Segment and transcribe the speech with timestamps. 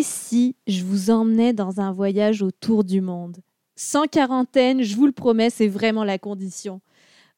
[0.00, 3.36] Et si je vous emmenais dans un voyage autour du monde
[3.76, 6.80] Sans quarantaine, je vous le promets, c'est vraiment la condition.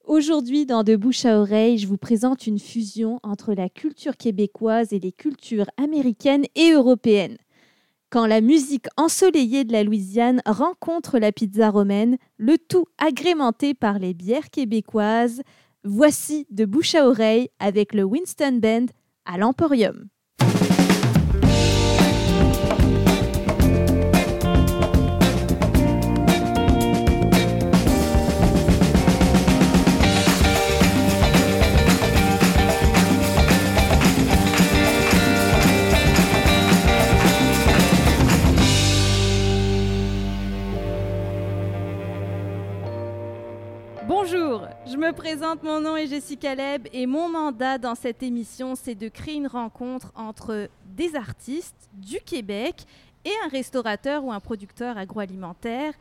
[0.04, 4.93] Aujourd'hui, dans De bouche à oreille, je vous présente une fusion entre la culture québécoise
[4.93, 7.37] et les cultures américaines et européennes.
[8.11, 13.99] Quand la musique ensoleillée de la Louisiane rencontre la pizza romaine, le tout agrémenté par
[13.99, 15.43] les bières québécoises,
[15.83, 18.87] voici De bouche à oreille avec le Winston Band
[19.25, 20.07] à l'Emporium.
[44.32, 48.74] Bonjour, je me présente, mon nom est Jessica Leb et mon mandat dans cette émission,
[48.77, 52.86] c'est de créer une rencontre entre des artistes du Québec
[53.27, 55.92] et un restaurateur ou un producteur agroalimentaire,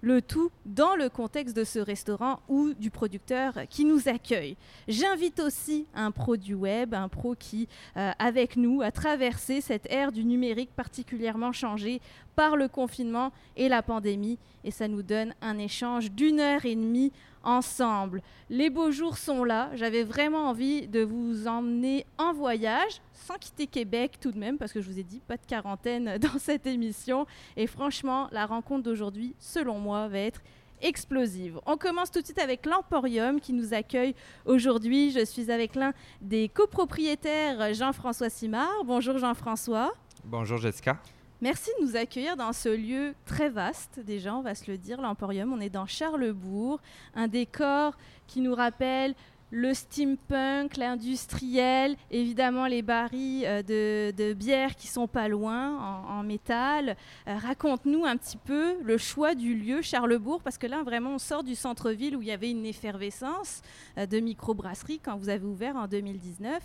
[0.00, 4.56] le tout dans le contexte de ce restaurant ou du producteur qui nous accueille.
[4.88, 9.90] J'invite aussi un pro du web, un pro qui, euh, avec nous, a traversé cette
[9.92, 12.00] ère du numérique particulièrement changée
[12.34, 16.74] par le confinement et la pandémie, et ça nous donne un échange d'une heure et
[16.74, 17.12] demie
[17.46, 18.20] ensemble.
[18.50, 19.70] Les beaux jours sont là.
[19.74, 24.72] J'avais vraiment envie de vous emmener en voyage, sans quitter Québec tout de même, parce
[24.72, 27.26] que je vous ai dit, pas de quarantaine dans cette émission.
[27.56, 30.42] Et franchement, la rencontre d'aujourd'hui, selon moi, va être
[30.82, 31.58] explosive.
[31.64, 35.10] On commence tout de suite avec l'Emporium qui nous accueille aujourd'hui.
[35.10, 38.84] Je suis avec l'un des copropriétaires, Jean-François Simard.
[38.84, 39.94] Bonjour Jean-François.
[40.24, 40.98] Bonjour Jessica.
[41.42, 45.02] Merci de nous accueillir dans ce lieu très vaste, déjà, on va se le dire,
[45.02, 45.52] l'Emporium.
[45.52, 46.80] On est dans Charlebourg,
[47.14, 47.94] un décor
[48.26, 49.14] qui nous rappelle
[49.50, 56.96] le steampunk, l'industriel, évidemment les barils euh, de, bière qui sont pas loin en, métal.
[57.28, 61.18] Euh, raconte-nous un petit peu le choix du lieu Charlebourg, parce que là vraiment on
[61.18, 63.60] sort du centre-ville où il y avait une effervescence
[63.98, 66.62] euh, de microbrasserie quand vous avez ouvert en 2019.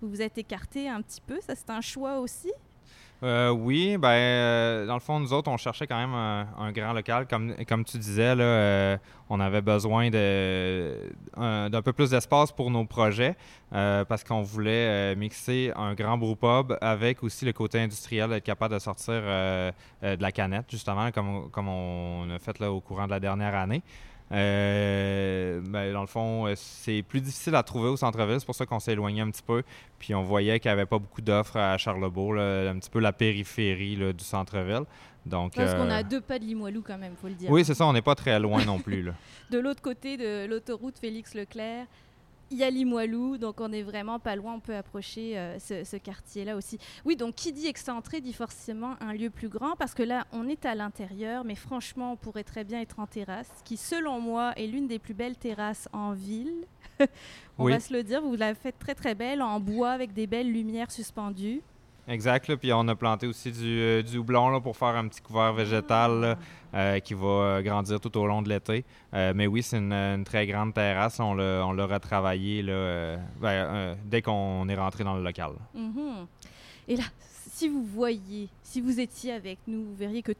[0.00, 2.50] Vous vous êtes écarté un petit peu, ça c'est un choix aussi?
[3.24, 6.92] Euh, oui, ben, euh, dans le fond, nous autres, on cherchait quand même un, grand
[6.92, 7.26] local.
[7.26, 8.96] Comme, comme tu disais, là, euh,
[9.30, 13.34] on avait besoin d'un peu plus d'espace pour nos projets
[13.70, 18.78] parce qu'on voulait mixer un grand brewpub avec aussi le côté industriel, d'être capable de
[18.78, 23.20] sortir de la canette, justement, comme, comme on a fait là, au courant de la
[23.20, 23.82] dernière année.
[24.34, 28.40] Euh, ben, dans le fond, euh, c'est plus difficile à trouver au centre-ville.
[28.40, 29.62] C'est pour ça qu'on s'est éloigné un petit peu.
[29.98, 33.12] Puis on voyait qu'il n'y avait pas beaucoup d'offres à Charlebourg, un petit peu la
[33.12, 34.84] périphérie du centre-ville.
[35.26, 37.50] Donc, Parce qu'on a euh, deux pas de Limoilou quand même, faut le dire.
[37.50, 39.10] Oui, c'est ça, on n'est pas très loin non plus.
[39.50, 41.86] de l'autre côté de l'autoroute Félix Leclerc,
[42.54, 45.96] il y a Limoilou, donc on est vraiment pas loin, on peut approcher euh, ce,
[45.96, 46.78] quartier-là aussi.
[47.04, 50.46] Oui, donc qui dit excentré dit forcément un lieu plus grand, parce que là, on
[50.48, 54.52] est à l'intérieur, mais franchement, on pourrait très bien être en terrasse, qui selon moi
[54.56, 56.64] est l'une des plus belles terrasses en ville.
[57.58, 60.28] on va se le dire, vous la faites très très belle, en bois, avec des
[60.28, 61.60] belles lumières suspendues.
[62.06, 62.54] Exact.
[62.56, 65.52] puis on a planté aussi du, euh, du houblon là, pour faire un petit couvert
[65.54, 66.36] végétal
[66.74, 68.84] euh, qui va euh, grandir tout au long de l'été.
[69.12, 71.18] mais oui, c'est une, très grande terrasse.
[71.20, 75.52] On l'a retravaillé là, ben, dès qu'on est rentré dans le local.
[75.76, 76.26] Mm-hmm.
[76.88, 77.04] Et là,
[77.52, 80.32] si vous voyez, si vous étiez avec nous, vous verriez que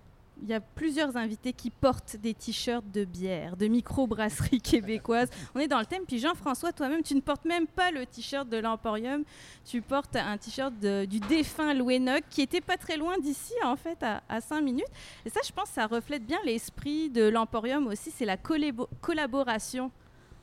[0.42, 5.28] il y a plusieurs invités qui portent des t-shirts de bière, de microbrasserie québécoise.
[5.54, 6.02] On est dans le thème.
[6.06, 9.24] Puis Jean-François, toi-même, tu ne portes même pas le t-shirt de l'Emporium.
[9.64, 14.02] Tu portes un t-shirt du défunt Louis qui était pas très loin d'ici, en fait,
[14.02, 14.84] à, à 5 minutes.
[15.24, 18.10] Et ça, je pense, ça reflète bien l'esprit de l'Emporium aussi.
[18.10, 19.90] C'est la collaboration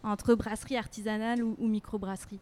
[0.03, 2.39] entre brasserie artisanale ou, microbrasserie.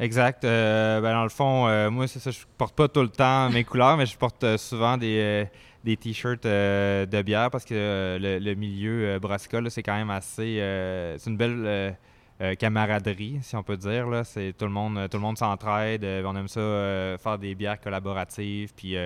[0.00, 0.44] Exact.
[0.44, 3.50] Euh, ben, dans le fond, euh, moi, c'est ça, je porte pas tout le temps
[3.50, 5.46] mes couleurs, mais je porte euh, souvent des,
[5.82, 10.56] des t-shirts de bière parce que le, milieu brassicole, c'est quand même assez.
[11.18, 11.96] c'est une belle
[12.58, 14.08] camaraderie, si on peut dire.
[14.08, 14.22] Là.
[14.22, 16.04] C'est, tout le monde, tout le monde s'entraide.
[16.04, 18.96] on aime ça faire des bières collaboratives, puis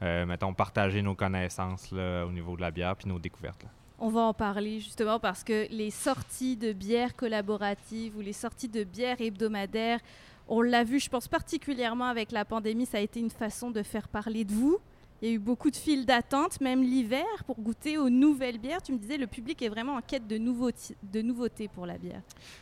[0.00, 3.66] mettons partager nos connaissances au niveau de la bière, puis nos découvertes.
[3.98, 8.68] On va en parler justement parce que les sorties de bières collaboratives ou les sorties
[8.68, 10.00] de bières hebdomadaires,
[10.48, 13.82] on l'a vu, je pense particulièrement avec la pandémie, ça a été une façon de
[13.82, 14.78] faire parler de vous,
[15.22, 18.82] il y a eu beaucoup de files d'attente, même l'hiver, pour goûter aux nouvelles bières.
[18.82, 22.20] Tu me disais, le public est vraiment en quête de, nouveautés pour la bière.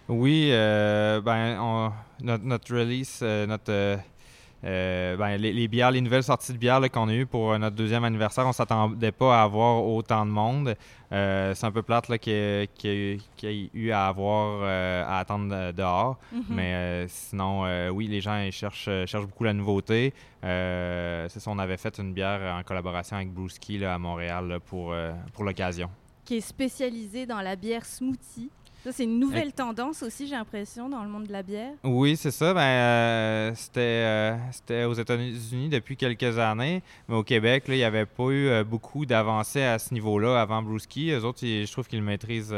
[0.08, 1.92] Oui, euh, ben,
[2.22, 3.96] notre, release, euh, notre, euh,
[4.64, 8.46] ben, les, bières, les nouvelles sorties de bières qu'on a eues pour notre deuxième anniversaire,
[8.46, 10.74] on s'attendait pas à avoir autant de monde.
[11.10, 16.18] c'est un peu plate qu'il y, ait eu à avoir à attendre dehors.
[16.34, 16.42] Mm-hmm.
[16.48, 20.12] Mais sinon, oui, les gens cherchent, cherchent beaucoup la nouveauté.
[20.42, 24.94] c'est ça, on avait fait une bière en collaboration avec Brewski à Montréal pour,
[25.32, 25.90] pour l'occasion.
[26.24, 28.50] Qui est spécialisée dans la bière smoothie.
[28.84, 31.72] Ça, c'est une nouvelle tendance aussi, j'ai l'impression, dans le monde de la bière.
[31.84, 32.52] Oui, c'est ça.
[32.52, 37.84] Ben, euh, euh, c'était, aux États-Unis depuis quelques années, mais au Québec, là, il n'y
[37.84, 41.12] avait pas eu euh, beaucoup d'avancées à ce niveau-là avant Brewski.
[41.12, 42.54] Eux autres, je trouve qu'ils le maîtrisent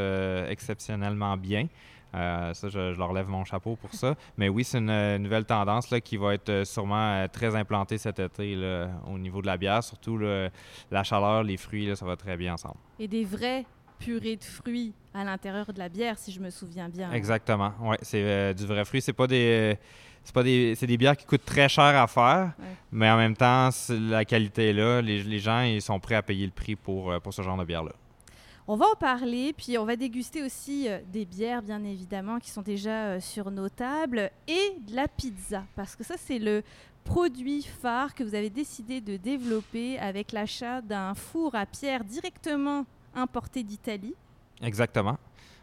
[0.49, 1.67] exceptionnellement bien.
[2.11, 4.15] ça, je, leur lève mon chapeau pour ça.
[4.37, 8.53] Mais oui, c'est une, nouvelle tendance là, qui va être sûrement très implantée cet été
[8.53, 9.81] là, au niveau de la bière.
[9.81, 12.75] Surtout la chaleur, les fruits, ça va très bien ensemble.
[12.99, 13.65] Et des vrais
[13.99, 17.11] purée de fruits à l'intérieur de la bière, si je me souviens bien.
[17.11, 17.73] Exactement.
[17.81, 19.01] Oui, c'est euh, du vrai fruit.
[19.01, 19.77] C'est pas des.
[20.23, 22.51] C'est pas des, c'est des bières qui coûtent très cher à faire,
[22.91, 25.01] mais en même temps, la qualité est là.
[25.01, 27.63] Les, gens ils sont prêts à payer le prix pour, euh, pour ce genre de
[27.63, 27.93] bière-là.
[28.67, 32.49] On va en parler, puis on va déguster aussi euh, des bières, bien évidemment, qui
[32.49, 36.61] sont déjà sur nos tables, et de la pizza, parce que ça, c'est le
[37.05, 42.85] produit phare que vous avez décidé de développer avec l'achat d'un four à pierre directement
[43.17, 44.15] importé d'Italie.
[44.61, 45.17] Exactement.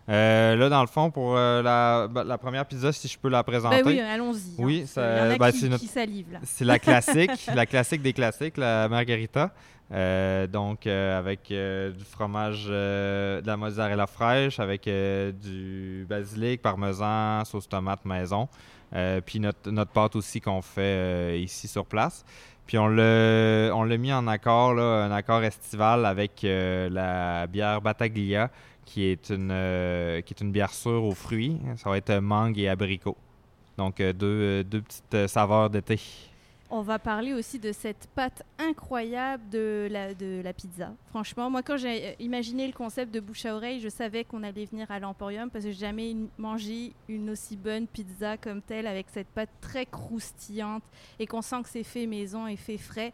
[0.08, 3.42] Euh, là, dans le fond, pour euh, bah, la, première pizza, si je peux la
[3.42, 3.82] présenter.
[3.82, 4.54] Ben oui, allons-y.
[4.58, 4.86] Oui, hein.
[4.86, 5.84] ça, ben, c'est notre...
[6.42, 9.52] C'est la classique, la classique des classiques, la margarita.
[9.92, 18.04] Euh, donc, avec du fromage, de la mozzarella fraîche, avec du basilic, parmesan, sauce tomate
[18.04, 18.48] maison.
[19.24, 22.24] puis notre, notre pâte aussi qu'on fait ici sur place.
[22.66, 27.82] Puis on l'a, on l'a mis en accord, un accord estival avec euh, la bière
[27.82, 28.50] Bataglia,
[28.84, 31.60] qui est une, euh, qui est une bière sûre aux fruits.
[31.76, 33.16] Ça va être mangue et abricot.
[33.76, 36.00] Donc euh, deux, deux petites saveurs d'été.
[36.70, 40.92] On va parler aussi de cette pâte incroyable de la, pizza.
[41.10, 44.42] Franchement, moi, quand j'ai euh, imaginé le concept de bouche à oreille, je savais qu'on
[44.42, 48.86] allait venir à l'Emporium parce que j'ai jamais mangé une aussi bonne pizza comme telle
[48.86, 50.82] avec cette pâte très croustillante
[51.18, 53.12] et qu'on sent que c'est fait maison et fait frais.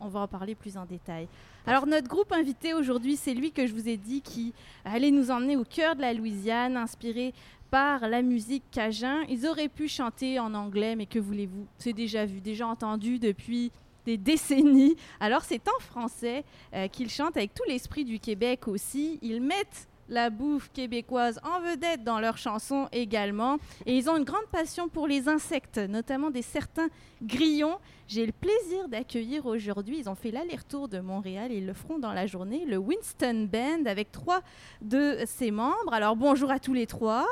[0.00, 1.28] On va en parler plus en détail.
[1.66, 4.52] Alors notre groupe invité aujourd'hui, c'est lui que je vous ai dit qui
[4.84, 7.34] allait nous emmener au cœur de la Louisiane, inspiré
[7.76, 9.20] par la musique cajun.
[9.28, 11.66] Ils auraient pu chanter en anglais, mais que voulez-vous?
[11.76, 13.70] C'est déjà vu, déjà entendu depuis
[14.06, 14.96] des décennies.
[15.20, 16.42] Alors c'est en français
[16.72, 19.18] euh, qu'ils chantent avec tout l'esprit du Québec aussi.
[19.20, 23.58] Ils mettent la bouffe québécoise en vedette dans leurs chansons également.
[23.84, 26.88] Et ils ont une grande passion pour les insectes, notamment des certains
[27.20, 27.76] grillons.
[28.08, 31.98] J'ai le plaisir d'accueillir aujourd'hui, ils ont fait l'aller-retour de Montréal et ils le feront
[31.98, 34.40] dans la journée, le Winston Band avec trois
[34.80, 35.92] de ses membres.
[35.92, 37.26] Alors bonjour à tous les trois.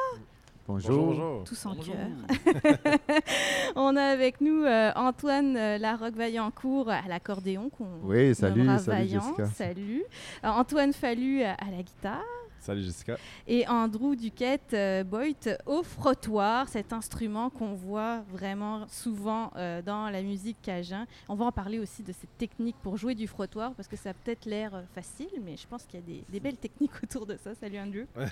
[0.67, 1.45] Bonjour.
[1.45, 2.09] Tous en cœur.
[3.77, 7.71] On a avec nous euh, Antoine euh, Larocque-Vaillancourt à l'accordéon.
[8.03, 9.47] Oui, salut, salut Jessica.
[9.47, 10.05] Salut.
[10.43, 12.23] Euh, Antoine Fallu à la guitare.
[12.65, 13.19] Salut Jessica.
[13.47, 20.09] Et Andrew Duquette euh, Boyt au frottoir, cet instrument qu'on voit vraiment souvent euh, dans
[20.09, 21.07] la musique cajun.
[21.29, 24.11] On va en parler aussi de cette technique pour jouer du frottoir parce que ça
[24.11, 27.03] a peut-être l'air euh, facile, mais je pense qu'il y a des, des, belles techniques
[27.03, 27.55] autour de ça.
[27.55, 28.07] Salut Andrew.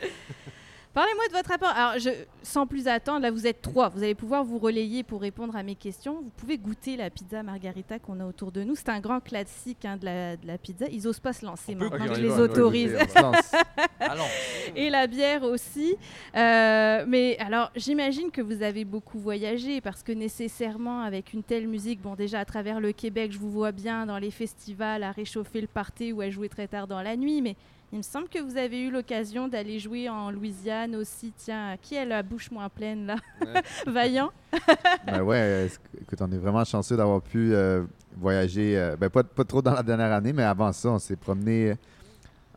[0.94, 1.70] Parlez-moi de votre rapport.
[1.70, 2.10] Alors, je,
[2.42, 3.88] sans plus attendre, là, vous êtes trois.
[3.88, 6.16] Vous allez pouvoir vous relayer pour répondre à mes questions.
[6.16, 8.76] Vous pouvez goûter la pizza margarita qu'on a autour de nous.
[8.76, 10.84] C'est un grand classique hein, de, la, de, la, pizza.
[10.90, 12.94] Ils n'osent pas se lancer maintenant, je les autorise.
[14.76, 15.96] Et la bière aussi.
[16.36, 21.68] Euh, mais alors, j'imagine que vous avez beaucoup voyagé parce que nécessairement, avec une telle
[21.68, 25.12] musique, bon, déjà à travers le Québec, je vous vois bien dans les festivals à
[25.12, 27.40] réchauffer le party ou à jouer très tard dans la nuit.
[27.40, 27.56] Mais
[27.93, 31.31] il me semble que vous avez eu l'occasion d'aller jouer en Louisiane aussi.
[31.37, 33.17] Tiens, qui a la bouche moins pleine là?
[33.87, 34.31] Vaillant?
[35.06, 35.69] Ben ouais,
[36.01, 37.84] écoute, on est vraiment chanceux d'avoir pu euh,
[38.17, 41.17] voyager, euh, ben pas, pas, trop dans la dernière année, mais avant ça, on s'est
[41.17, 41.75] promené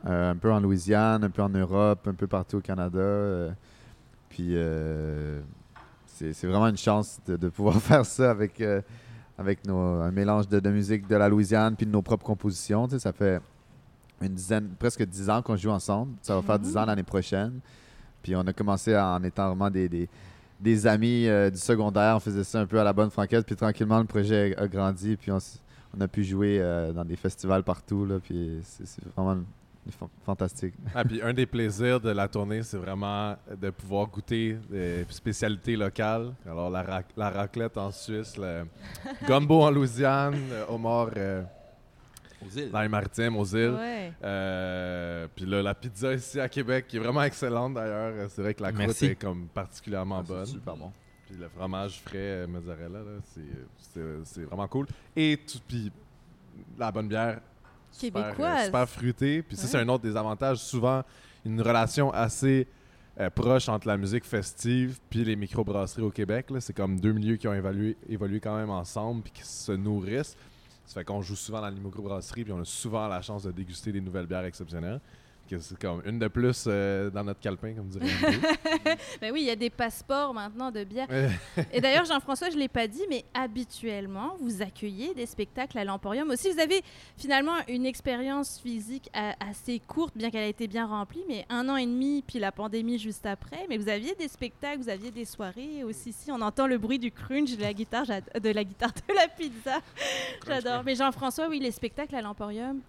[0.06, 3.54] euh, un peu en Louisiane, un peu en Europe, un peu partout au Canada.
[4.30, 4.56] puis
[6.08, 8.64] c'est vraiment une chance de, pouvoir faire ça avec,
[9.38, 12.88] avec nos, un mélange de, de, musique de la Louisiane puis de nos propres compositions.
[12.88, 13.42] Ça fait
[14.22, 16.14] une dizaine, presque dix ans qu'on joue ensemble.
[16.22, 16.88] Ça va faire dix ans mm.
[16.88, 17.60] l'année prochaine.
[18.22, 20.10] Puis on a commencé en étant vraiment des,
[20.60, 22.16] des, amis euh, du secondaire.
[22.16, 23.46] On faisait ça un peu à la bonne franquette.
[23.46, 25.16] Puis tranquillement, le projet a, grandi.
[25.16, 25.40] Puis on,
[26.02, 28.06] a pu jouer euh, dans des festivals partout.
[28.06, 29.44] Là, puis c'est vraiment
[30.26, 30.74] fantastique.
[30.94, 35.76] Ah, puis un des plaisirs de la tournée, c'est vraiment de pouvoir goûter des spécialités
[35.76, 36.34] locales.
[36.46, 38.66] Alors la, la raclette en Suisse, le
[39.28, 41.44] gumbo en Louisiane, le homard euh,
[42.72, 43.76] dans les maritimes, aux îles.
[44.24, 48.30] Euh, puis là, la pizza ici à Québec, qui est vraiment excellente d'ailleurs.
[48.30, 50.46] C'est vrai que la croûte est comme particulièrement ah, bonne.
[50.46, 50.92] super bon.
[51.28, 53.42] Puis le fromage frais euh, mozzarella, là, c'est-
[53.78, 54.86] c'est c'est vraiment cool.
[55.16, 55.92] Et tout, puis
[56.78, 57.40] la bonne bière,
[57.92, 58.66] super, euh, Québécoise.
[58.66, 59.42] super fruitée.
[59.42, 60.58] Puis ça, c'est un autre des avantages.
[60.60, 61.04] Souvent,
[61.46, 62.68] une relation assez
[63.20, 66.50] euh, proche entre la musique festive puis les microbrasseries au Québec.
[66.52, 66.60] là.
[66.60, 70.36] C'est comme deux milieux qui ont évolué, évolué quand même ensemble puis qui se nourrissent.
[70.86, 73.52] Ça fait qu'on joue souvent dans les microbrasseries puis on a souvent la chance de
[73.52, 75.00] déguster des nouvelles bières exceptionnelles.
[75.50, 78.06] Que c'est comme une de plus euh, dans notre calepin, comme dirait.
[79.22, 81.08] Ben oui, il y a des passeports maintenant de bière.
[81.72, 85.84] Et d'ailleurs, Jean-François, je ne l'ai pas dit, mais habituellement, vous accueillez des spectacles à
[85.84, 86.30] l'Emporium.
[86.32, 86.82] Aussi, vous avez
[87.18, 91.70] finalement une expérience physique a- assez courte, bien qu'elle ait été bien remplie, mais un
[91.70, 93.66] an et demi, puis la pandémie juste après.
[93.70, 95.84] Mais vous aviez des spectacles, vous aviez des soirées.
[95.84, 99.14] Aussi, ici, on entend le bruit du crunch de la guitare, de la guitare de
[99.14, 99.80] la pizza.
[100.48, 100.84] J'adore.
[100.84, 102.80] Mais Jean-François, oui, les spectacles à l'Emporium.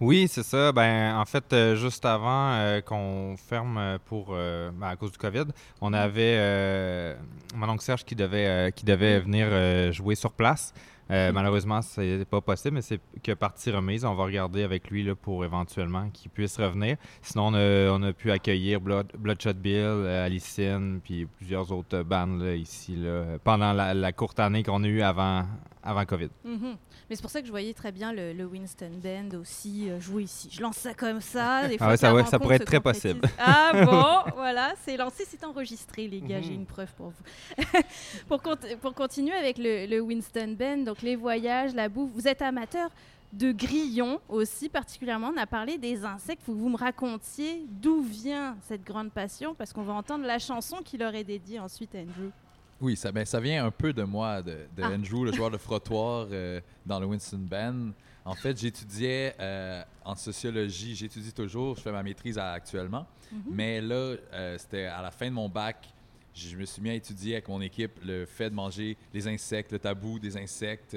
[0.00, 0.72] Oui, c'est ça.
[0.72, 5.12] Ben, en fait, euh, juste avant euh, qu'on ferme euh, pour euh, ben, à cause
[5.12, 5.44] du COVID,
[5.80, 7.14] on avait euh,
[7.54, 10.72] mon oncle Serge qui devait qui devait venir euh, jouer sur place.
[11.08, 14.04] Euh, malheureusement, c'est pas possible, mais c'est que partie remise.
[14.04, 16.96] On va regarder avec lui là, pour éventuellement qu'il puisse revenir.
[17.22, 22.42] Sinon, on a, on a pu accueillir Blood- Bloodshot Bill, Alicine, puis plusieurs autres bandes
[22.42, 25.44] là, ici là, pendant la, la courte année qu'on a eue avant,
[25.84, 26.30] avant COVID.
[26.44, 26.74] Mhm.
[27.08, 30.00] Mais c'est pour ça que je voyais très bien le, le Winston Band aussi euh,
[30.00, 30.48] jouer ici.
[30.50, 31.68] Je lance ça comme ça.
[31.68, 33.20] Des fois, ouais, ça- la ouais, ça rencontre pourrait être très possible.
[33.38, 36.38] Ah bon, voilà, c'est lancé, c'est enregistré, les gars.
[36.38, 36.42] Mhm.
[36.44, 37.62] J'ai une preuve pour vous.
[38.28, 38.40] pour,
[38.80, 42.90] pour continuer avec le, le Winston Band, donc les voyages, la bouffe, vous êtes amateur
[43.32, 45.30] de grillons aussi particulièrement.
[45.34, 46.42] On a parlé des insectes.
[46.44, 50.38] Faut que vous me racontiez d'où vient cette grande passion parce qu'on va entendre la
[50.38, 52.30] chanson qui leur est dédiée ensuite à Andrew.
[52.80, 54.90] Oui, ça, ben, ça vient un peu de moi, de, de Ah.
[54.90, 57.90] Andrew, le joueur de frottoir euh, dans le Winston Band.
[58.24, 63.06] En fait, j'étudiais euh, en sociologie, j'étudie toujours, je fais ma maîtrise à- actuellement.
[63.32, 63.42] Mhm.
[63.50, 65.88] Mais là, euh, c'était à la fin de mon bac,
[66.34, 69.72] je me suis mis à étudier avec mon équipe le fait de manger les insectes,
[69.72, 70.94] le tabou des insectes.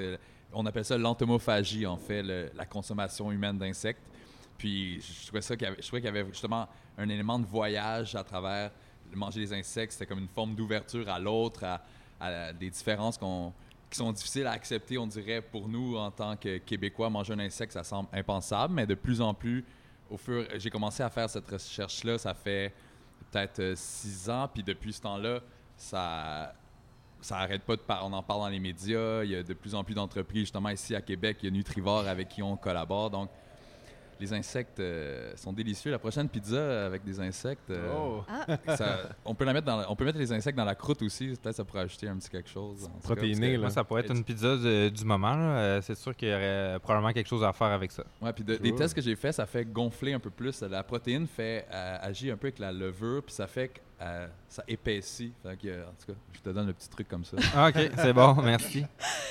[0.52, 4.02] on appelle ça l'entomophagie, en fait, le- la consommation humaine d'insectes.
[4.58, 6.68] Puis je trouvais ça qu'il y qu'il y avait justement
[6.98, 8.72] un élément de voyage à travers
[9.16, 9.94] manger les insectes.
[9.94, 11.64] C'était comme une forme d'ouverture à l'autre,
[12.20, 16.58] à, des différences qui sont difficiles à accepter, on dirait, pour nous en tant que
[16.58, 17.10] Québécois.
[17.10, 19.64] Manger un insecte, ça semble impensable, mais de plus en plus,
[20.10, 22.74] au fur, j'ai commencé à faire cette recherche-là, ça fait
[23.32, 25.40] peut-être euh, six ans, puis depuis ce temps-là,
[25.78, 26.54] ça
[27.22, 28.08] ça arrête pas de parler.
[28.10, 29.24] On en parle dans les médias.
[29.24, 31.38] Il y a de plus en plus d'entreprises, justement ici à Québec.
[31.42, 33.10] Il y a Nutrivore avec qui on collabore.
[33.10, 33.30] Donc,
[34.20, 35.92] les insectes euh, sont délicieux.
[35.92, 38.24] La prochaine pizza avec des insectes, euh, Oh.
[38.28, 40.76] Ah, ça- on, peut la mettre dans la- on peut mettre les insectes dans la
[40.76, 41.28] croûte aussi.
[41.42, 42.90] Peut-être ça pourrait ajouter un petit quelque chose.
[43.04, 43.60] Protéiné, que- là.
[43.60, 45.36] Moi, ça pourrait être une pizza de- du moment.
[45.36, 45.58] là.
[45.60, 48.04] Euh, c'est sûr qu'il y aurait probablement quelque chose à faire avec ça.
[48.22, 50.62] Ouais, puis de- des tests que j'ai fait, ça fait gonfler un peu plus.
[50.62, 53.72] La protéine fait euh, agir un peu avec la levure, puis ça fait
[54.02, 55.34] euh, ça épaissit.
[55.44, 57.36] Fait que, euh, en tout cas, je te donne le petit truc comme ça.
[57.54, 58.86] Ah, ok, c'est bon, merci.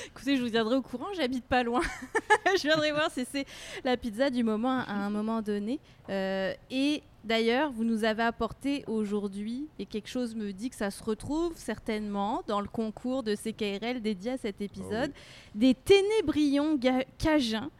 [0.07, 1.81] Écoutez, je vous tiendrai au courant, j'habite pas loin.
[2.57, 3.47] je viendrai voir si c'est
[3.83, 5.81] la pizza du moment à un moment donné.
[6.11, 10.91] Euh, et d'ailleurs, vous nous avez apporté aujourd'hui, et quelque chose me dit que ça
[10.91, 15.13] se retrouve certainement dans le concours de CKRL dédié à cet épisode,
[15.55, 16.79] des ténébrions
[17.17, 17.71] cajuns.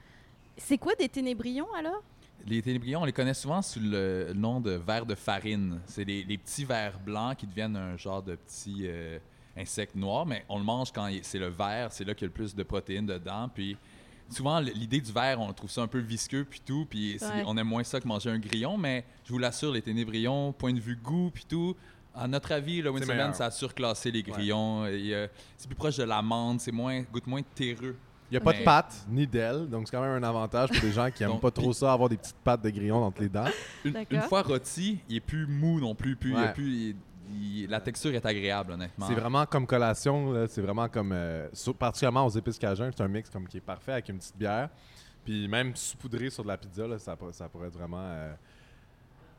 [0.57, 2.02] C'est quoi des ténébrions alors?
[2.49, 5.81] Les ténébrions, on les connaît souvent sous le nom de vers de farine.
[5.87, 9.19] C'est les, les petits vers blancs qui deviennent un genre de petits euh,
[9.57, 12.28] insectes noirs, mais on le mange quand c'est le vert, c'est là qu'il y a
[12.28, 13.50] le plus de protéines dedans.
[13.52, 13.76] Puis
[14.31, 17.43] souvent, l'idée du verre, on trouve ça un peu visqueux puis tout, puis Ouais.
[17.47, 20.73] on aime moins ça que manger un grillon, mais je vous l'assure, les ténébrions, point
[20.73, 21.76] de vue goût puis tout,
[22.14, 22.90] à notre avis, le.
[22.93, 24.85] Band, ça a surclassé les grillons.
[24.87, 27.97] Euh, c'est plus proche de l'amande, c'est moins, goûte moins terreux.
[28.30, 30.68] Il n'y a pas Mais- de pâte ni d'aile, donc c'est quand même un avantage
[30.70, 33.23] pour des gens qui n'aiment pas trop ça, avoir des petites pattes de grillon entre
[33.23, 33.47] les dents.
[33.85, 36.14] Une, fois rôti, il est plus mou non plus.
[36.16, 36.97] plus, il a plus il-
[37.30, 39.06] il- la texture est agréable, honnêtement.
[39.06, 43.02] C'est vraiment comme collation, là, c'est vraiment comme, euh, sur- particulièrement aux épices cajun, c'est
[43.02, 44.68] un mix comme qui est parfait avec une petite bière.
[45.25, 48.32] Puis même saupoudré sur de la pizza, là, ça pourrait être vraiment, euh,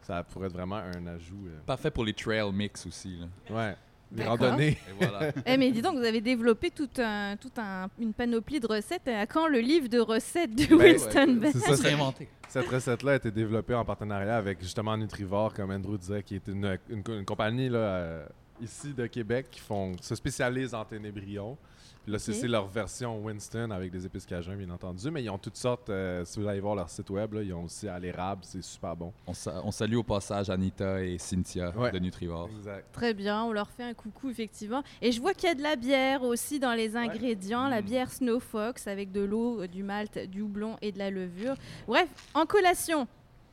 [0.01, 1.45] ça pourrait être vraiment un ajout.
[1.47, 1.59] euh.
[1.65, 3.17] Parfait pour les trail mix aussi.
[3.19, 3.55] là.
[3.55, 3.75] Ouais,
[4.11, 4.39] les D'accord.
[4.39, 4.69] randonnées.
[4.69, 5.31] Et voilà.
[5.45, 9.07] Eh mais dis donc, vous avez développé toute un, toute un- une panoplie de recettes.
[9.07, 12.27] À quand le livre de recettes du Ben, Winston Band c'est Ça inventé.
[12.47, 16.47] Cette recette-là a été développée en partenariat avec justement Nutrivore, comme Andrew disait, qui est
[16.47, 18.25] une, une, co- une compagnie là, euh,
[18.59, 21.55] ici de Québec qui font, se spécialise en ténébrions.
[22.03, 25.11] Puis là, c'est leur version Winston avec des épices cajun, bien entendu.
[25.11, 27.53] Mais ils ont toutes sortes, euh, si vous allez voir leur site web, là, ils
[27.53, 29.13] ont aussi à l'érable, c'est super bon.
[29.27, 31.91] On, sa- on salue au passage Anita et Cynthia Ouais.
[31.91, 32.49] de Nutrivore.
[32.57, 32.85] Exact.
[32.93, 34.81] Très bien, on leur fait un coucou effectivement.
[35.01, 37.85] Et je vois qu'il y a de la bière aussi dans les ingrédients, la Mm.
[37.85, 41.55] bière Snow Fox avec de l'eau, euh, du malt, du houblon et de la levure.
[41.87, 43.07] Bref, en collation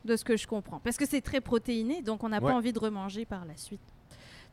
[0.04, 2.50] de ce que je comprends, parce que c'est très protéiné, donc on n'a Ouais.
[2.50, 3.80] pas envie de remanger par la suite.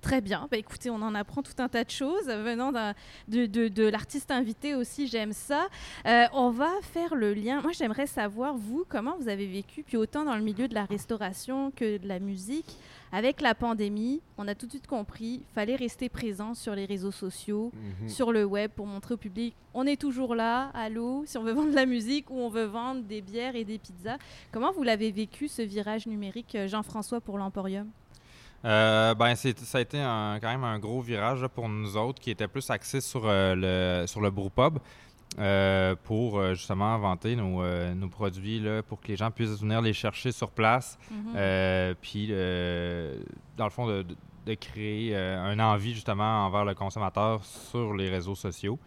[0.03, 0.47] Très bien.
[0.51, 2.93] Bah, écoutez, on en apprend tout un tas de choses venant d'un-
[3.29, 5.07] de, de- de l'artiste invité aussi.
[5.07, 5.67] J'aime ça.
[6.05, 7.61] Euh, on va faire le lien.
[7.61, 10.83] Moi, j'aimerais savoir, vous, comment vous avez vécu, puis autant dans le milieu de la
[10.83, 12.75] restauration que de la musique.
[13.13, 17.11] Avec la pandémie, on a tout de suite compris, fallait rester présent sur les réseaux
[17.11, 18.09] sociaux, Mhm.
[18.09, 21.51] sur le web pour montrer au public, on est toujours là, allô, si on veut
[21.53, 24.17] vendre de la musique ou on veut vendre des bières et des pizzas.
[24.51, 27.87] Comment vous l'avez vécu, ce virage numérique, euh, Jean-François, pour l'Emporium?
[28.65, 31.97] Euh, ben, c'est- ça a été un- quand même un gros virage là, pour nous
[31.97, 33.55] autres qui était plus axé sur, euh,
[34.01, 34.77] le, sur le brewpub
[35.39, 37.61] euh, pour justement inventer nos,
[37.95, 40.97] nos produits là, pour que les gens puissent venir les chercher sur place.
[41.11, 41.95] Mhm.
[42.01, 44.03] Puis, dans le fond, de,
[44.45, 48.77] de- créer un envie justement envers le consommateur sur les réseaux sociaux.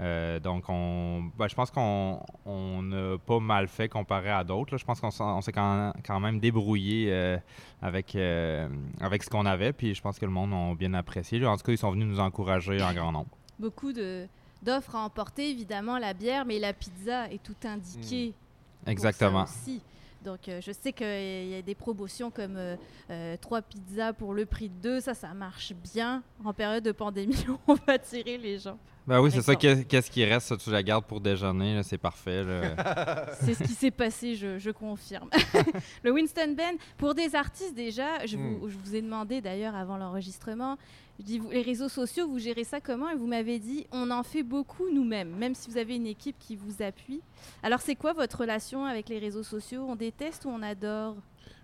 [0.00, 4.76] Euh, donc, on, ben, je pense qu'on on n'a pas mal fait comparé à d'autres.
[4.76, 7.36] Je pense qu'on s'est quand, quand même débrouillé euh,
[7.80, 8.68] avec, euh,
[9.00, 9.72] avec ce qu'on avait.
[9.72, 11.44] Puis, je pense que le monde a bien apprécié.
[11.46, 13.30] En tout cas, ils sont venus nous encourager en grand nombre.
[13.58, 18.32] Beaucoup d'offres à emporter, évidemment, la bière, mais la pizza est tout indiqué.
[18.32, 19.42] pour ça Exactement.
[19.44, 19.80] aussi.
[20.24, 22.76] Donc, euh, je sais qu'il y a des promotions comme euh,
[23.10, 25.00] euh, trois pizzas pour le prix de deux.
[25.00, 26.22] Ça, ça marche bien.
[26.44, 28.78] En période de pandémie, on va attirer les gens.
[29.04, 29.56] Ben oui, c'est ça.
[29.56, 30.46] Qu'est-ce qui reste?
[30.46, 31.74] Ça, tu la gardes pour déjeuner.
[31.74, 32.44] là, C'est parfait.
[32.44, 33.26] là.
[33.40, 35.28] C'est ce qui s'est passé, je, je confirme.
[36.04, 38.60] le Winston Ben, pour des artistes déjà, je, Hmm.
[38.68, 40.76] je vous ai demandé d'ailleurs avant l'enregistrement,
[41.22, 44.10] je dis, vous- les réseaux sociaux, vous gérez ça comment Et vous m'avez dit, on
[44.10, 47.20] en fait beaucoup nous-mêmes, même si vous avez une équipe qui vous appuie.
[47.62, 49.84] Alors c'est quoi votre relation avec les réseaux sociaux?
[49.88, 51.16] On déteste ou on adore?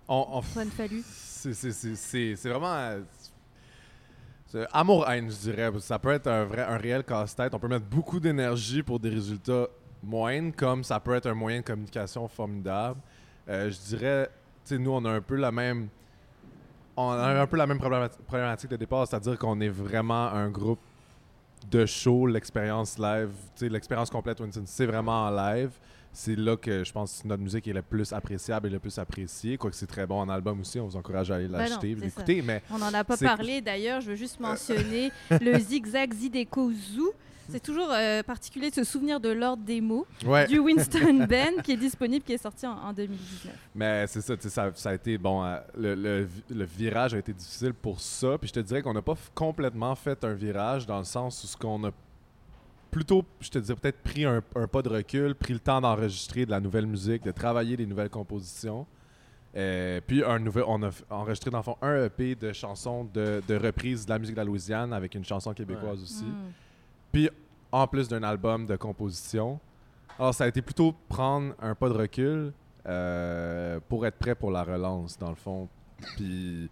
[0.08, 0.42] On- on-
[1.96, 3.02] C'est vraiment.
[4.54, 5.70] euh, Amour-haine, je dirais.
[5.80, 7.52] Ça peut être un, vrai, un réel casse-tête.
[7.54, 9.66] On peut mettre beaucoup d'énergie pour des résultats
[10.02, 13.00] moindres, comme ça peut être un moyen de communication formidable.
[13.48, 14.30] Euh, je dirais,
[14.64, 15.88] tu sais, nous, on a un peu la même.
[17.00, 20.50] On a un peu la même problémati- problématique de départ, c'est-à-dire qu'on est vraiment un
[20.50, 20.80] groupe
[21.70, 25.70] de show, l'expérience live, l'expérience complète Winston, c'est vraiment en live.
[26.12, 28.98] C'est là que je pense que notre musique est le plus appréciable et le plus
[28.98, 29.56] appréciée.
[29.58, 32.04] Quoique c'est très bon en album aussi, on vous encourage à aller Ben l'acheter, c'est
[32.04, 32.42] l'écouter.
[32.42, 37.12] Mais On n'en a pas parlé d'ailleurs, je veux juste mentionner le zigzag Zideco Zoo.
[37.48, 41.62] C'est toujours euh, particulier de se souvenir de l'ordre des mots ouais, du Winston Ben
[41.62, 43.54] qui est disponible, qui est sorti en, en 2019.
[43.74, 45.44] mais c'est ça, ça, ça a été bon.
[45.44, 48.36] euh, le, le vi- le virage a été difficile pour ça.
[48.38, 51.46] Puis je te dirais qu'on n'a pas complètement fait un virage dans le sens où
[51.46, 51.90] ce qu'on a
[52.90, 56.46] plutôt, je te dirais peut-être pris un, un pas de recul, pris le temps d'enregistrer
[56.46, 58.86] de la nouvelle musique, de travailler des nouvelles compositions.
[59.56, 63.42] Euh, puis un nouvel, on a enregistré dans le fond un EP de chansons de,
[63.48, 66.24] de reprise de la musique de la Louisiane avec une chanson québécoise aussi.
[66.24, 66.52] Mm.
[67.12, 67.30] Puis
[67.72, 69.58] en plus d'un album de composition.
[70.18, 72.52] Alors ça a été plutôt prendre un pas de recul
[72.86, 75.68] euh, pour être prêt pour la relance dans le fond.
[76.16, 76.70] Puis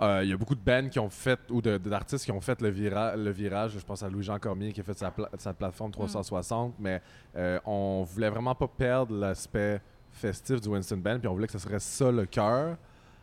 [0.00, 2.60] euh, il y a beaucoup de bands qui ont fait ou d'artistes qui ont fait
[2.60, 3.72] le, vira- le virage.
[3.78, 7.00] Je pense à Louis-Jean Cormier qui a fait sa, pla- sa plateforme 360, mais
[7.36, 11.52] euh, on voulait vraiment pas perdre l'aspect festif du Winston Band, puis on voulait que
[11.52, 12.76] ce serait ça le cœur.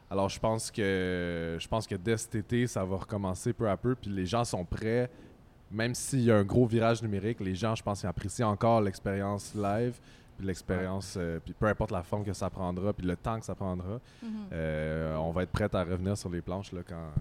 [0.10, 3.76] Alors je pense que je pense que dès cet été, ça va recommencer peu à
[3.78, 5.10] peu, puis les gens sont prêts.
[5.74, 8.80] Même s'il y a un gros virage numérique, les gens, je pense, ils apprécient encore
[8.82, 9.96] l'expérience live,
[10.38, 13.46] puis l'expérience, euh, puis peu importe la forme que ça prendra, puis le temps que
[13.46, 14.30] ça prendra, Mhm.
[14.54, 17.12] euh, on va être prêt à revenir sur les planches là, quand,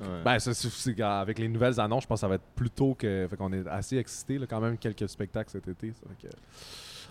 [0.00, 0.22] Ouais.
[0.24, 2.70] ben, ça, c'est- c'est- avec les nouvelles annonces, je pense que ça va être plus
[2.70, 3.26] tôt que.
[3.28, 4.38] Fait qu'on est assez excités.
[4.48, 5.92] Quand même, quelques spectacles cet été.
[6.22, 6.28] que-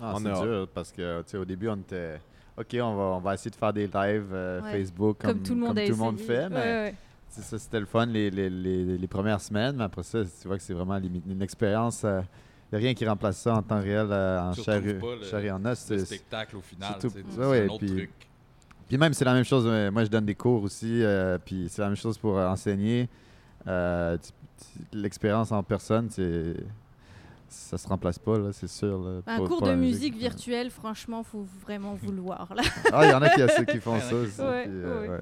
[0.01, 2.19] Ah, On c'est a- dur parce que tu sais, au début, on était
[2.57, 4.71] OK, on va, on va essayer de faire des lives euh, Ouais.
[4.71, 6.49] Facebook comme, Comme, tout le monde, tout le monde fait.
[6.49, 6.89] Mais Ouais, ouais.
[6.91, 9.75] tu sais, ça, c'était le fun les, les, les, les premières semaines.
[9.77, 12.03] Mais après ça, tu vois que c'est vraiment une expérience.
[12.03, 14.81] Il n'y a rien qui remplace ça en temps réel, euh, en chair,
[15.43, 15.89] et en os.
[15.89, 18.11] Le spectacle au final, c'est ouais, un autre puis- truc.
[18.87, 19.65] Puis même, c'est la même chose.
[19.67, 21.03] euh, Moi, je donne des cours aussi.
[21.03, 23.09] euh, puis c'est la même chose pour euh, enseigner.
[23.67, 24.17] Euh,
[24.91, 26.55] L'expérience en personne, c'est
[27.49, 28.99] ça se remplace pas, là, c'est sûr.
[28.99, 30.19] là, Un pour- cours pour de musique Ouais.
[30.19, 32.53] virtuelle, franchement, faut vraiment vouloir.
[32.55, 32.63] Là.
[32.91, 34.41] Ah, il y en a qui, ceux qui font ça aussi.
[34.41, 35.09] Ouais, puis, euh, ouais.
[35.09, 35.19] ouais.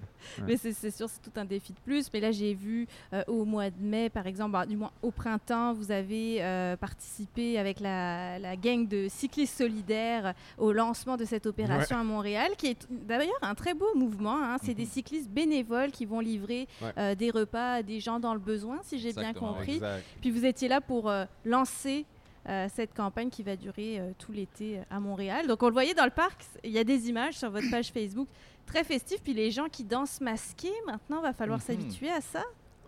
[0.47, 2.09] Mais c'est c'est sûr, c'est tout un défi de plus.
[2.13, 5.11] Mais là, j'ai vu euh, au mois de mai, par exemple, bah, du moins au
[5.11, 11.25] printemps, vous avez euh, participé avec la, la gang de cyclistes solidaires au lancement de
[11.25, 14.37] cette opération à Montréal, qui est d'ailleurs un très beau mouvement.
[14.41, 14.57] hein.
[14.63, 16.91] C'est des cyclistes bénévoles qui vont livrer Ouais.
[16.97, 19.75] euh, des repas à des gens dans le besoin, si j'ai bien compris.
[19.75, 20.03] Exact.
[20.21, 22.05] Puis vous étiez là pour euh, lancer
[22.47, 25.47] euh, cette campagne qui va durer euh, tout l'été euh, à Montréal.
[25.47, 27.91] Donc on le voyait dans le parc, il y a des images sur votre page
[27.91, 28.27] Facebook
[28.65, 31.65] très festives, puis les gens qui dansent masqués, maintenant va falloir Mhm.
[31.65, 32.43] s'habituer à ça.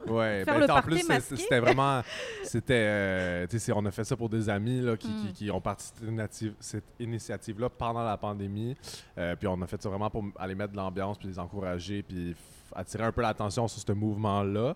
[0.06, 2.02] Ouais, Faire ben, le en plus, c'était vraiment.
[2.44, 2.86] C'était.
[2.88, 5.08] euh, on a fait ça pour des amis là, qui,
[5.48, 5.52] Mm.
[5.52, 6.28] ont parti de
[6.60, 8.76] cette initiative-là pendant la pandémie.
[9.18, 12.04] Euh, puis on a fait ça vraiment pour aller mettre de l'ambiance, puis les encourager,
[12.04, 12.36] puis
[12.76, 14.76] attirer un peu l'attention sur ce mouvement-là.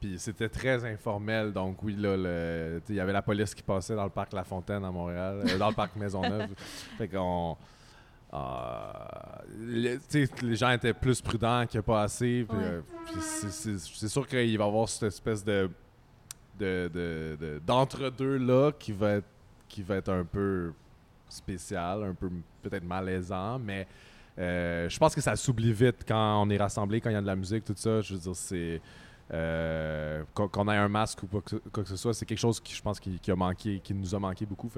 [0.00, 2.16] Puis c'était très informel, donc oui, là,
[2.88, 5.58] il y avait la police qui passait dans le parc La Fontaine à Montréal, euh,
[5.58, 6.48] dans le parc Maisonneuve.
[6.98, 7.56] fait qu'on.
[8.32, 8.38] euh,
[9.58, 9.98] les,
[10.42, 12.46] les gens étaient plus prudents que pas assez.
[12.48, 12.56] Ouais.
[12.58, 12.80] euh,
[13.20, 15.68] c'est- sûr qu'il va y avoir cette espèce de
[16.58, 19.26] de- de- de- d'entre-deux là qui va être
[19.68, 20.72] qui va être un peu
[21.28, 22.28] spécial, un peu
[22.62, 23.86] peut-être malaisant, mais
[24.38, 27.20] euh, je pense que ça s'oublie vite quand on est rassemblé, quand il y a
[27.22, 28.00] de la musique, tout ça.
[28.00, 28.80] Je veux dire, c'est
[29.30, 32.82] qu'on qu'on ait un masque ou quoi que, ce soit, c'est quelque chose qui je
[32.82, 32.98] pense
[33.30, 34.70] a manqué, qui nous a manqué beaucoup.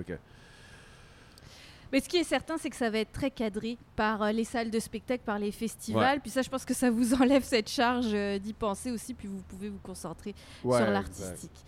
[1.93, 4.45] Mais ce qui est certain, c'est que ça va être très cadré par euh, les
[4.45, 6.21] salles de spectacle, par les festivals.
[6.21, 9.29] Puis ça, je pense que ça vous enlève cette charge euh, d'y penser aussi, puis
[9.29, 11.65] vous pouvez vous concentrer Ouais, sur l'artistique.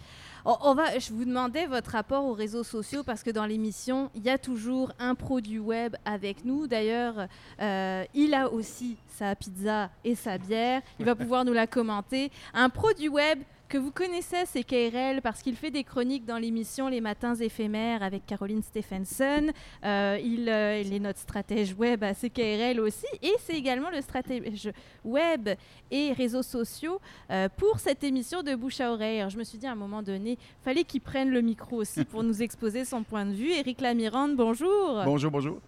[0.47, 4.23] On, va, je vous demandais votre rapport aux réseaux sociaux parce que dans l'émission, il
[4.23, 6.67] y a toujours un produit web avec nous.
[6.67, 7.29] D'ailleurs,
[7.63, 10.83] euh, il a aussi sa pizza et sa bière.
[10.99, 12.31] Il va pouvoir nous la commenter.
[12.53, 13.39] Un produit web
[13.75, 18.05] que vous connaissez, c'est KRL parce qu'il fait des chroniques dans l'émission Les Matins éphémères
[18.05, 19.49] avec Caroline Stephenson.
[19.85, 24.01] Euh, il, euh, il est notre stratège web à CKRL aussi et c'est également le
[24.01, 24.71] stratège
[25.05, 25.49] web
[25.91, 27.01] et réseaux sociaux
[27.33, 29.19] euh, pour cette émission de bouche à oreille.
[29.19, 32.05] Alors, je me suis dit à un moment donné, fallait qu'il prenne le micro aussi
[32.05, 33.51] pour nous exposer son point de vue.
[33.51, 35.03] Éric Lamirande, bonjour.
[35.05, 35.59] Bonjour, bonjour.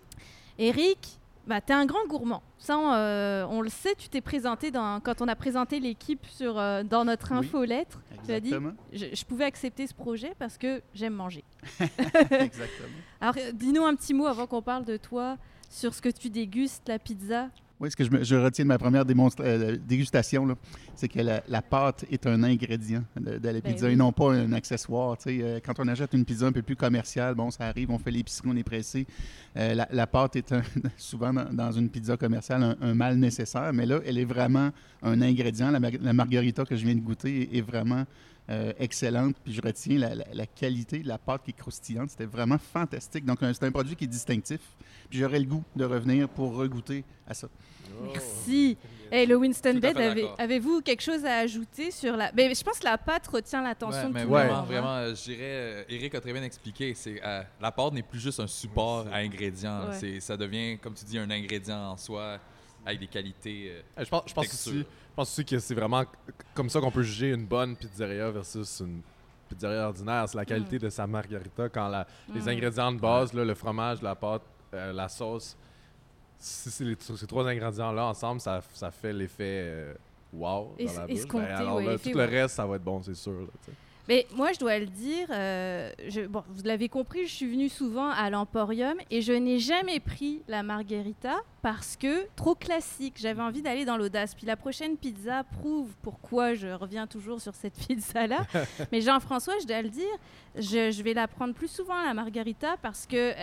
[0.61, 2.43] Éric, bah, tu es un grand gourmand.
[2.59, 6.25] Ça, on, euh, on le sait, tu t'es présenté dans, quand on a présenté l'équipe
[6.27, 7.39] sur, euh, dans notre Oui.
[7.39, 8.01] infolettre.
[8.27, 8.53] Tu as dit,
[8.93, 11.45] je, je pouvais accepter ce projet parce que j'aime manger.
[11.81, 12.89] Exactement.
[13.21, 15.37] Alors, dis-nous un petit mot avant qu'on parle de toi
[15.71, 17.49] sur ce que tu dégustes, la pizza.
[17.79, 19.05] Oui, ce que je, me- je retiens de ma première
[19.41, 20.57] euh, dégustation,
[20.95, 23.93] c'est que la, la pâte est un ingrédient de, de la Ben pizza oui.
[23.93, 25.19] et non pas un accessoire.
[25.27, 28.11] Euh, quand on achète une pizza un peu plus commerciale, bon, ça arrive, on fait
[28.11, 29.07] l'épicerie, on est pressé.
[29.59, 30.63] Euh, la, la pâte est un-
[30.97, 34.71] souvent dans, dans une pizza commerciale un, un mal nécessaire, mais là, elle est vraiment
[35.03, 35.71] un ingrédient.
[35.71, 38.05] La, la margarita que je viens de goûter est, est vraiment
[38.51, 39.37] euh, excellente.
[39.43, 42.11] Puis je retiens la, la- la qualité de la pâte qui est croustillante.
[42.11, 43.25] C'était vraiment fantastique.
[43.25, 44.61] Donc, un- c'est un produit qui est distinctif.
[45.11, 47.49] Puis j'aurais le goût de revenir pour regoûter à ça.
[48.13, 48.77] Merci.
[49.13, 52.33] Et le Winston Tout à Bed, avez- avez-vous quelque chose à ajouter sur la...
[52.35, 54.63] Mais je pense que la pâte retient l'attention Ouais, de tout le vraiment, monde.
[54.63, 54.67] hein.
[54.67, 58.03] vraiment, euh, je dirais, euh, Eric a très bien expliqué, c'est euh, la pâte n'est
[58.03, 59.95] plus juste un support à ingrédients, Ouais.
[60.01, 62.39] c'est ça devient, comme tu dis, un ingrédient en soi
[62.85, 63.71] avec des qualités.
[63.97, 64.85] euh, Je pense, je pense aussi,
[65.17, 66.05] je pense aussi que c'est vraiment
[66.53, 69.01] comme ça qu'on peut juger une bonne pizzeria versus une
[69.49, 70.29] pizzeria ordinaire?
[70.29, 72.49] C'est la qualité de sa margarita quand la- les Mm.
[72.51, 74.43] ingrédients de base, là, le fromage, la pâte,
[74.75, 75.57] euh, la sauce,
[76.39, 79.95] si ces trois ingrédients-là ensemble, ça, ça fait l'effet euh,
[80.35, 81.17] wow Es- dans la bouche.
[81.17, 83.41] escompté, alors là, tout le reste, ça va être bon, c'est sûr.
[83.41, 83.47] là.
[84.09, 85.91] Mais moi, je dois le dire, euh,
[86.29, 90.63] vous l'avez compris, je suis venue souvent à l'Emporium et je n'ai jamais pris la
[90.63, 93.15] margherita parce que trop classique.
[93.17, 94.35] J'avais envie d'aller dans l'audace.
[94.35, 98.47] Puis la prochaine pizza prouve pourquoi je reviens toujours sur cette pizza-là.
[98.93, 100.07] Mais Jean-François, je dois le dire,
[100.55, 103.35] je, vais la prendre plus souvent la margherita parce que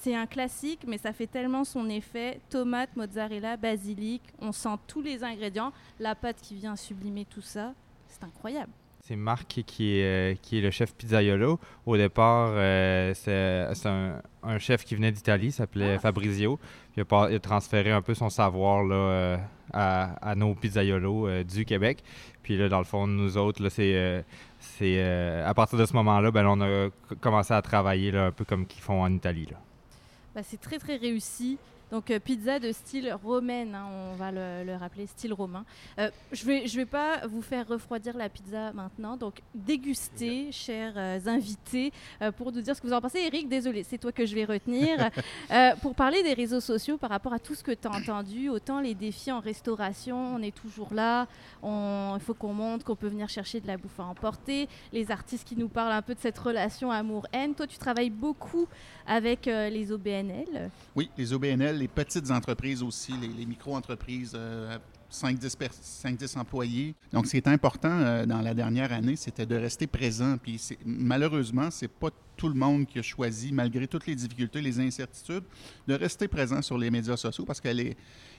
[0.00, 2.40] c'est un classique, mais ça fait tellement son effet.
[2.50, 7.72] Tomate, mozzarella, basilic, on sent tous les ingrédients, la pâte qui vient sublimer tout ça.
[8.08, 8.72] C'est incroyable.
[9.12, 11.60] C'est Marc qui- qui est, euh, qui est le chef pizzaiolo.
[11.84, 15.98] Au départ, euh, c'est un, un chef qui venait d'Italie, s'appelait Ah.
[15.98, 16.58] Fabrizio.
[16.96, 19.36] Il, a, pas- il a transféré un peu son savoir là, euh,
[19.74, 22.02] à, à nos pizzaiolos du Québec.
[22.42, 24.24] Puis là, dans le fond, nous autres, c'est,
[25.44, 26.88] à partir de ce moment-là, ben, on a
[27.20, 29.46] commencé à travailler là, un peu comme qu'ils font en Italie.
[30.34, 31.58] Bah, c'est très très réussi.
[31.92, 35.66] Donc euh, pizza de style romaine, hein, on va le, le rappeler, style romain.
[35.98, 40.94] Euh, je vais je vais pas vous faire refroidir la pizza maintenant, donc dégustez, chers
[40.96, 41.92] euh, invités,
[42.38, 43.18] pour nous dire ce que vous en pensez.
[43.18, 45.10] Eric, désolé, c'est toi que je vais retenir.
[45.82, 48.80] Pour parler des réseaux sociaux par rapport à tout ce que tu as entendu, autant
[48.80, 51.26] les défis en restauration, on est toujours là,
[51.62, 55.46] il faut qu'on montre qu'on peut venir chercher de la bouffe à emporter, les artistes
[55.46, 57.54] qui nous parlent un peu de cette relation amour-haine.
[57.54, 58.66] Toi, tu travailles beaucoup
[59.06, 60.70] avec les OBNL.
[60.94, 64.78] Oui, les OBNL, les petites entreprises aussi, les, micro-entreprises, euh,
[65.10, 66.94] 5-10 pers- 5-10 employés.
[67.12, 70.36] Donc, ce qui est important euh, dans la dernière année, c'était de rester présent.
[70.40, 74.60] Puis, c'est- malheureusement, c'est pas tout le monde qui a choisi, malgré toutes les difficultés,
[74.62, 75.42] les incertitudes,
[75.88, 77.96] de rester présent sur les médias sociaux parce que les,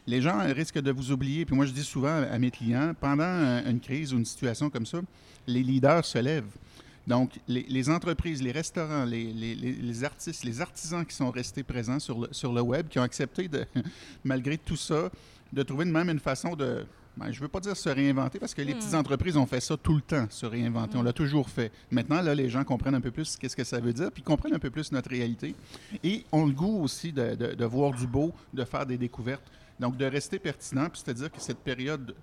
[0.08, 1.46] les gens risquent de vous oublier.
[1.46, 4.70] Puis moi, je dis souvent à mes clients, pendant un- une crise ou une situation
[4.70, 5.00] comme ça,
[5.48, 6.56] les leaders se lèvent.
[7.06, 11.32] Donc, les, les entreprises, les restaurants, les, les- les- les artistes, les artisans qui sont
[11.32, 13.66] restés présents sur le, sur le web, qui ont accepté, de,
[14.24, 15.10] malgré tout ça,
[15.52, 16.86] de trouver de même une façon de,
[17.18, 18.78] ben, je veux pas dire se réinventer parce que les Hmm.
[18.80, 20.98] petites entreprises ont fait ça tout le temps, se réinventer.
[20.98, 21.72] On l'a toujours fait.
[21.92, 24.56] Maintenant, là, les gens comprennent un peu plus qu'est-ce que ça veut dire, puis comprennent
[24.56, 25.56] un peu plus notre réalité.
[26.04, 29.44] Et ont le goût aussi de, de- de voir du beau, de faire des découvertes.
[29.80, 32.16] Donc, de rester pertinent, puis c'est-à-dire que cette période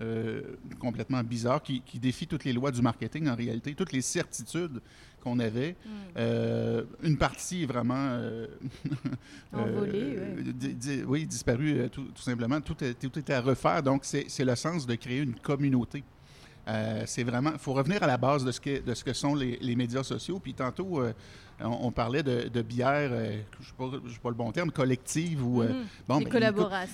[0.00, 0.42] euh,
[0.78, 4.80] complètement bizarre qui, qui défie toutes les lois du marketing en réalité, toutes les certitudes
[5.20, 5.72] qu'on avait.
[5.84, 5.88] Mm.
[6.18, 8.46] Euh, une partie vraiment euh,
[9.52, 10.52] Envolée, ouais.
[10.52, 12.60] di- di- oui, disparu euh, tout, tout simplement.
[12.60, 13.82] Tout, tout est à refaire.
[13.82, 16.04] Donc, c'est c'est le sens de créer une communauté.
[16.68, 19.14] Euh, c'est vraiment, il faut revenir à la base de ce que, de ce que
[19.14, 20.38] sont les, les médias sociaux.
[20.38, 21.14] Puis tantôt, euh,
[21.60, 25.42] on, on parlait de, de bière, euh, je ne sais pas le bon terme, collective
[25.46, 25.86] ou Mhm.
[26.06, 26.28] bon, ben,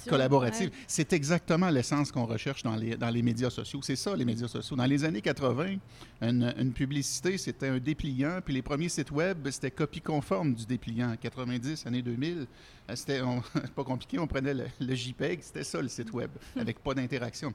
[0.08, 0.68] collaborative.
[0.68, 0.76] ouais.
[0.86, 3.80] C'est exactement l'essence qu'on recherche dans les, dans les médias sociaux.
[3.82, 4.76] C'est ça, les médias sociaux.
[4.76, 5.76] Dans les années 80,
[6.22, 10.66] une, une publicité, c'était un dépliant, puis les premiers sites web, c'était copie conforme du
[10.66, 11.16] dépliant.
[11.20, 12.46] 90, années 2000,
[12.90, 13.20] euh, c'était
[13.74, 17.52] pas compliqué, on prenait le, le JPEG, c'était ça le site web, avec pas d'interaction.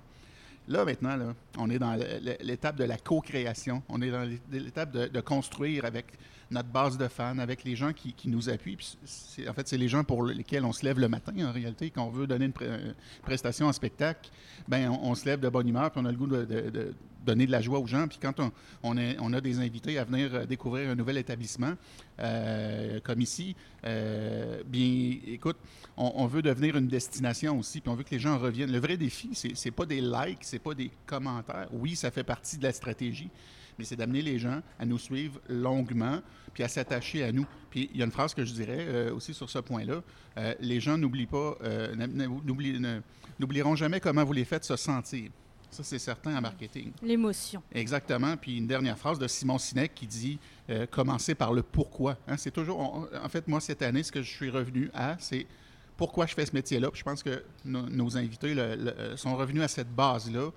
[0.70, 1.98] Là, maintenant, on est dans
[2.42, 3.82] l'étape de la co-création.
[3.90, 6.06] On est dans l'é- l'étape de construire avec
[6.52, 8.78] notre base de fans, avec les gens qui, nous appuient.
[9.48, 12.04] En fait, c'est les gens pour lesquels on se lève le matin, en réalité, quand
[12.04, 14.30] on veut donner une prestation en spectacle.
[14.68, 16.94] Ben, on, se lève de bonne humeur, puis on a le goût de,
[17.26, 18.08] donner de la joie aux gens.
[18.08, 18.34] Puis quand
[18.84, 21.74] on, est- on a des invités à venir euh, découvrir un nouvel établissement,
[22.20, 25.58] euh, comme ici, euh, bien, écoute,
[25.98, 28.72] on, on veut devenir une destination aussi, puis on veut que les gens reviennent.
[28.72, 31.68] Le vrai défi, c'est pas des likes, c'est pas des commentaires.
[31.72, 33.30] Oui, ça fait partie de la stratégie,
[33.80, 36.20] mais c'est d'amener les gens à nous suivre longuement,
[36.54, 37.46] puis à s'attacher à nous.
[37.72, 40.04] Puis il y a une phrase que je dirais euh, aussi sur ce point-là.
[40.38, 41.96] Euh, les gens n'oublient pas, euh,
[43.40, 45.30] n'oublieront jamais comment vous les faites se sentir.
[45.72, 46.92] Ça, c'est certain en marketing.
[47.04, 47.62] L'émotion.
[47.72, 48.36] Exactement.
[48.38, 50.40] Puis une dernière phrase de Simon Sinek qui dit
[50.72, 52.18] euh, commencer par le pourquoi.
[52.28, 52.80] Hein, c'est toujours.
[52.80, 55.46] on- en fait, moi, cette année, ce que je suis revenu à, c'est
[56.00, 56.90] pourquoi je fais ce métier-là.
[56.94, 60.50] Je pense que nos, nos invités le- le- sont revenus à cette base-là.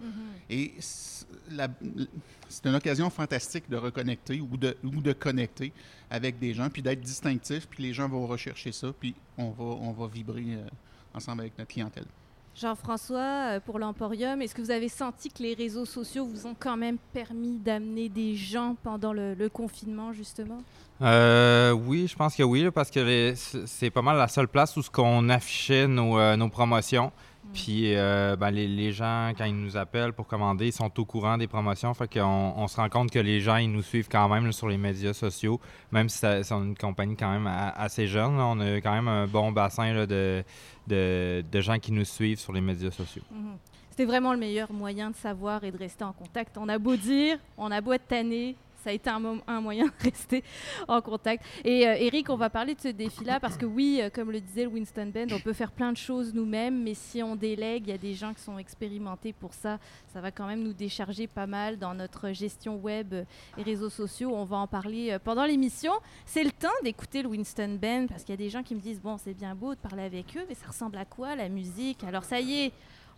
[0.49, 5.73] Et c'est une occasion fantastique de reconnecter ou de, ou de connecter
[6.11, 7.67] avec des gens, puis d'être distinctif.
[7.69, 10.67] Puis les gens vont rechercher ça, puis on va, on va vibrer euh,
[11.13, 12.07] ensemble avec notre clientèle.
[12.55, 16.55] Jean-François, euh, pour l'Emporium, est-ce que vous avez senti que les réseaux sociaux vous ont
[16.59, 20.62] quand même permis d'amener des gens pendant le, confinement, justement?
[21.01, 24.83] Euh, oui, je pense que oui, parce que c'est pas mal la seule place où
[24.83, 27.11] ce qu'on affichait nos, euh, nos promotions.
[27.53, 31.37] Puis euh, ben, les, gens, quand ils nous appellent pour commander, ils sont au courant
[31.37, 31.93] des promotions.
[31.95, 34.69] Fait qu'on on se rend compte que les gens, ils nous suivent quand même sur
[34.69, 35.61] les médias sociaux,
[35.91, 38.38] même si c'est une compagnie quand même assez jeune.
[38.38, 40.45] on a quand même un bon bassin de,
[40.88, 43.23] de gens qui nous suivent sur les médias sociaux.
[43.31, 43.57] Mhm.
[43.93, 46.57] C'était vraiment le meilleur moyen de savoir et de rester en contact.
[46.57, 49.92] On a beau dire, on a beau être tanné, ça a été un, moyen de
[50.03, 50.42] rester
[50.88, 51.45] en contact.
[51.64, 54.40] Et euh, Eric, on va parler de ce défi-là parce que oui, euh, comme le
[54.40, 57.90] disait Winston Bend, on peut faire plein de choses nous-mêmes, mais si on délègue, il
[57.90, 59.79] y a des gens qui sont expérimentés pour ça.
[60.12, 63.14] Ça va quand même nous décharger pas mal dans notre gestion web
[63.57, 64.33] et réseaux sociaux.
[64.35, 65.92] On va en parler euh, pendant l'émission.
[66.27, 68.81] C'est le temps d'écouter le Winston Band parce qu'il y a des gens qui me
[68.81, 71.49] disent bon, c'est bien beau de parler avec eux, mais ça ressemble à quoi la
[71.49, 72.03] musique?
[72.05, 72.73] Alors ça y est,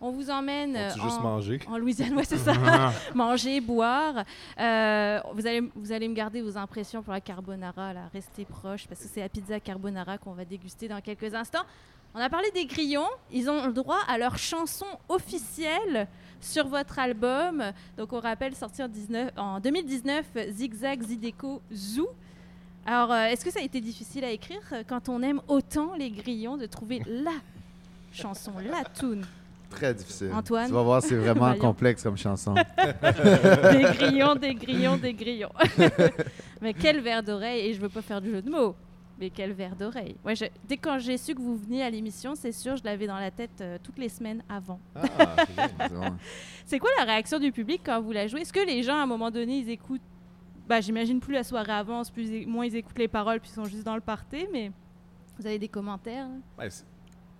[0.04, 1.60] on vous emmène euh, juste en, manger?
[1.66, 2.52] en Louisiane, ouais, c'est ça.
[3.14, 4.24] Manger, boire.
[4.60, 8.02] Euh, vous, allez, vous allez me garder vos impressions pour la carbonara, là.
[8.12, 11.64] Restez proches, parce que c'est la pizza carbonara qu'on va déguster dans quelques instants.
[12.14, 13.08] On a parlé des grillons.
[13.32, 16.06] Ils ont le droit à leur chanson officielle
[16.38, 17.64] sur votre album.
[17.96, 22.10] Donc, on rappelle, sorti en, 19 en 2019, Zigzag Zideco Zoo.
[22.84, 26.10] Alors, euh, est-ce que ça a été difficile à écrire quand on aime autant les
[26.10, 27.32] grillons de trouver la
[28.12, 29.24] chanson, la tune
[29.70, 30.30] Très difficile.
[30.32, 30.66] Antoine?
[30.68, 32.54] Tu vas voir, c'est vraiment complexe comme chanson.
[32.76, 35.52] des grillons, des grillons, des grillons.
[36.60, 38.76] mais quel verre d'oreille, et je veux pas faire du jeu de mots,
[39.18, 40.16] mais quel verre d'oreille.
[40.24, 43.06] Ouais, je- dès quand j'ai su que vous veniez à l'émission, c'est sûr, je l'avais
[43.06, 44.78] dans la tête euh, toutes les semaines avant.
[44.94, 45.36] Ah,
[46.66, 48.42] c'est quoi la réaction du public quand vous la jouez?
[48.42, 50.00] Est-ce que les gens, à un moment donné, ils écoutent
[50.68, 53.54] bah, J'imagine plus la soirée avance, plus ils- moins ils écoutent les paroles, puis ils
[53.54, 54.70] sont juste dans le party, mais
[55.38, 56.26] vous avez des commentaires?
[56.26, 56.40] Hein?
[56.58, 56.68] Ouais,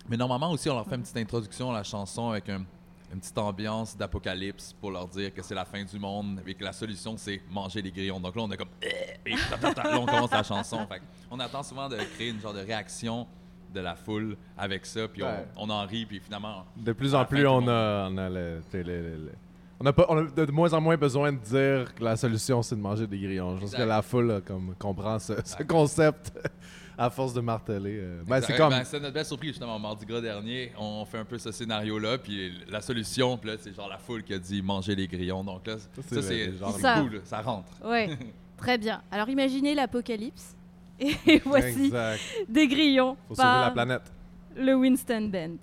[0.08, 2.64] Mais normalement aussi, on leur fait une petite introduction à la chanson avec un-
[3.12, 6.64] une petite ambiance d'apocalypse pour leur dire que c'est la fin du monde et que
[6.64, 8.18] la solution, c'est manger les grillons.
[8.20, 8.68] Donc là, on est comme...
[8.82, 9.82] Eh, et ta, ta.
[9.84, 10.86] Là, on commence la chanson.
[10.88, 13.26] Fait on attend souvent de créer une genre de réaction
[13.72, 15.46] de la foule avec ça, puis on- Ouais.
[15.56, 16.64] on, en rit, puis finalement...
[16.76, 17.70] De plus en plus, on monde.
[17.70, 19.32] a, on a le, tu sais, le- le- le-
[19.80, 22.16] on a pas, on a de, de moins en moins besoin de dire que la
[22.16, 23.56] solution c'est de manger des grillons.
[23.56, 26.32] Je pense que la foule là, comme, comprend ce, ce concept
[26.96, 27.98] à force de marteler.
[28.00, 28.22] euh.
[28.26, 28.70] Ben, c'est comme.
[28.70, 30.72] Ben, c'est notre belle surprise, justement, mardi gras dernier.
[30.78, 34.22] On fait un peu ce scénario-là, puis la solution, puis là, c'est genre la foule
[34.22, 35.42] qui a dit manger les grillons.
[35.44, 37.00] Donc là, c'est ça, c'est genre Ça.
[37.00, 37.72] cool, ça rentre.
[37.84, 38.10] Ouais,
[38.56, 39.02] très bien.
[39.10, 40.54] Alors imaginez l'apocalypse.
[41.00, 42.20] Et voici Exact.
[42.48, 44.12] des grillons Faut sauver par la planète.
[44.56, 45.56] le Winston Band.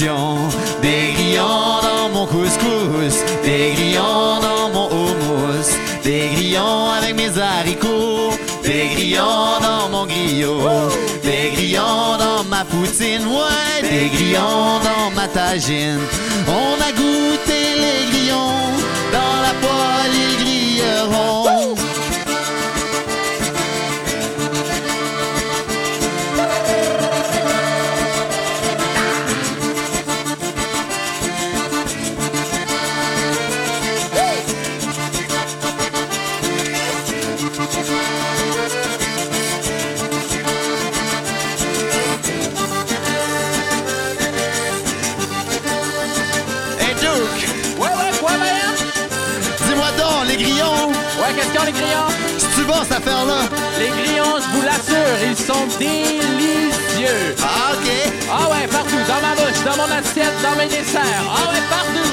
[0.00, 8.30] Des grillons dans mon couscous, des grillons dans mon houmous, des grillons avec mes haricots,
[8.62, 10.88] des grillons dans mon griot,
[11.22, 16.00] des grillons dans ma poutine, ouais, des grillons dans ma tagine.
[16.48, 18.72] On a goûté les grillons
[19.12, 21.59] dans la poêle, ils grilleront.
[55.30, 57.34] Ils sont délicieux.
[57.42, 57.88] Ah, ok.
[58.30, 61.24] Ah ouais, partout, dans ma bouche, dans mon assiette, dans mes desserts.
[61.28, 62.12] Ah ouais, partout.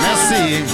[0.00, 0.64] Merci.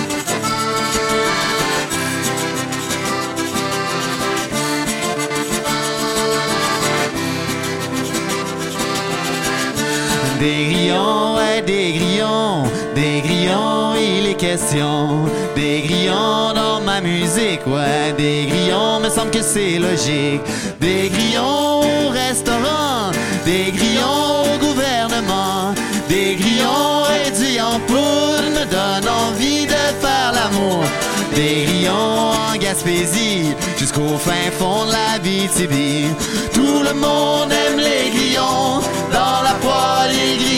[10.38, 12.64] Des grillons, ouais, des grillons,
[12.96, 15.26] des grillons, il est question.
[15.54, 20.40] Des grillons dans ma musique, ouais, des grillons, me semble que c'est logique.
[20.80, 23.12] Des grillons au restaurant,
[23.44, 25.74] des grillons au gouvernement,
[26.09, 30.85] des grillons réduits en poudre me donnent envie de faire l'amour.
[31.35, 35.74] Des grillons en Gaspésie jusqu'au fin fond de la BTB.
[36.54, 38.80] Tout le monde aime les grillons,
[39.12, 40.56] dans la poêle ils grilleront.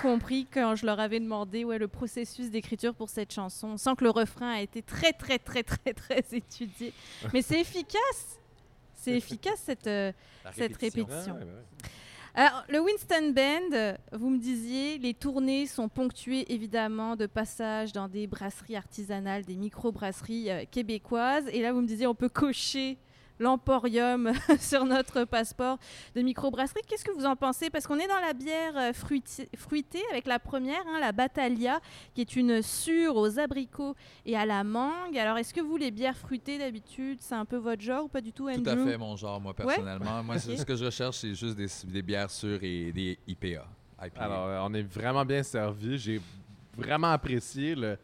[0.00, 4.04] Compris quand je leur avais demandé ouais, le processus d'écriture pour cette chanson, sans que
[4.04, 6.92] le refrain a été très très très très très étudié.
[7.32, 8.40] Mais c'est efficace,
[8.94, 10.12] c'est efficace cette, euh,
[10.52, 11.36] cette répétition.
[12.32, 18.08] Alors, le Winston Band, vous me disiez, les tournées sont ponctuées évidemment de passages dans
[18.08, 21.48] des brasseries artisanales, des micro-brasseries euh, québécoises.
[21.52, 22.98] Et là, vous me disiez, on peut cocher
[23.40, 25.78] l'emporium sur notre passeport
[26.14, 26.82] de microbrasserie.
[26.86, 27.70] Qu'est-ce que vous en pensez?
[27.70, 31.80] Parce qu'on est dans la bière euh, fruitée avec la première, hein, la Battaglia,
[32.14, 35.16] qui est une sûre aux abricots et à la mangue.
[35.18, 38.20] Alors, est-ce que vous, les bières fruitées d'habitude, c'est un peu votre genre ou pas
[38.20, 40.22] du tout, Tout à fait mon genre, moi, personnellement.
[40.22, 43.66] Moi, ce que je recherche, c'est juste des, des bières sûres et des IPA.
[44.02, 44.20] IPA.
[44.20, 45.98] Alors, euh, on est vraiment bien servi.
[45.98, 46.20] J'ai
[46.76, 47.98] vraiment apprécié le,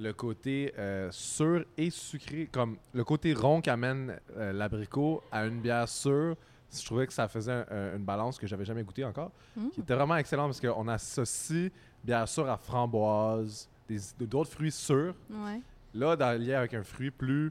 [0.00, 5.60] le côté euh, sûr et sucré, comme le côté rond qu'amène euh, l'abricot à une
[5.60, 6.36] bière sûre.
[6.72, 9.68] Je trouvais que ça faisait un- un- une balance que j'avais jamais goûté encore, Mm.
[9.70, 11.70] qui était vraiment excellent parce qu'on associe
[12.04, 15.14] bière sûre à framboise, des- d'autres fruits sûrs.
[15.30, 15.60] Ouais.
[15.94, 17.50] Là, dans, lié avec un fruit plus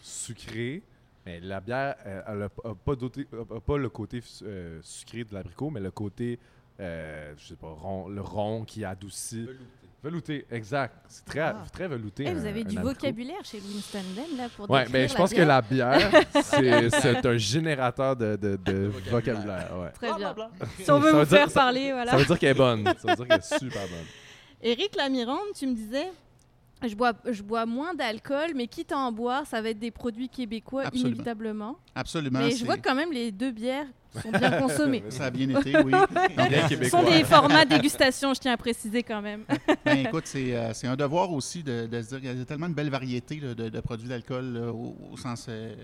[0.00, 0.82] sucré,
[1.26, 5.34] mais la bière, euh, elle n'a pas, doté- a pas le côté euh, sucré de
[5.34, 6.38] l'abricot, mais le côté,
[6.80, 9.44] euh, je sais pas, rond, le rond qui adoucit.
[9.46, 9.87] Velouté,
[10.50, 10.94] exact.
[11.08, 11.64] C'est très, Ah.
[11.72, 12.24] très velouté.
[12.32, 15.32] Vous avez un du vocabulaire chez Winston Ben là pour Ouais, décrire mais je pense
[15.34, 16.10] que la bière,
[16.42, 19.70] c'est un générateur de, de, de Vocabulaire.
[19.78, 19.90] ouais.
[19.90, 20.34] Très bien.
[20.80, 22.10] Si on veut Ça vous veut dire- faire ça- parler, voilà.
[22.12, 22.84] Ça veut dire qu'elle est bonne.
[22.84, 24.06] Ça veut dire qu'elle est super bonne.
[24.62, 26.08] Éric Lamirande, tu me disais,
[26.86, 29.90] je bois, je bois moins d'alcool, mais quitte à en boire, ça va être des
[29.90, 31.08] produits québécois Absolument.
[31.08, 31.76] inévitablement.
[31.94, 32.38] Absolument.
[32.40, 33.86] mais je vois que quand même les deux bières
[34.22, 35.02] sont bien consommées.
[35.10, 35.92] Ça a bien été, oui.
[36.82, 39.44] Ce sont des formats dégustation, je tiens à préciser quand même.
[39.84, 42.44] Ben, écoute, c'est euh, c'est un devoir aussi de, de se dire qu'il y a
[42.44, 45.74] tellement de belles variétés là, de, de produits d'alcool au, au sens euh,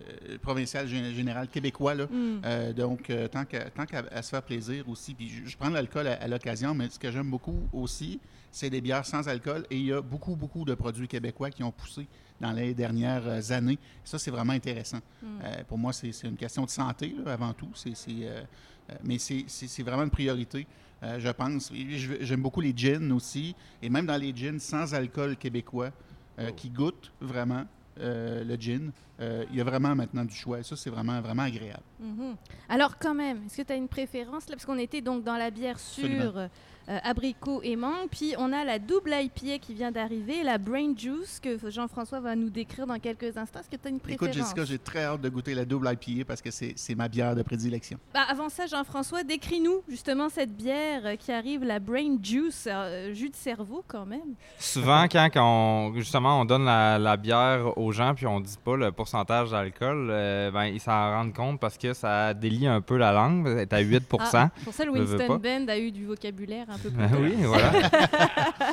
[0.42, 1.94] provincial, gé- général, québécois.
[1.94, 2.04] Là.
[2.04, 2.40] Mm.
[2.44, 5.14] Euh, donc, euh, tant qu'à tant qu'à- à se faire plaisir aussi.
[5.14, 8.20] Puis je, je prends de l'alcool à, à l'occasion, mais ce que j'aime beaucoup aussi,
[8.54, 9.66] c'est des bières sans alcool.
[9.68, 12.06] Et il y a beaucoup, beaucoup de produits québécois qui ont poussé
[12.40, 13.78] dans les dernières euh, années.
[14.04, 15.00] Ça, c'est vraiment intéressant.
[15.20, 15.26] Mm.
[15.42, 17.68] Euh, pour moi, c'est une question de santé, là, avant tout.
[17.74, 18.42] C'est, euh,
[18.90, 20.68] euh, mais c'est vraiment une priorité,
[21.02, 21.72] euh, je pense.
[22.20, 23.56] J'aime beaucoup les gins aussi.
[23.82, 25.90] Et même dans les gins sans alcool québécois,
[26.38, 27.64] euh, qui goûtent vraiment
[27.96, 28.90] le gin,
[29.20, 30.58] il y a vraiment maintenant du choix.
[30.60, 31.82] Et ça, c'est vraiment, vraiment agréable.
[32.00, 32.34] Mhm.
[32.68, 34.56] Alors quand même, est-ce que tu as une préférence là?
[34.56, 36.48] Parce qu'on était donc dans la bière Absolument.
[36.88, 40.92] Euh, abricot et mangue, puis on a la double IPA qui vient d'arriver, la Brain
[40.96, 43.60] Juice que Jean-François va nous décrire dans quelques instants.
[43.60, 45.90] Est-ce que tu as une préférence Écoute, Jessica, j'ai très hâte de goûter la double
[45.92, 47.98] IPA parce que c'est c'est ma bière de prédilection.
[48.12, 53.30] Bah, avant ça, Jean-François, décris-nous justement cette bière qui arrive, la Brain Juice, euh, jus
[53.30, 54.34] de cerveau quand même.
[54.58, 58.76] Souvent, quand on, justement on donne la, la bière aux gens puis on dit pas
[58.76, 62.96] le pourcentage d'alcool, euh, ben, ils s'en rendent compte parce que ça délie un peu
[62.96, 63.46] la langue.
[63.46, 65.38] Elle est à 8 Ah, pour ça, Winston.
[65.38, 66.98] Bend a eu du vocabulaire un peu plus.
[66.98, 67.18] Ben tôt.
[67.20, 67.72] oui, voilà.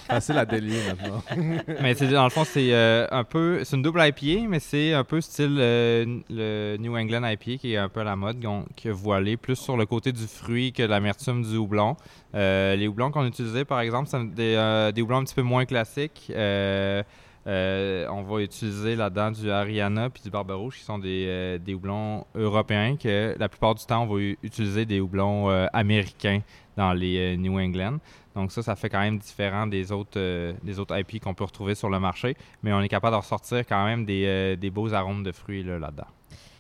[0.08, 1.24] Facile à délier maintenant.
[1.82, 3.64] mais c'est dans le fond, c'est euh, un peu.
[3.64, 7.74] C'est une double IPA, mais c'est un peu style euh, le New England IPA qui
[7.74, 8.46] est un peu à la mode,
[8.76, 11.96] qui a voilé plus sur le côté du fruit que de l'amertume du houblon.
[12.36, 15.42] Euh, les houblons qu'on utilisait, par exemple, c'est des, euh, des houblons un petit peu
[15.42, 16.32] moins classiques.
[16.36, 17.04] Euh,
[17.48, 21.74] euh, on va utiliser là-dedans du Ariana puis du Barbarouche, qui sont des, euh, des
[21.74, 26.42] houblons européens, que la plupart du temps, on va utiliser des houblons euh, américains
[26.78, 27.98] dans les euh, New England.
[28.36, 31.44] Donc ça, ça fait quand même différent des autres, euh, des autres IP qu'on peut
[31.44, 34.70] retrouver sur le marché, mais on est capable de ressortir quand même des, euh, des
[34.70, 36.08] beaux arômes de fruits là, là-dedans.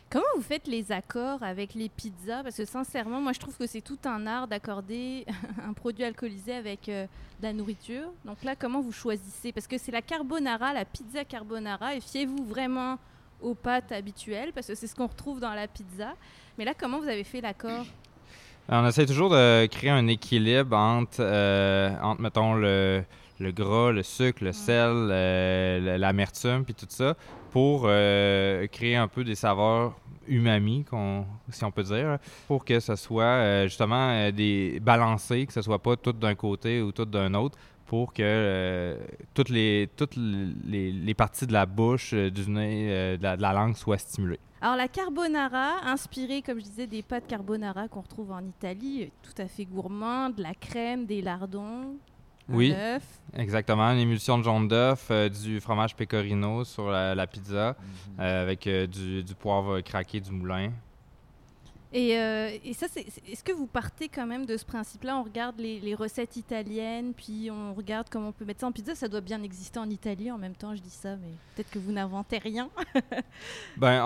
[0.09, 2.43] Comment vous faites les accords avec les pizzas?
[2.43, 5.25] Parce que sincèrement, moi je trouve que c'est tout un art d'accorder
[5.65, 7.07] un produit alcoolisé avec de
[7.41, 8.11] la nourriture.
[8.25, 9.53] Donc là, comment vous choisissez?
[9.53, 12.97] Parce que c'est la carbonara, la pizza carbonara, et fiez-vous vraiment
[13.41, 16.13] aux pâtes habituelles, parce que c'est ce qu'on retrouve dans la pizza.
[16.57, 17.85] Mais là, comment vous avez fait l'accord?
[18.73, 23.03] On essaie toujours de créer un équilibre entre, euh, entre mettons, le,
[23.37, 27.17] le gras, le sucre, le sel, euh, l'amertume, puis tout ça,
[27.51, 30.85] pour euh, créer un peu des saveurs umami,
[31.49, 32.17] si on peut dire,
[32.47, 36.35] pour que ce soit euh, justement euh, des balancé, que ce soit pas tout d'un
[36.35, 37.57] côté ou tout d'un autre,
[37.87, 38.95] pour que euh,
[39.33, 43.35] toutes, les, toutes les, les parties de la bouche, euh, du nez, euh, de, la,
[43.35, 44.39] de la langue soient stimulées.
[44.63, 49.11] Alors la carbonara, inspirée, comme je disais, des pâtes carbonara qu'on retrouve en Italie, est
[49.23, 51.95] tout à fait gourmand, de la crème, des lardons,
[52.47, 52.75] Oui.
[53.33, 57.75] Exactement, une émulsion de jaune d'œuf, euh, du fromage pecorino sur la, la pizza,
[58.19, 60.71] euh, avec euh, du, du poivre craqué du moulin.
[61.93, 65.23] Et, euh, et ça, c'est, est-ce que vous partez quand même de ce principe-là On
[65.23, 68.95] regarde les, recettes italiennes, puis on regarde comment on peut mettre ça en pizza?
[68.95, 71.79] Ça doit bien exister en Italie en même temps, je dis ça, mais peut-être que
[71.79, 72.69] vous n'inventez rien.
[73.77, 74.05] Ben,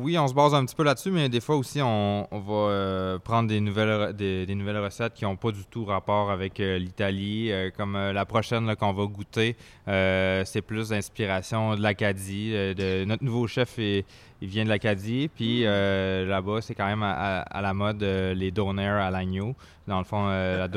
[0.00, 3.18] oui, on se base un petit peu là-dessus, mais des fois aussi, on, va euh,
[3.18, 7.50] prendre des nouvelles, des, nouvelles recettes qui n'ont pas du tout rapport avec euh, l'Italie.
[7.76, 9.56] Comme la prochaine qu'on va goûter,
[9.86, 12.50] c'est plus d'inspiration de l'Acadie.
[12.52, 14.04] de, notre nouveau chef, est-
[14.40, 18.02] il vient de l'Acadie, puis euh, là-bas, c'est quand même à, à- à la mode
[18.02, 19.54] euh, les donaires à l'agneau.
[19.86, 20.68] Dans le fond, euh, la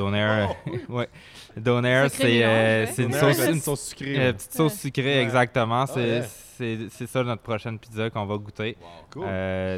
[0.90, 1.10] ouais,
[2.10, 2.92] c'est euh, mélange, ouais.
[2.94, 4.18] c'est une sauce, une une sauce sucrée.
[4.18, 4.34] ouais.
[4.34, 5.22] petite sauce sucrée, Ouais.
[5.24, 5.86] exactement.
[5.86, 6.22] C'est ouais.
[6.90, 8.78] c'est- ça notre prochaine pizza qu'on va goûter.
[9.12, 9.26] Cool.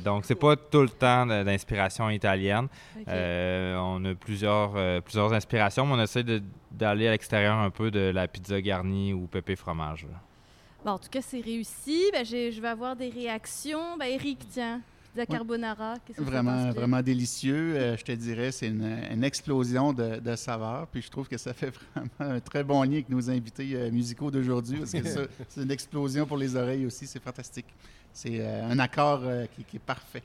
[0.03, 2.67] Donc, c'est pas tout le temps d'inspiration italienne.
[3.07, 6.23] On a plusieurs, plusieurs inspirations, mais on essaie
[6.71, 10.03] d'aller à l'extérieur un peu de la pizza garnie ou pépé fromage.
[10.03, 10.19] là.
[10.83, 12.09] Bon, en tout cas, c'est réussi.
[12.11, 13.97] Ben, je vais avoir des réactions.
[13.97, 14.81] Ben, Eric, tiens,
[15.13, 17.75] pizza carbonara, qu'est-ce que Vraiment, vraiment délicieux.
[17.75, 20.87] Euh, je te dirais, c'est une, une explosion de, de saveurs.
[20.87, 23.91] Puis je trouve que ça fait vraiment un très bon lien avec nos invités euh,
[23.91, 24.79] musicaux d'aujourd'hui.
[24.79, 27.07] Parce que ça, c'est une explosion pour les oreilles aussi.
[27.07, 27.67] C'est fantastique.
[28.11, 30.23] C'est euh, un accord euh, qui, qui est parfait.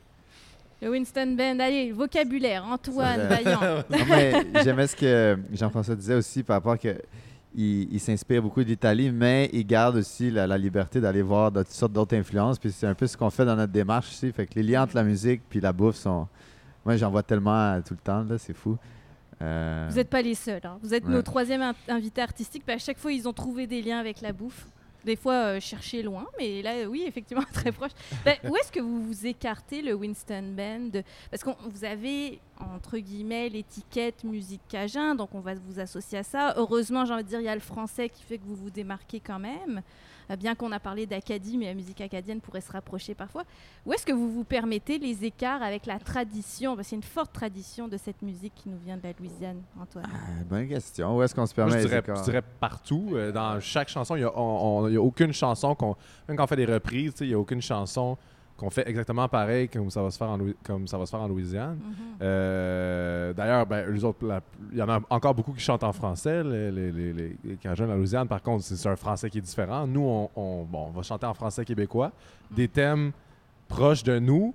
[0.80, 3.28] Le Winston Bend, allez, vocabulaire, Antoine.
[3.28, 3.60] Vaillant.
[3.90, 4.32] Non, mais
[4.62, 6.96] j'aimais ce que Jean-François disait aussi par rapport que
[7.54, 11.68] il, il s'inspire beaucoup d'Italie, mais il garde aussi la, la liberté d'aller voir toutes
[11.68, 12.58] sortes d'autres influences.
[12.58, 14.30] Puis c'est un peu ce qu'on fait dans notre démarche ici.
[14.32, 16.28] Fait que les liens entre la musique puis la bouffe sont.
[16.84, 18.76] Moi, j'en vois tellement euh, tout le temps, là, c'est fou.
[19.42, 20.60] Euh, Vous n'êtes pas les seuls.
[20.64, 20.78] hein.
[20.82, 21.12] Vous êtes Ouais.
[21.12, 22.64] nos troisième in- invités artistiques.
[22.66, 24.66] Puis à chaque fois, ils ont trouvé des liens avec la bouffe.
[25.04, 27.92] Des fois, euh, chercher loin, mais là, euh, oui, effectivement, très proche.
[28.24, 31.02] Ben, où est-ce que vous vous écartez le Winston Band?
[31.30, 36.22] Parce que vous avez, entre guillemets, l'étiquette musique cajun, donc on va vous associer à
[36.22, 36.54] ça.
[36.56, 38.70] Heureusement, j'ai envie de dire, il y a le français qui fait que vous vous
[38.70, 39.82] démarquez quand même.
[40.30, 43.44] Euh, bien qu'on a parlé d'Acadie, mais la musique acadienne pourrait se rapprocher parfois.
[43.86, 46.76] Où est-ce que vous vous permettez les écarts avec la tradition?
[46.76, 49.12] Parce qu'il y a une forte tradition de cette musique qui nous vient de la
[49.18, 50.04] Louisiane, Antoine.
[50.06, 51.16] euh, bonne question.
[51.16, 52.16] Où est-ce qu'on se Moi, permet je, les dirais, écarts?
[52.16, 53.10] je dirais partout.
[53.12, 55.96] euh, dans chaque chanson, il n'y a, on- on- il y a aucune chanson qu'on.
[56.28, 58.16] Même quand on fait des reprises, il n'y a aucune chanson
[58.58, 61.20] qu'on fait exactement pareil comme ça va se faire en, comme ça va se faire
[61.20, 61.76] en Louisiane.
[61.76, 61.94] Mhm.
[62.20, 64.40] Euh, D'ailleurs, ben, les autres, la-
[64.72, 67.12] il y en a encore beaucoup qui chantent en français, les, les, les,
[67.44, 68.26] les- Cajuns de la Louisiane.
[68.28, 69.86] Par contre, c'est un français qui est différent.
[69.86, 72.10] Nous, on, on- bon, on va chanter en français québécois,
[72.50, 73.12] des thèmes
[73.68, 74.54] proches de nous,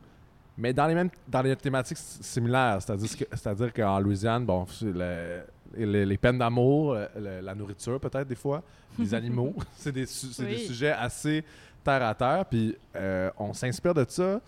[0.57, 2.77] mais dans les mêmes dans les thématiques similaires.
[2.81, 5.41] C'est-à-dire que- c'est-à-dire qu'en Louisiane, bon, le-
[5.75, 8.61] les, les peines d'amour, la nourriture peut-être des fois,
[8.99, 11.43] les animaux, c'est des, su- des sujets assez
[11.83, 12.45] terre à terre.
[12.45, 14.41] Puis euh, on s'inspire de ça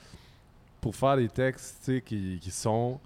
[0.81, 2.99] pour faire des textes qui, qui sont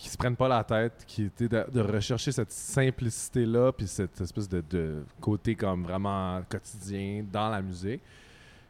[0.00, 4.18] qui se prennent pas la tête, qui étaient de, de rechercher cette simplicité-là, puis cette
[4.18, 8.00] espèce de, de côté comme vraiment quotidien dans la musique.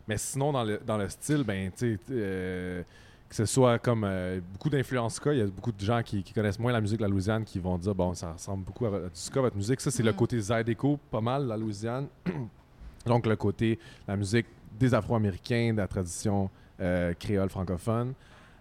[0.08, 2.82] Mais sinon, dans le, dans le style, ben, tu sais, euh,
[3.28, 6.20] que ce soit comme euh, beaucoup d'influences ska, il y a beaucoup de gens qui,
[6.24, 8.86] qui connaissent moins la musique de la Louisiane qui vont dire, bon, ça ressemble beaucoup
[8.86, 9.80] à, à du ska, votre musique.
[9.80, 12.08] Ça, c'est le côté Zydeco, pas mal, la Louisiane.
[13.06, 14.46] Donc, le côté, la musique
[14.80, 16.50] des Afro-Américains, de la tradition
[16.80, 18.14] euh, créole francophone.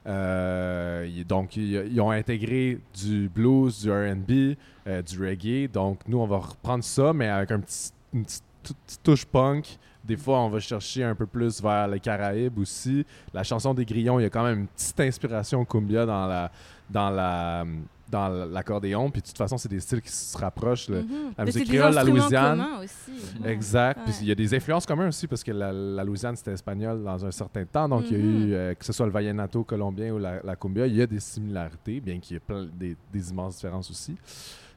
[0.08, 4.58] Euh, donc, ils ont intégré du blues, du RB,
[4.88, 5.68] euh, du reggae.
[5.72, 9.26] Donc, nous, on va reprendre ça, mais avec un petit, une petite, tou- petite touche
[9.26, 9.78] punk.
[10.04, 13.06] Des fois, on va chercher un peu plus vers les Caraïbes aussi.
[13.34, 16.52] La chanson des Grillons, il y a quand même une petite inspiration cumbia dans la
[16.90, 17.66] dans la
[18.10, 19.12] dans l'accordéon.
[19.12, 20.90] Puis de toute façon, c'est des styles qui se rapprochent.
[20.90, 21.10] le- Mhm.
[21.38, 22.66] la musique créole, la Louisiane.
[22.84, 23.42] aussi.
[23.44, 23.52] Ouais.
[23.52, 24.00] Exact.
[24.06, 27.04] Puis il y a des influences communes aussi parce que la, la Louisiane c'était espagnol
[27.04, 27.88] dans un certain temps.
[27.88, 30.56] Donc il y a eu, euh, que ce soit le vallenato colombien ou la, la
[30.56, 33.90] cumbia, il y a des similarités, bien qu'il y ait plein des, des immenses différences
[33.92, 34.16] aussi.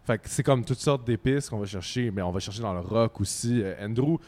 [0.05, 2.75] Fait que c'est comme toutes sortes d'épices qu'on va chercher, mais on va chercher dans
[2.75, 3.63] le rock aussi.
[3.63, 4.19] Euh, Andrew,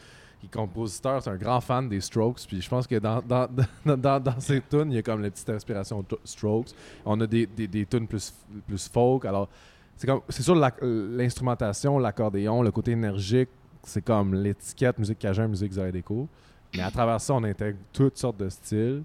[0.49, 2.45] qui est compositeur, c'est un grand fan des Strokes.
[2.47, 3.47] Puis je pense que dans, dans,
[3.97, 6.69] dans, dans, ses tunes, il y a comme la petite inspiration Strokes.
[7.05, 8.33] On a des, des, des tunes plus,
[8.67, 9.25] plus folk.
[9.25, 9.49] Alors,
[9.95, 13.49] c'est comme c'est sûr l'instrumentation, l'accordéon, le côté énergique,
[13.83, 16.27] c'est comme l'étiquette musique cajun, musique Zydeco.
[16.75, 19.03] Mais à travers ça, on intègre toutes sortes de styles.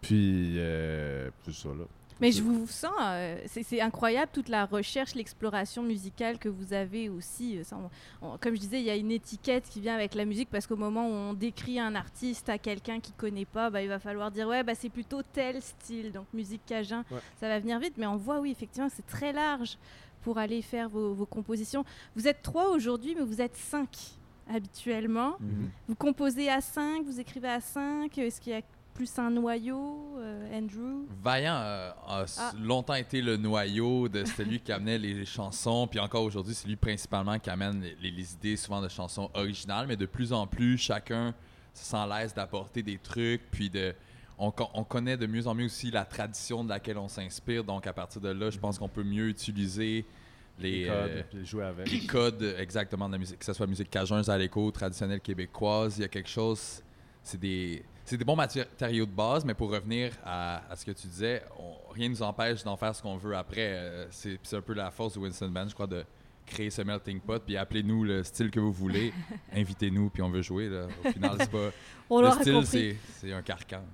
[0.00, 1.84] Puis, euh, c'est ça, là.
[2.20, 7.08] Mais je vous sens, euh, c'est incroyable toute la recherche, l'exploration musicale que vous avez
[7.08, 7.58] aussi.
[7.58, 7.76] euh, ça,
[8.22, 10.50] on- on- comme je disais, il y a une étiquette qui vient avec la musique
[10.50, 13.88] parce qu'au moment où on décrit un artiste à quelqu'un qui connaît pas, bah, il
[13.88, 17.18] va falloir dire ouais, bah, c'est plutôt tel style, donc musique cajun, Ouais.
[17.40, 17.94] ça va venir vite.
[17.96, 19.78] Mais on voit, oui, effectivement, c'est très large
[20.22, 21.84] pour aller faire vos, vos compositions.
[22.14, 23.88] Vous êtes trois aujourd'hui, mais vous êtes cinq
[24.52, 25.36] habituellement.
[25.40, 25.70] Mhm.
[25.88, 28.18] Vous composez à cinq, vous écrivez à cinq.
[28.18, 28.62] Est-ce qu'il y a
[28.94, 31.06] plus un noyau, euh, Andrew?
[31.22, 32.52] Vaillant euh, a Ah.
[32.60, 36.68] longtemps été le noyau de c'était lui qui amenait les chansons, puis encore aujourd'hui, c'est
[36.68, 40.32] lui principalement qui amène les, les- les idées souvent de chansons originales, mais de plus
[40.32, 41.34] en plus, chacun
[41.72, 43.94] se sent à l'aise d'apporter des trucs, puis de
[44.38, 47.62] on, co- on connaît de mieux en mieux aussi la tradition de laquelle on s'inspire,
[47.64, 50.04] donc à partir de là, je pense qu'on peut mieux utiliser
[50.58, 51.90] les, Les codes, euh, jouer avec.
[51.90, 56.02] les codes exactement de la musique, que ce soit musique cajun, zaléco, traditionnelle québécoise, il
[56.02, 56.82] y a quelque chose,
[57.22, 60.90] c'est des, c'est des bons matériaux de base, mais pour revenir à, à ce que
[60.90, 63.72] tu disais, on- rien ne nous empêche d'en faire ce qu'on veut après.
[63.72, 66.04] Euh, c'est, un peu la force du Winston Band, je crois, de
[66.44, 69.12] créer ce melting pot, puis appelez-nous le style que vous voulez,
[69.54, 70.68] invitez-nous, puis on veut jouer.
[70.68, 70.88] Là.
[71.04, 71.70] Au final, c'est pas...
[72.10, 72.30] On le
[72.64, 73.84] style, c'est un carcan.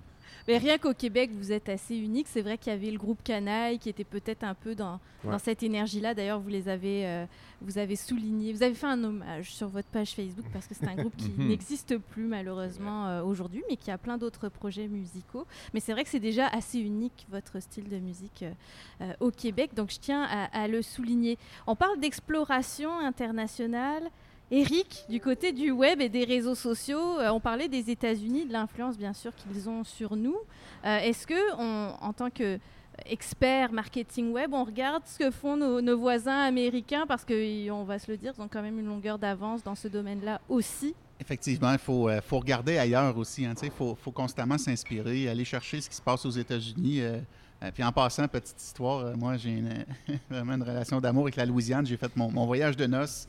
[0.48, 2.26] Mais rien qu'au Québec, vous êtes assez unique.
[2.28, 5.32] C'est vrai qu'il y avait le groupe Canaille qui était peut-être un peu dans, Ouais.
[5.32, 6.14] dans cette énergie-là.
[6.14, 7.26] D'ailleurs, vous les avez, euh,
[7.60, 8.52] vous avez souligné.
[8.52, 11.30] Vous avez fait un hommage sur votre page Facebook parce que c'est un groupe qui
[11.36, 11.48] Mhm.
[11.48, 15.46] n'existe plus malheureusement euh, aujourd'hui, mais qui a plein d'autres projets musicaux.
[15.74, 18.52] Mais c'est vrai que c'est déjà assez unique votre style de musique euh,
[19.00, 19.70] euh, au Québec.
[19.74, 21.38] Donc je tiens à, à le souligner.
[21.66, 24.04] On parle d'exploration internationale.
[24.50, 28.52] Eric, du côté du web et des réseaux sociaux, euh, on parlait des États-Unis, de
[28.52, 30.36] l'influence bien sûr qu'ils ont sur nous.
[30.84, 31.54] Euh, Est-ce que,
[32.00, 32.58] en tant que
[33.06, 37.06] expert marketing web, on regarde ce que font nos, voisins américains?
[37.06, 39.88] Parce qu'on va se le dire, ils ont quand même une longueur d'avance dans ce
[39.88, 40.94] domaine-là aussi.
[41.18, 43.46] Effectivement, il faut, euh, regarder ailleurs aussi.
[43.62, 47.00] Il faut, faut constamment s'inspirer, aller chercher ce qui se passe aux États-Unis.
[47.00, 47.18] euh,
[47.62, 49.62] euh, puis en passant, petite histoire, euh, moi j'ai
[50.30, 51.86] vraiment une relation d'amour avec la Louisiane.
[51.86, 53.26] J'ai fait mon voyage de noces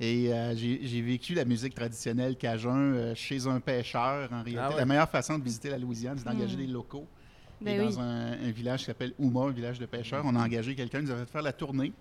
[0.00, 4.28] et euh, j'ai vécu la musique traditionnelle cajun euh, chez un pêcheur.
[4.32, 4.76] En réalité, Ah ouais?
[4.76, 6.60] la meilleure façon de visiter la Louisiane, c'est d'engager Mm.
[6.60, 7.06] des locaux.
[7.60, 7.92] Ben et oui.
[7.94, 11.02] dans un, un village qui s'appelle Ouma, un village de pêcheurs, on a engagé quelqu'un,
[11.02, 11.92] nous avait fait faire la tournée.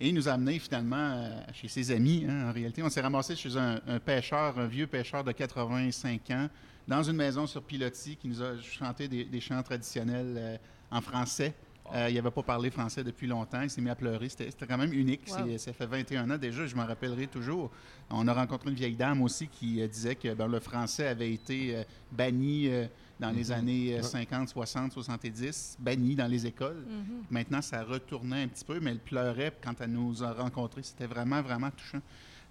[0.00, 2.24] Et il nous a amenés finalement euh, chez ses amis.
[2.28, 6.30] hein, en réalité, on s'est ramassé chez un, un pêcheur, un vieux pêcheur de 85
[6.30, 6.48] ans,
[6.88, 10.56] dans une maison sur pilotis qui nous a chanté des, des chants traditionnels euh,
[10.90, 11.52] en français.
[11.94, 13.60] Euh, il n'avait pas parlé français depuis longtemps.
[13.62, 14.28] Il s'est mis à pleurer.
[14.28, 15.22] C'était c'était quand même unique.
[15.28, 15.36] Wow.
[15.46, 16.66] C'est- Ça fait 21 ans déjà.
[16.66, 17.70] Je m'en rappellerai toujours.
[18.10, 21.32] On a rencontré une vieille dame aussi qui euh, disait que ben, le français avait
[21.32, 21.82] été euh,
[22.12, 22.86] banni euh,
[23.18, 26.84] dans les années euh, 50, 60, 70, banni dans les écoles.
[26.88, 27.04] Mhm.
[27.30, 30.82] Maintenant, ça retournait un petit peu, mais elle pleurait quand elle nous a rencontrés.
[30.82, 32.00] C'était vraiment, vraiment touchant.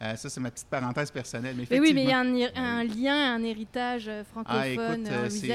[0.02, 1.56] Euh, ça, c'est ma petite parenthèse personnelle.
[1.58, 4.68] Mais Mais oui, mais il y a un, un lien, un héritage euh, francophone ah,
[4.68, 5.48] écoute, euh, c'est-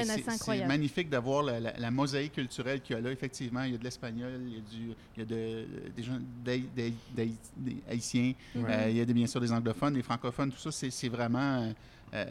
[0.67, 3.11] magnifique d'avoir la, la- la mosaïque culturelle qu'il y a là.
[3.11, 5.65] Effectivement, il y a de l'espagnol, il y a, du, il y a de-
[5.95, 6.93] des gens des
[7.89, 11.71] haïtiens, euh, il y a bien sûr des anglophones, des francophones, tout ça, c'est vraiment
[12.13, 12.25] euh,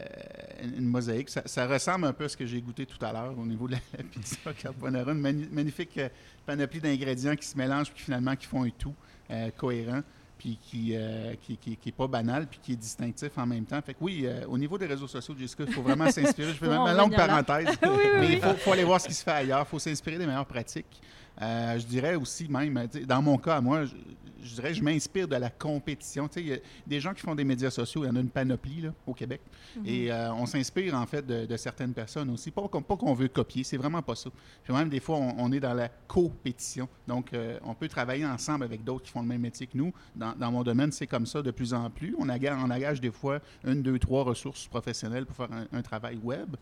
[0.77, 1.29] une mosaïque.
[1.29, 3.67] Ça, ça ressemble un peu à ce que j'ai goûté tout à l'heure au niveau
[3.67, 5.11] de la, la pizza carbonara.
[5.13, 6.09] Une magnifique euh,
[6.45, 8.93] panoplie d'ingrédients qui se mélangent puis finalement qui font un tout
[9.31, 10.01] euh, cohérent
[10.41, 13.63] puis qui euh, qui, qui, qui est pas banal, puis qui est distinctif en même
[13.65, 13.79] temps.
[13.83, 16.47] Fait que oui, euh, au niveau des réseaux sociaux, Jessica, il faut vraiment s'inspirer.
[16.49, 18.33] Je fais en ma, longue parenthèse, Oui, oui, mais oui.
[18.33, 19.63] il faut, faut aller voir ce qui se fait ailleurs.
[19.67, 20.99] Il faut s'inspirer des meilleures pratiques.
[21.41, 23.95] Euh, je dirais aussi même, dans mon cas, moi, je,
[24.43, 26.27] je dirais, je m'inspire de la compétition.
[26.27, 28.15] Tu sais, il y a des gens qui font des médias sociaux, il y en
[28.15, 29.41] a une panoplie là, au Québec.
[29.77, 29.83] Mhm.
[29.85, 32.51] Et euh, on s'inspire en fait de, de certaines personnes aussi.
[32.51, 34.29] Pas qu'on pas qu'on veut copier, c'est vraiment pas ça.
[34.63, 36.87] Puis même des fois, on, on est dans la compétition.
[37.07, 39.93] Donc, euh, on peut travailler ensemble avec d'autres qui font le même métier que nous.
[40.15, 42.15] Dans, dans mon domaine, c'est comme ça de plus en plus.
[42.17, 46.17] On engage, on des fois une, deux, trois ressources professionnelles pour faire un, un travail
[46.17, 46.55] web.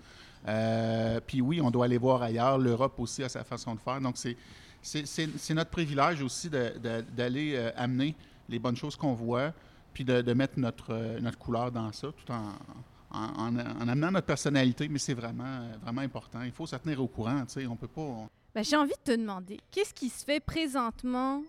[0.48, 2.58] Euh, puis oui, on doit aller voir ailleurs.
[2.58, 4.00] L'Europe aussi a sa façon de faire.
[4.00, 4.38] Donc, c'est
[4.82, 8.16] c'est- notre privilège aussi d'aller euh, amener
[8.48, 9.54] les bonnes choses qu'on voit,
[9.94, 12.54] puis de, mettre notre, euh, notre couleur dans ça, tout en,
[13.12, 14.88] en, en- en amenant notre personnalité.
[14.88, 16.42] Mais c'est vraiment, euh, vraiment important.
[16.44, 17.42] Il faut se tenir au courant.
[17.46, 17.68] tu sais.
[17.68, 18.28] On peut pas.
[18.56, 21.44] Ben, J'ai envie de te demander, qu'est-ce qui se fait présentement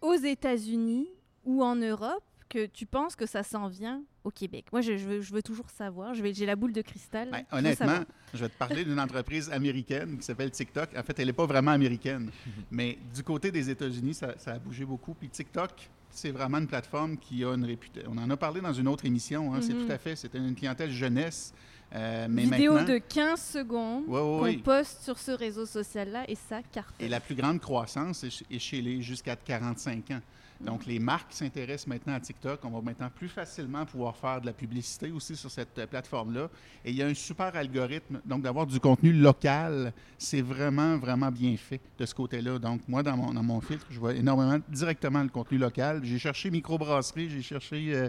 [0.00, 1.08] aux États-Unis
[1.44, 2.22] ou en Europe
[2.52, 4.66] que tu penses que ça s'en vient au Québec?
[4.72, 6.14] Moi, je, je veux, je veux toujours savoir.
[6.14, 7.30] Je vais- J'ai la boule de cristal.
[7.30, 8.00] Ben, Je honnêtement,
[8.34, 10.90] je vais te parler d'une entreprise américaine qui s'appelle TikTok.
[10.96, 12.30] En fait, elle n'est pas vraiment américaine,
[12.70, 15.14] mais du côté des États-Unis, ça, ça a bougé beaucoup.
[15.14, 15.70] Puis TikTok,
[16.10, 18.10] c'est vraiment une plateforme qui a une réputation.
[18.14, 19.86] On en a parlé dans une autre émission, hein, c'est Mhm.
[19.86, 20.14] tout à fait.
[20.16, 21.54] C'était une clientèle jeunesse.
[21.94, 26.34] euh, mais Vidéo de 15 secondes Ouais, ouais, qu'on poste sur ce réseau social-là et
[26.36, 27.04] ça cartonne.
[27.04, 30.20] Et la plus grande croissance est chez les jusqu'à 45 ans.
[30.64, 32.60] Donc, les marques s'intéressent maintenant à TikTok.
[32.64, 36.48] On va maintenant plus facilement pouvoir faire de la publicité aussi sur cette euh, plateforme-là.
[36.84, 38.20] Et il y a un super algorithme.
[38.24, 42.60] Donc, d'avoir du contenu local, c'est vraiment, vraiment bien fait de ce côté-là.
[42.60, 46.00] Donc, moi, dans mon, filtre, je vois énormément directement le contenu local.
[46.04, 48.08] J'ai cherché microbrasserie, j'ai cherché, euh,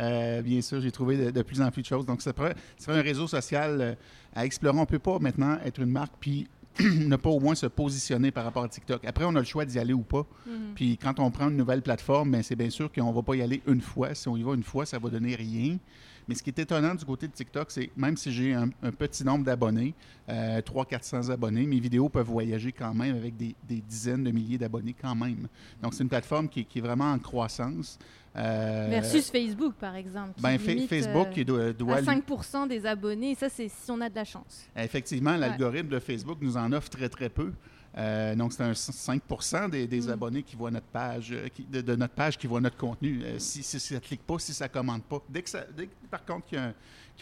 [0.00, 2.04] euh, bien sûr, j'ai trouvé de, de plus en plus de choses.
[2.04, 3.96] Donc, c'est un réseau social
[4.34, 4.76] à explorer.
[4.76, 6.48] On ne peut pas maintenant être une marque puis
[6.80, 9.04] ne pas au moins se positionner par rapport à TikTok.
[9.04, 10.26] Après, on a le choix d'y aller ou pas.
[10.46, 10.72] Mhm.
[10.74, 13.34] Puis quand on prend une nouvelle plateforme, ben, c'est bien sûr qu'on ne va pas
[13.36, 14.14] y aller une fois.
[14.14, 15.78] Si on y va une fois, ça va donner rien.
[16.28, 18.92] Mais ce qui est étonnant du côté de TikTok, c'est même si j'ai un, un
[18.92, 19.94] petit nombre d'abonnés,
[20.28, 24.58] euh, 300-400 abonnés, mes vidéos peuvent voyager quand même avec des, des dizaines de milliers
[24.58, 25.48] d'abonnés quand même.
[25.82, 27.98] Donc c'est une plateforme qui, est- qui est vraiment en croissance.
[28.34, 30.34] Euh, Versus Facebook, par exemple.
[30.36, 33.34] qui ben, limite, Facebook euh, qui doit, doit à lui- 5 des abonnés.
[33.34, 34.66] Ça, c'est si on a de la chance.
[34.76, 37.52] Effectivement, l'algorithme de Facebook nous en offre très, très peu.
[37.98, 39.22] Euh, donc, c'est un 5
[39.70, 40.10] des, des Mm.
[40.10, 43.22] abonnés qui voient notre page, euh, qui- de, de notre page qui voient notre contenu.
[43.22, 45.18] Euh, si, si ça ne clique pas, si ça ne commande pas.
[45.28, 46.72] Dès que, ça, dès que, par contre, qu'il y a,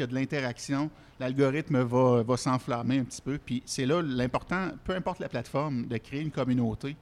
[0.04, 3.38] y de l'interaction, l'algorithme va, va s'enflammer un petit peu.
[3.44, 6.96] Puis c'est là l'important, peu importe la plateforme, de créer une communauté.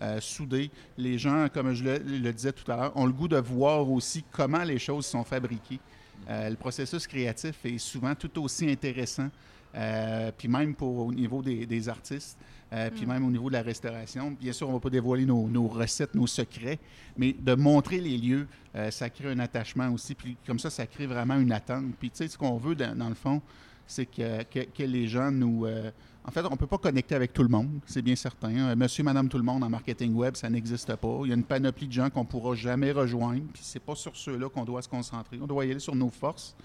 [0.00, 0.72] euh, soudée.
[0.98, 3.88] Les gens, comme je le, le disais tout à l'heure, ont le goût de voir
[3.88, 5.78] aussi comment les choses sont fabriquées.
[6.28, 9.30] Le processus créatif est souvent tout aussi intéressant,
[10.36, 12.36] puis même pour, au niveau des, des artistes,
[12.72, 13.08] euh, puis Mm.
[13.08, 14.30] même au niveau de la restauration.
[14.32, 16.78] Bien sûr, on ne va pas dévoiler nos, nos recettes, nos secrets,
[17.16, 20.86] mais de montrer les lieux, euh, ça crée un attachement aussi, puis comme ça, ça
[20.86, 21.84] crée vraiment une attente.
[21.98, 23.40] Puis tu sais, ce qu'on veut dans, dans le fond,
[23.86, 25.66] c'est que, que, que les gens nous...
[25.66, 25.90] euh,
[26.26, 28.74] en fait, on ne peut pas connecter avec tout le monde, c'est bien certain.
[28.74, 31.20] Monsieur, Madame, tout le monde en marketing web, ça n'existe pas.
[31.24, 33.94] Il y a une panoplie de gens qu'on ne pourra jamais rejoindre, puis c'est pas
[33.94, 35.38] sur ceux-là qu'on doit se concentrer.
[35.42, 36.56] On doit y aller sur nos forces,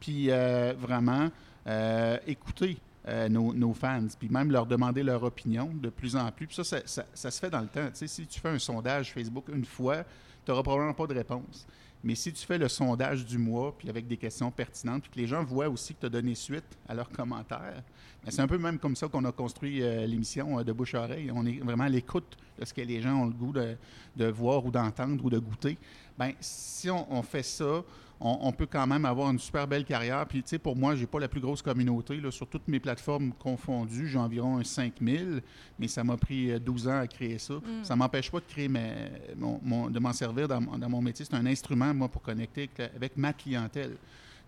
[0.00, 1.30] puis euh, vraiment
[1.68, 2.76] euh, écouter
[3.06, 6.46] euh, nos, fans, puis même leur demander leur opinion de plus en plus.
[6.46, 7.88] Puis ça, ça, se fait dans le temps.
[7.92, 10.04] Si tu fais un sondage Facebook une fois,
[10.44, 11.66] tu n'auras probablement pas de réponse.
[12.02, 15.18] Mais si tu fais le sondage du mois, puis avec des questions pertinentes, puis que
[15.20, 17.82] les gens voient aussi que tu as donné suite à leurs commentaires,
[18.22, 20.94] ben, c'est un peu même comme ça qu'on a construit euh, l'émission euh, de bouche
[20.94, 21.30] à oreille.
[21.34, 23.76] On est vraiment à l'écoute de ce que les gens ont le goût de,
[24.16, 25.78] de voir ou d'entendre ou de goûter.
[26.18, 27.82] Ben, si on, on fait ça,
[28.26, 30.24] on, peut quand même avoir une super belle carrière.
[30.26, 32.16] Puis, tu sais, pour moi, j'ai pas la plus grosse communauté.
[32.16, 35.42] Là, sur toutes mes plateformes confondues, j'ai environ un 5000,
[35.78, 37.54] mais ça m'a pris euh, 12 ans à créer ça.
[37.82, 41.02] Ça m'empêche pas de créer mes- mon- mon- de m'en servir dans, mon- dans mon
[41.02, 41.26] métier.
[41.28, 43.96] C'est un instrument, moi, pour connecter avec, ma clientèle.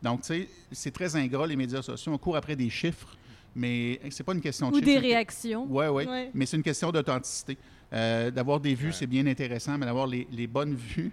[0.02, 2.12] Donc, tu sais, c'est très ingrat, les médias sociaux.
[2.12, 3.14] On court après des chiffres,
[3.54, 4.90] mais c'est pas une question de Ou chiffres.
[4.90, 5.66] des réactions.
[5.68, 6.04] oui, oui.
[6.06, 6.30] Ouais.
[6.32, 7.58] Mais c'est une question d'authenticité.
[7.92, 11.12] Euh, d'avoir des vues, c'est bien intéressant, mais d'avoir les, les bonnes vues,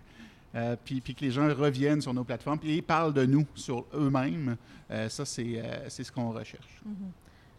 [0.56, 3.86] euh, puis, puis que les gens reviennent sur nos plateformes, ils parlent de nous sur
[3.94, 4.56] eux-mêmes,
[4.92, 6.82] euh, ça, c'est euh, ce qu'on recherche.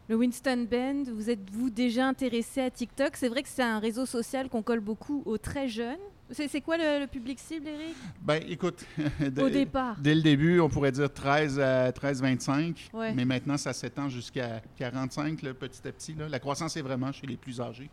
[0.09, 3.17] Le Winston Band, vous êtes-vous déjà intéressé à TikTok?
[3.17, 5.97] C'est vrai que c'est un réseau social qu'on colle beaucoup aux très jeunes.
[6.31, 8.85] C'est quoi le, le public cible, Eric Ben, écoute,
[9.21, 9.97] de- Au départ.
[10.01, 13.13] dès le début, on pourrait dire 13 à 13-25, Ouais.
[13.15, 16.15] mais maintenant, ça s'étend jusqu'à 45, là, petit à petit.
[16.15, 16.29] là.
[16.29, 17.91] La croissance est vraiment chez les plus âgés.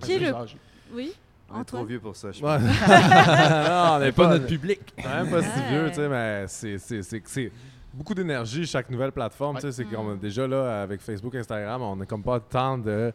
[0.00, 0.58] Qui est le- âgés.
[0.94, 1.12] Oui
[1.54, 2.58] On est trop vieux pour ça, je Ouais.
[2.58, 2.62] pense.
[2.88, 4.80] non, on n'est pas pas, notre public.
[4.98, 5.68] même pas si Ouais.
[5.70, 7.52] vieux, tu sais, mais c'est- c'est- c'est c'est
[7.94, 9.56] beaucoup d'énergie chaque nouvelle plateforme.
[9.56, 10.18] tu sais, C'est comme Mm.
[10.18, 13.12] déjà là, avec Facebook, Instagram, on n'a comme pas le temps de,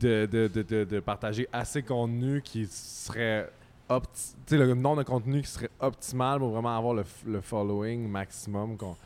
[0.00, 3.50] de, de, de, de- de partager assez de contenu qui serait
[3.90, 7.40] opti- tu sais, le nombre de contenu qui serait optimal pour vraiment avoir le, le
[7.40, 8.76] following maximum.
[8.76, 8.96] qu'on-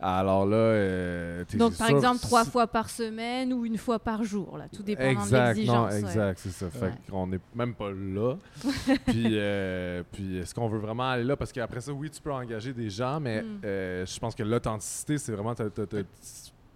[0.00, 4.22] Alors là, euh, Donc, par sûr- exemple, trois fois par semaine ou une fois par
[4.22, 5.92] jour, là, tout dépendant de Exact, l'exigence.
[5.92, 5.98] ouais.
[6.00, 6.70] exact, c'est ça.
[6.70, 6.92] Fait Ouais.
[7.10, 8.34] qu'on n'est même pas là.
[9.06, 11.36] puis, euh, puis est-ce qu'on veut vraiment aller là?
[11.36, 13.60] Parce qu'après ça, oui, tu peux engager des gens, mais Mm.
[13.64, 15.54] euh, je pense que l'authenticité, c'est vraiment...
[15.54, 15.68] t'as-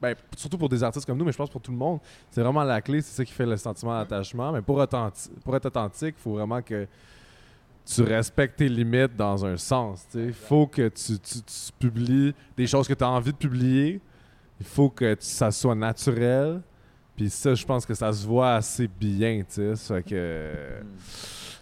[0.00, 2.42] ben, surtout pour des artistes comme nous, mais je pense pour tout le monde, c'est
[2.42, 4.50] vraiment la clé, c'est ça qui fait le sentiment d'attachement.
[4.50, 4.84] Mais pour,
[5.44, 6.88] pour être authentique, il faut vraiment que
[7.84, 10.06] tu respectes tes limites dans un sens.
[10.14, 14.00] Il faut que tu, tu- tu publies des choses que tu as envie de publier.
[14.60, 16.62] Il faut que tu- ça soit naturel.
[17.16, 19.42] Puis ça, je pense que ça se voit assez bien.
[19.48, 20.52] fait que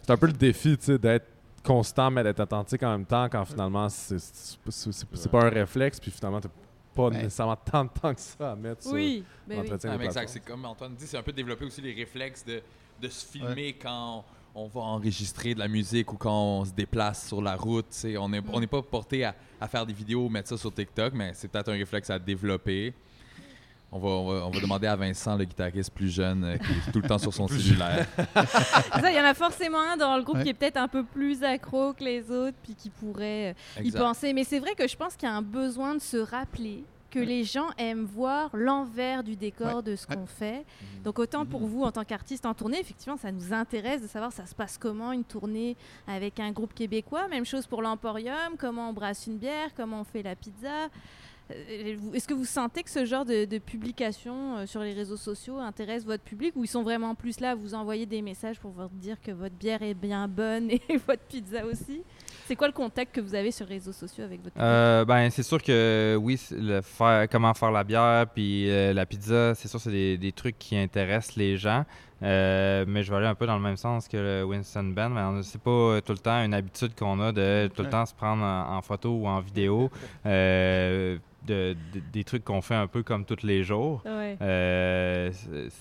[0.02, 1.26] c'est un peu le défi d'être
[1.64, 4.58] constant mais d'être authentique en même temps quand finalement c'est-
[5.30, 5.98] pas un réflexe.
[6.00, 6.48] Puis finalement, tu
[6.94, 7.16] pas Ouais.
[7.22, 10.26] nécessairement tant de temps que ça à mettre sur Oui, ben l'entretien Ah, plateformes.
[10.26, 12.60] c'est comme Antoine dit, c'est un peu développer aussi les réflexes de,
[13.00, 14.24] de se filmer quand on
[14.54, 17.86] va enregistrer de la musique ou quand on se déplace sur la route.
[18.18, 21.32] On n'est on pas porté à, à faire des vidéos, mettre ça sur TikTok, mais
[21.34, 22.92] c'est peut-être un réflexe à développer.
[23.92, 26.70] On va, on, va, on va demander à Vincent, le guitariste plus jeune, euh, qui
[26.70, 28.06] est tout le temps sur son cellulaire.
[29.02, 30.44] Il y en a forcément un dans le groupe Ouais.
[30.44, 33.90] qui est peut-être un peu plus accro que les autres, puis qui pourrait euh, y
[33.90, 34.32] penser.
[34.32, 37.18] Mais c'est vrai que je pense qu'il y a un besoin de se rappeler que
[37.18, 39.82] les gens aiment voir l'envers du décor Ouais.
[39.82, 40.16] de ce Ouais.
[40.16, 40.64] qu'on fait.
[41.04, 44.32] Donc autant pour vous en tant qu'artiste en tournée, effectivement, ça nous intéresse de savoir
[44.32, 47.28] ça se passe comment une tournée avec un groupe québécois.
[47.28, 50.88] Même chose pour l'Emporium, comment on brasse une bière, comment on fait la pizza.
[51.50, 55.16] Euh, Est-ce que vous sentez que ce genre de, de publication euh, sur les réseaux
[55.16, 58.60] sociaux intéresse votre public ou ils sont vraiment plus là à vous envoyer des messages
[58.60, 62.02] pour vous dire que votre bière est bien bonne et votre pizza aussi?
[62.50, 65.30] C'est quoi le contact que vous avez sur les réseaux sociaux avec votre Euh, ben,
[65.30, 69.68] c'est sûr que oui, le faire, comment faire la bière puis euh, la pizza, c'est
[69.68, 71.84] sûr c'est des, des trucs qui intéressent les gens.
[72.24, 75.10] Euh, mais je vais aller un peu dans le même sens que le Winston Band.
[75.10, 77.88] Mais on- c'est pas euh, tout le temps une habitude qu'on a de tout le
[77.88, 79.88] temps se prendre en, en photo ou en vidéo.
[81.46, 84.02] de, de- des trucs qu'on fait un peu comme tous les jours.
[84.04, 84.36] Ouais.
[84.42, 85.30] Euh,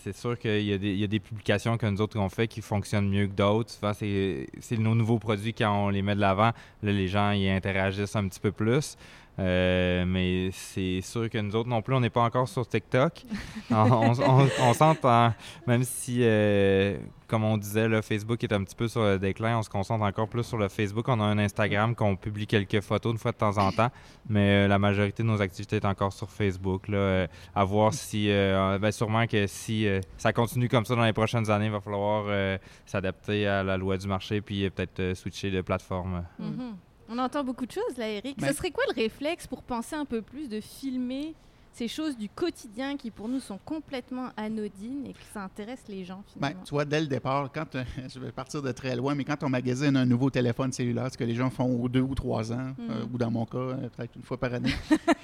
[0.04, 2.30] c'est- sûr qu'il y, a des- il y a des publications que nous autres on
[2.30, 3.70] fait qui fonctionnent mieux que d'autres.
[3.72, 6.52] Souvent, c'est c'est nos nouveaux produits quand on les met de l'avant.
[6.84, 8.96] Là, les gens y interagissent un petit peu plus.
[9.40, 13.24] Euh, mais c'est sûr que nous autres non plus, on n'est pas encore sur TikTok.
[13.72, 15.34] on on, on- on s'entend,
[15.68, 19.58] même si, euh, comme on disait, le Facebook est un petit peu sur le déclin,
[19.60, 21.08] on se concentre encore plus sur le Facebook.
[21.08, 23.90] On a un Instagram qu'on publie quelques photos une fois de temps en temps,
[24.28, 26.88] mais euh, la majorité de nos activités est encore sur Facebook.
[26.88, 30.96] Là, euh, à voir si, euh, ben, sûrement que si euh, ça continue comme ça
[30.96, 34.66] dans les prochaines années, il va falloir euh, s'adapter à la loi du marché puis
[34.66, 36.24] euh, peut-être euh, switcher de plateforme.
[36.40, 36.76] Mhm.
[37.10, 38.38] On entend beaucoup de choses là, Eric.
[38.40, 41.34] Ce serait quoi le réflexe pour penser un peu plus de filmer
[41.72, 46.04] ces choses du quotidien qui pour nous sont complètement anodines et que ça intéresse les
[46.04, 46.64] gens Ben, finalement?
[46.64, 47.84] tu vois, dès le départ, quand euh,
[48.14, 51.18] je vais partir de très loin, mais quand on magasine un nouveau téléphone cellulaire, ce
[51.18, 53.90] que les gens font aux deux ou trois ans, euh, ou dans mon cas, euh,
[53.96, 54.74] peut-être une fois par année,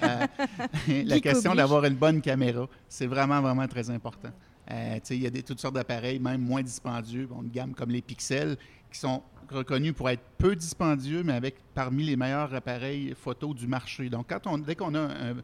[1.04, 4.30] la question d'avoir une bonne caméra, c'est vraiment, vraiment très important.
[4.68, 7.74] Tu sais, il y a des, toutes sortes d'appareils, même moins dispendieux, bon, une gamme
[7.74, 8.56] comme les Pixels,
[8.90, 13.66] qui sont reconnus pour être peu dispendieux, mais avec parmi les meilleurs appareils photo du
[13.66, 14.08] marché.
[14.08, 15.34] Donc, quand on, dès qu'on a un-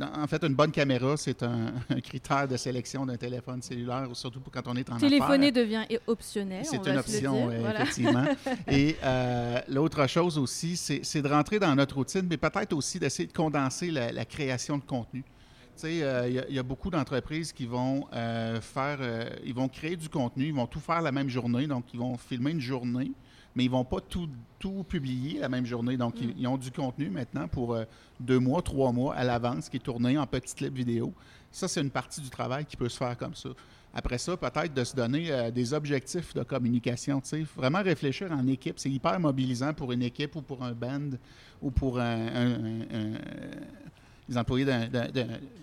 [0.00, 4.40] en fait une bonne caméra, c'est un, un critère de sélection d'un téléphone cellulaire, surtout
[4.40, 5.64] pour quand on est en Téléphoner affaires.
[5.64, 6.62] devient optionnel.
[6.64, 7.82] on C'est une option, Voilà.
[7.82, 8.24] effectivement.
[8.68, 13.26] Et euh, l'autre chose aussi, c'est de rentrer dans notre routine, mais peut-être aussi d'essayer
[13.28, 15.22] de condenser la, la création de contenu.
[15.74, 18.98] Tu sais, euh, il y a- il y, a beaucoup d'entreprises qui vont euh, faire,
[19.00, 21.98] euh, ils vont créer du contenu, ils vont tout faire la même journée, donc ils
[21.98, 23.12] vont filmer une journée
[23.54, 24.28] mais ils vont pas tout,
[24.58, 25.96] tout publier la même journée.
[25.96, 27.84] Donc, ils, ils ont du contenu maintenant pour euh,
[28.20, 31.12] deux mois, trois mois à l'avance qui est tourné en petits clips vidéo.
[31.50, 33.50] Ça, c'est une partie du travail qui peut se faire comme ça.
[33.94, 37.20] Après ça, peut-être de se donner euh, des objectifs de communication.
[37.20, 37.46] tu sais.
[37.56, 38.78] Vraiment réfléchir en équipe.
[38.78, 41.10] C'est hyper mobilisant pour une équipe ou pour un band
[41.60, 43.18] ou pour un, un- un- un-
[44.38, 44.88] employés d'un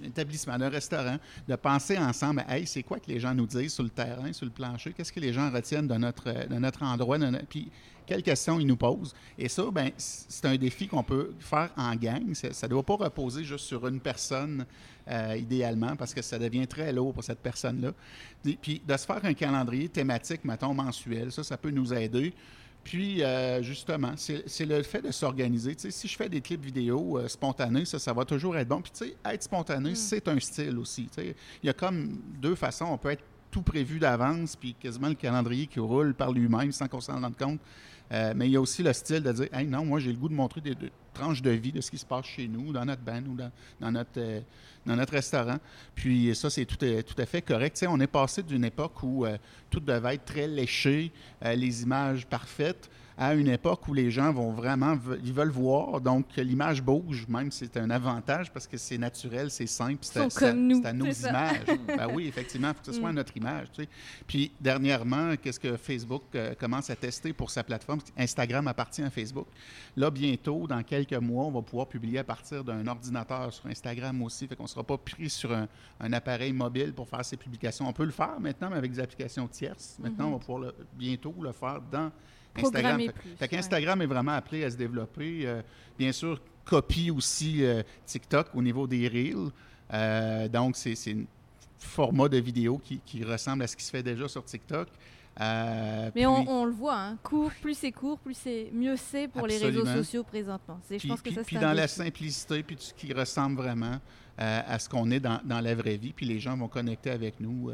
[0.03, 1.17] établissement, d'un restaurant,
[1.47, 4.45] de penser ensemble, hey, c'est quoi que les gens nous disent sur le terrain, sur
[4.45, 7.17] le plancher, qu'est-ce que les gens retiennent de notre, notre endroit,
[7.49, 7.71] puis
[8.09, 9.13] quelles questions ils nous posent?
[9.37, 12.33] Et ça, ben, c'est un défi qu'on peut faire en gang.
[12.33, 14.65] Ça ne doit pas reposer juste sur une personne,
[15.07, 17.91] euh, idéalement, parce que ça devient très lourd pour cette personne-là.
[18.61, 22.33] Puis de se faire un calendrier thématique, mettons, mensuel, ça, ça peut nous aider.
[22.89, 25.75] Puis, euh, justement, c'est le fait de s'organiser.
[25.77, 28.81] Si je fais des clips vidéo euh, spontanés, ça, ça va toujours être bon.
[28.81, 31.07] Puis, tu sais, être spontané, c'est un style aussi.
[31.19, 32.85] Il y a comme deux façons.
[32.85, 36.87] On peut être tout prévu d'avance, puis quasiment le calendrier qui roule par lui-même sans
[36.87, 37.59] qu'on s'en rende compte.
[38.11, 40.17] Euh, mais il y a aussi le style de dire Hey, non, moi, j'ai le
[40.17, 40.73] goût de montrer des,
[41.19, 44.09] de vie de ce qui se passe chez nous, dans notre band ou dans, notre,
[44.17, 44.39] euh,
[44.85, 45.57] dans notre restaurant.
[45.93, 47.77] Puis ça, c'est tout, à- tout à fait correct.
[47.77, 49.37] Tu on est passé d'une époque où euh,
[49.69, 51.11] tout devait être très léché,
[51.43, 52.89] euh, les images parfaites,
[53.21, 57.51] à une époque où les gens vont vraiment, ils veulent voir, donc l'image bouge, même
[57.51, 61.05] c'est un avantage parce que c'est naturel, c'est simple, c'est à, à- nous, à nos
[61.11, 61.65] images.
[61.87, 63.15] ben oui, effectivement, il faut que ce soit Mm.
[63.15, 63.67] notre image.
[63.73, 63.89] tu sais.
[64.25, 67.99] Puis dernièrement, qu'est-ce que Facebook euh, commence à tester pour sa plateforme?
[68.17, 69.47] Instagram appartient à Facebook.
[69.97, 74.21] Là, bientôt, dans quelques mois, on va pouvoir publier à partir d'un ordinateur sur Instagram
[74.21, 74.47] aussi.
[74.47, 75.67] Fait qu'on ne sera pas pris sur un,
[75.99, 77.85] un appareil mobile pour faire ces publications.
[77.85, 79.97] On peut le faire maintenant, mais avec des applications tierces.
[80.01, 82.09] Maintenant, on va pouvoir le- bientôt le faire dans
[82.55, 83.01] Instagram.
[83.37, 85.41] Fait, qu'Instagram est vraiment appelé à se développer.
[85.45, 85.61] Euh,
[85.97, 89.51] bien sûr, copie aussi euh, TikTok au niveau des Reels.
[89.93, 91.23] Euh, donc, c'est un
[91.79, 94.87] format de vidéo qui, qui ressemble à ce qui se fait déjà sur TikTok.
[95.39, 99.27] Mais puis- on, on le voit, hein, court, plus c'est court, plus c'est mieux c'est
[99.29, 100.79] pour les réseaux sociaux présentement.
[100.87, 103.13] C'est- Je Puis, pense que puis- ça puis dans la simplicité, puis tout ce qui
[103.13, 103.99] ressemble vraiment
[104.37, 107.39] à ce qu'on est dans, dans la vraie vie, puis les gens vont connecter avec
[107.39, 107.71] nous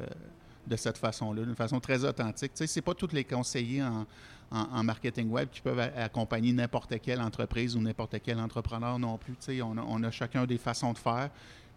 [0.68, 2.54] de cette façon-là, d'une façon très authentique.
[2.54, 4.06] Tu sais, c'est pas tous les conseillers en,
[4.52, 9.18] en- en marketing web qui peuvent accompagner n'importe quelle entreprise ou n'importe quel entrepreneur non
[9.18, 9.34] plus.
[9.34, 11.30] Tu sais, on, a, on a chacun des façons de faire.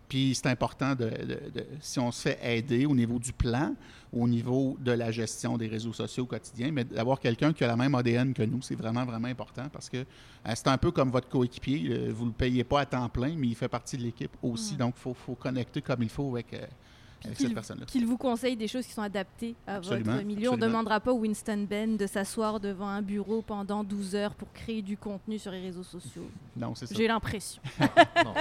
[0.09, 3.75] Puis c'est important, de, de- de- si on se fait aider au niveau du plan,
[4.11, 7.67] au niveau de la gestion des réseaux sociaux au quotidien, mais d'avoir quelqu'un qui a
[7.67, 10.05] la même ADN que nous, c'est vraiment, vraiment important parce que euh,
[10.55, 11.91] c'est un peu comme votre coéquipier.
[11.91, 14.35] euh, vous ne le payez pas à temps plein, mais il fait partie de l'équipe
[14.43, 14.77] aussi.
[14.77, 16.65] Donc, il faut, faut connecter comme il faut avec, euh,
[17.25, 17.87] avec cette qu'il- personne-là.
[17.87, 20.51] qu'il vous conseille des choses qui sont adaptées à Absolument, votre milieu.
[20.51, 24.35] On ne demandera pas au Winston Ben de s'asseoir devant un bureau pendant 12 heures
[24.35, 26.31] pour créer du contenu sur les réseaux sociaux.
[26.57, 26.95] Non, c'est ça.
[26.95, 27.61] J'ai l'impression.
[27.81, 28.35] non,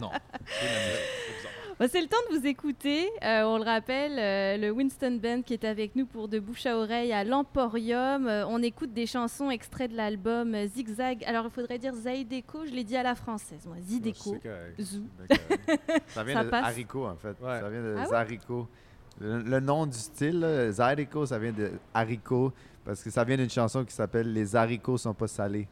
[0.00, 0.10] non.
[0.44, 1.52] C'est la- c'est bizarre.
[1.78, 3.06] Bah, c'est le temps de vous écouter.
[3.22, 6.64] Euh, on le rappelle, euh, le Winston Band qui est avec nous pour De Bouche
[6.64, 8.26] à Oreille à l'Emporium.
[8.26, 11.22] Euh, on écoute des chansons extraits de l'album Zigzag.
[11.26, 13.76] Alors, il faudrait dire Zaideko, je l'ai dit à la française, moi.
[13.82, 14.38] Zideco.
[14.80, 15.04] Zou.
[16.08, 16.64] Ça vient Ça de passe.
[16.64, 17.36] haricot, en fait.
[17.42, 17.60] Ouais.
[17.60, 18.38] Ça vient de Ah ouais?
[19.20, 22.52] Le, le nom du style, là, Zydeco, ça vient de haricot,
[22.84, 25.68] parce que ça vient d'une chanson qui s'appelle Les haricots sont pas salés.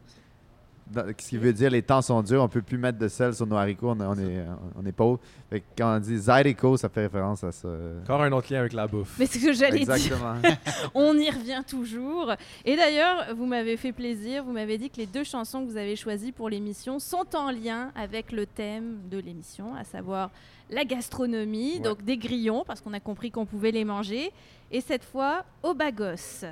[0.87, 3.35] Dans- ce qui veut dire les temps sont durs, on peut plus mettre de sel
[3.35, 4.45] sur nos haricots, on, on est,
[4.77, 5.19] on est pauvre.
[5.49, 7.69] Fait que quand on dit Zydeco, ça fait référence à ça.
[8.03, 9.17] Encore un autre lien avec la bouffe.
[9.19, 9.95] Mais c'est ce que j'allais dire.
[9.95, 10.35] Exactement.
[10.95, 12.33] On y revient toujours.
[12.65, 14.45] Et d'ailleurs, vous m'avez fait plaisir.
[14.45, 17.51] Vous m'avez dit que les deux chansons que vous avez choisies pour l'émission sont en
[17.51, 20.31] lien avec le thème de l'émission, à savoir
[20.71, 21.81] la gastronomie, Ouais.
[21.81, 24.33] donc des grillons, parce qu'on a compris qu'on pouvait les manger.
[24.71, 26.45] Et cette fois, au bagos.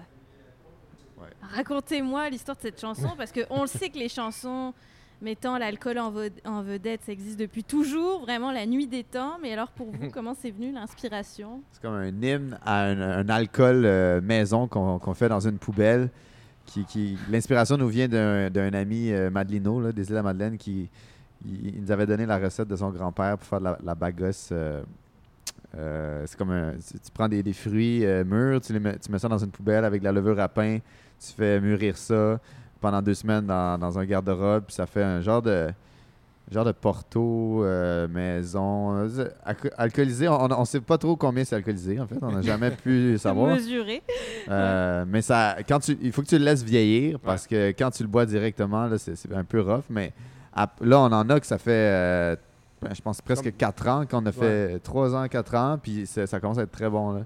[1.23, 1.57] Ouais.
[1.57, 4.75] Racontez-moi l'histoire de cette chanson, parce qu'on le sait que les chansons
[5.21, 6.13] mettant l'alcool en,
[6.45, 9.39] en vedette, ça existe depuis toujours, vraiment la nuit des temps.
[9.41, 11.63] Mais alors pour vous, comment c'est venu l'inspiration?
[11.71, 16.11] C'est comme un hymne à un, un alcool euh, maison qu'on fait dans une poubelle.
[16.67, 20.57] Qui, qui- L'inspiration nous vient d'un d'un ami, euh, Madelino, là, des îles à Madeleine,
[20.57, 20.89] qui
[21.45, 23.95] il, il nous avait donné la recette de son grand-père pour faire de la, la
[23.97, 24.51] bagosse.
[24.53, 24.83] euh,
[25.77, 28.99] euh, c'est comme un, tu, tu prends des, des fruits euh, mûrs, tu, les mets,
[28.99, 30.79] tu mets ça dans une poubelle avec de la levure à pain,
[31.27, 32.39] tu fais mûrir ça
[32.81, 35.69] pendant deux semaines dans, dans un garde-robe, puis ça fait un genre de
[36.51, 40.29] genre de porto euh, maison alco- alcoolisé.
[40.29, 43.55] On ne sait pas trop combien c'est alcoolisé en fait, on n'a jamais pu savoir.
[43.55, 44.03] Mesuré.
[44.51, 47.91] Euh, mais ça, quand tu, il faut que tu le laisses vieillir parce que quand
[47.91, 49.85] tu le bois directement, c'est, un peu rough.
[49.89, 50.13] Mais
[50.81, 52.37] là, on en a que ça fait, euh,
[52.83, 55.79] ben, je pense, presque Comme- 4 ans qu'on a fait 3 ans, 4 ans.
[55.83, 57.13] Puis ça commence à être très bon.
[57.13, 57.21] Là.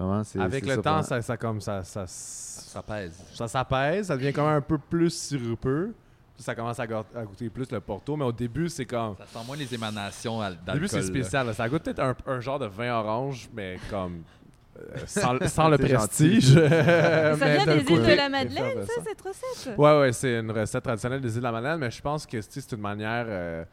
[0.00, 0.96] Vraiment, c'est, Avec c'est le surprenant.
[0.98, 3.22] temps, ça, ça comme ça, ça, Ça pèse.
[3.34, 5.94] ça s'apaise, ça devient quand même un peu plus sirupeux.
[6.34, 9.14] Puis ça commence à, go- à goûter plus le porto, mais au début, c'est comme.
[9.18, 11.46] Ça sent moins les émanations Au début, c'est spécial.
[11.46, 11.52] là.
[11.52, 14.22] Ça goûte peut-être un, un genre de vin orange, mais comme
[15.06, 16.54] sans, sans le prestige.
[16.56, 19.76] euh, Ça vient des îles de la Madeleine, ça, cette recette?
[19.76, 22.40] Ouais, ouais, c'est une recette traditionnelle des îles de la Madeleine, mais je pense que
[22.40, 23.26] c'est une manière.
[23.28, 23.64] euh,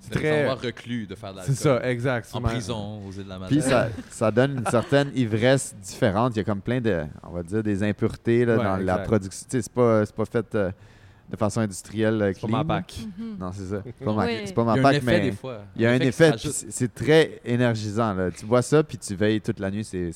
[0.00, 0.48] C'est très.
[0.50, 1.54] reclus de faire de l'alcool.
[1.56, 2.26] C'est ça, exact.
[2.30, 3.70] c'est En prison, aux îles de la Puis Madeleine.
[3.70, 6.34] ça, ça donne une certaine ivresse différente.
[6.34, 8.98] Il y a comme plein de, on va dire, des impuretés là, Ouais, dans la
[8.98, 9.46] production.
[9.48, 10.70] Tu sais, c'est pas, c'est pas fait euh,
[11.30, 12.20] de façon industrielle.
[12.20, 12.96] euh, C'est pas ma pack.
[13.18, 13.36] Mhm.
[13.40, 13.80] Non, c'est ça.
[13.82, 15.60] C'est pas ma, c'est pas Il ma y a un pack, effet mais des fois.
[15.74, 16.32] il y a un effet.
[16.32, 18.12] puis c'est très énergisant.
[18.12, 18.30] Là.
[18.30, 19.84] Tu bois ça, puis tu veilles toute la nuit.
[19.84, 20.10] C'est,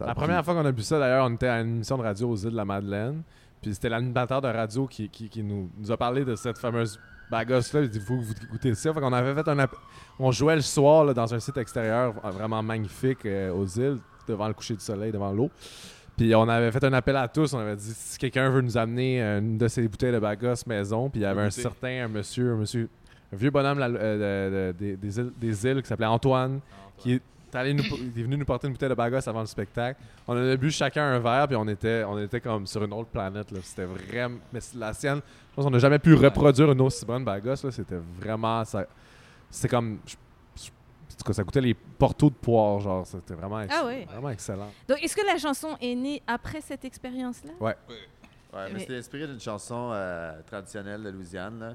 [0.00, 2.28] La première fois qu'on a bu ça, d'ailleurs, on était à une émission de radio
[2.30, 3.22] aux îles de la Madeleine.
[3.62, 7.00] Puis c'était l'animateur de radio qui, qui- qui nous, nous a parlé de cette fameuse
[7.30, 7.82] bagosse-là.
[7.82, 8.92] Il dit que vous goûtez ça.
[8.92, 9.66] Fait qu'on avait fait un.
[10.18, 13.98] On jouait le soir là, dans un site extérieur euh, vraiment magnifique euh, aux îles,
[14.28, 15.50] devant le coucher du soleil, devant l'eau.
[16.16, 17.52] Puis on avait fait un appel à tous.
[17.54, 20.64] On avait dit si quelqu'un veut nous amener euh, une de ces bouteilles de bagosse
[20.66, 21.10] maison.
[21.10, 21.62] Puis il y avait un Goûter.
[21.62, 22.88] certain un monsieur, un monsieur,
[23.32, 26.60] un vieux bonhomme là, euh, de- de- des- des îles, des îles qui s'appelait Antoine,
[26.98, 27.22] qui est,
[27.58, 30.00] allé nous, il est venu nous porter une bouteille de bagosse avant le spectacle.
[30.26, 32.92] On en a bu chacun un verre, puis on était, on était comme sur une
[32.92, 33.50] autre planète.
[33.50, 33.58] là.
[33.62, 34.38] C'était vraiment.
[34.52, 37.64] Mais c'est la sienne, je pense qu'on n'a jamais pu reproduire une aussi bonne bagosse.
[37.64, 37.70] là.
[37.70, 38.64] C'était vraiment.
[38.64, 38.86] Ça,
[39.50, 39.98] c'était comme.
[40.06, 40.16] je-
[40.62, 43.06] je- en tout cas, ça coûtait les portos de poire, genre.
[43.06, 44.04] C'était vraiment, ex- Ah ouais.
[44.04, 44.70] vraiment excellent.
[44.88, 47.52] Donc, est-ce que la chanson est née après cette expérience-là?
[47.60, 47.76] Ouais,
[48.52, 51.58] Mais- mais c'était inspiré d'une chanson euh, traditionnelle de Louisiane.
[51.58, 51.74] Là.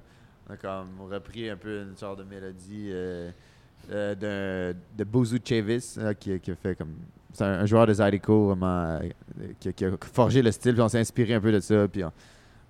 [0.50, 3.30] On a comme repris un peu une sorte de mélodie euh,
[3.92, 6.96] euh, de Bozo Chavis, qui, qui a fait comme.
[7.34, 9.10] C'est un, joueur de Zydeco vraiment euh,
[9.60, 10.74] qui, a forgé le style.
[10.74, 11.88] Puis on s'est inspiré un peu de ça.
[11.88, 12.04] Puis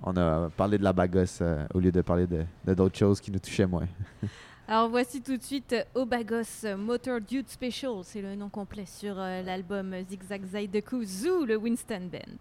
[0.04, 3.22] on, a parlé de la bagosse euh, au lieu de parler de de d'autres choses
[3.22, 3.88] qui nous touchaient moins.
[4.68, 9.96] Alors voici tout de suite Obagos Motor Dude Special, c'est le nom complet sur l'album
[10.08, 12.38] Zigzag Zydeco Zoo, le Winston Band.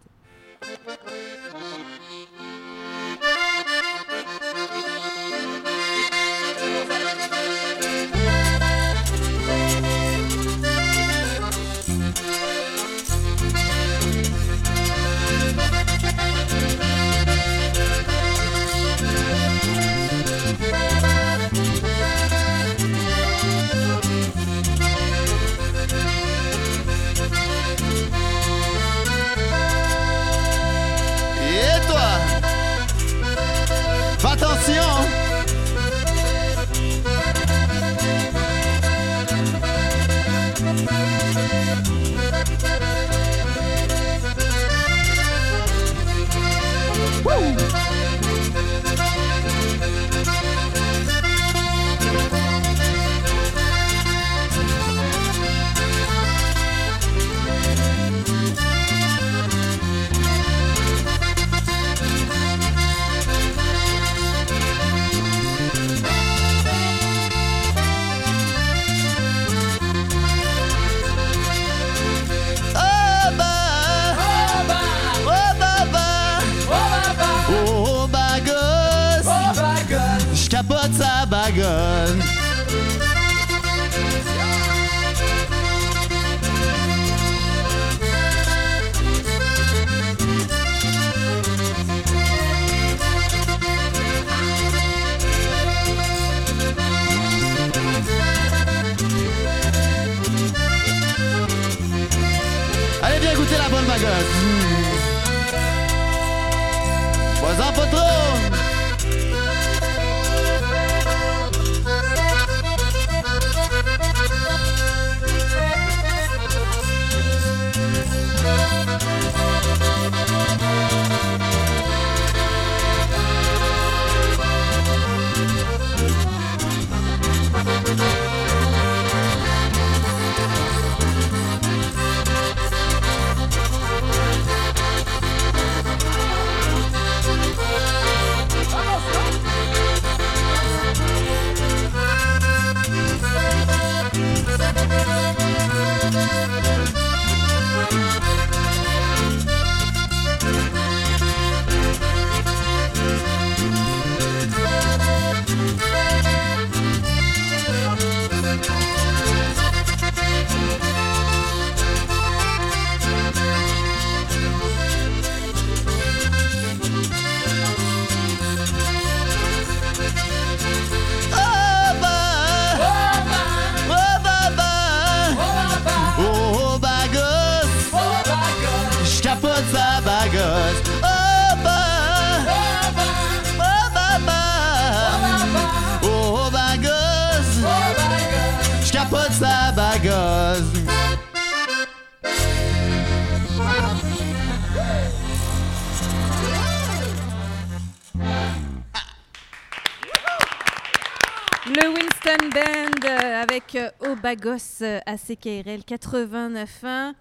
[204.39, 207.15] Obagos euh, à CKRL 89.1.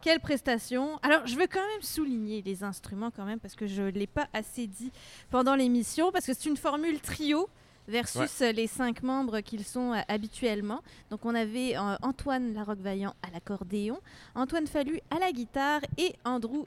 [0.00, 3.82] Quelle prestation Alors, je veux quand même souligner les instruments quand même parce que je
[3.82, 4.90] ne l'ai pas assez dit
[5.30, 7.48] pendant l'émission parce que c'est une formule trio
[7.88, 10.80] versus euh, les cinq membres qu'ils sont euh, habituellement.
[11.10, 14.00] Donc, on avait euh, Antoine Larocque-Vaillant à l'accordéon,
[14.34, 16.64] Antoine Fallu à la guitare et Andrew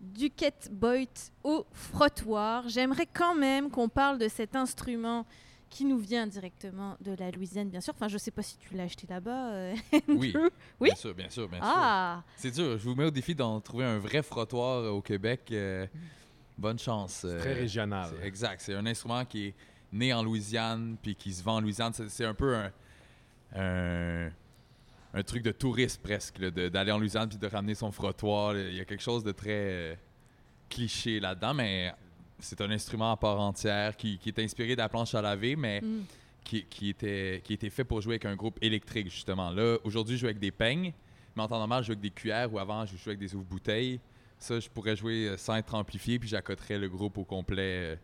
[0.00, 1.08] Duquette Boyd
[1.44, 2.68] au frottoir.
[2.68, 5.24] J'aimerais quand même qu'on parle de cet instrument
[5.70, 7.92] qui nous vient directement de la Louisiane, bien sûr.
[7.94, 9.52] Enfin, je sais pas si tu l'as acheté là-bas.
[9.52, 9.74] euh,
[10.08, 10.32] Oui.
[10.80, 10.88] Oui?
[10.88, 11.68] bien sûr, bien sûr, bien sûr.
[11.76, 12.78] Ah, C'est dur.
[12.78, 15.42] Je vous mets au défi d'en trouver un vrai frottoir au Québec.
[15.52, 15.86] euh,
[16.56, 17.18] bonne chance.
[17.22, 18.10] C'est euh, très régional.
[18.18, 18.60] c'est- Exact.
[18.60, 19.54] C'est un instrument qui est
[19.92, 21.92] né en Louisiane puis qui se vend en Louisiane.
[21.92, 22.72] C'est c'est un peu un,
[23.54, 24.30] un,
[25.14, 28.56] un truc de touriste presque, là, de- d'aller en Louisiane puis de ramener son frottoir.
[28.56, 29.94] Il y a quelque chose de très euh,
[30.68, 31.92] cliché là-dedans, mais
[32.38, 35.56] c'est un instrument à part entière qui, qui est inspiré de la planche à laver,
[35.56, 36.04] mais Mm.
[36.44, 39.50] qui, qui était, qui était fait pour jouer avec un groupe électrique, justement.
[39.50, 40.92] Là, aujourd'hui, je joue avec des peignes,
[41.34, 43.34] mais en temps normal, je joue avec des cuillères ou avant, je jouais avec des
[43.34, 44.00] ouvre-bouteilles.
[44.38, 47.98] Ça, je pourrais jouer euh, sans être amplifié, puis j'accoterais le groupe au complet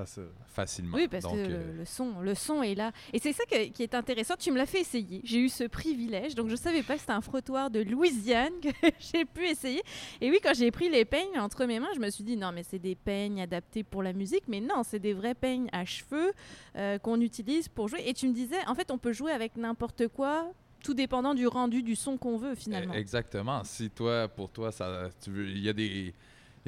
[0.00, 0.24] euh, Facile.
[0.46, 0.96] facilement.
[0.96, 2.92] Oui, parce Donc, que euh, le, son, le son est là.
[3.12, 4.34] Et c'est ça que- qui est intéressant.
[4.38, 5.20] Tu me l'as fait essayer.
[5.24, 6.34] J'ai eu ce privilège.
[6.34, 8.68] Donc, je savais pas que c'était un frottoir de Louisiane que
[9.00, 9.82] j'ai pu essayer.
[10.20, 12.52] Et oui, quand j'ai pris les peignes entre mes mains, je me suis dit, non,
[12.52, 14.44] mais c'est des peignes adaptés pour la musique.
[14.48, 16.32] Mais non, c'est des vrais peignes à cheveux
[16.76, 18.02] euh, qu'on utilise pour jouer.
[18.06, 20.52] Et tu me disais, en fait, on peut jouer avec n'importe quoi,
[20.84, 22.94] tout dépendant du rendu du son qu'on veut, finalement.
[22.94, 23.64] Euh, Exactement.
[23.64, 26.14] Si toi, pour toi, ça, tu veux, il y a des,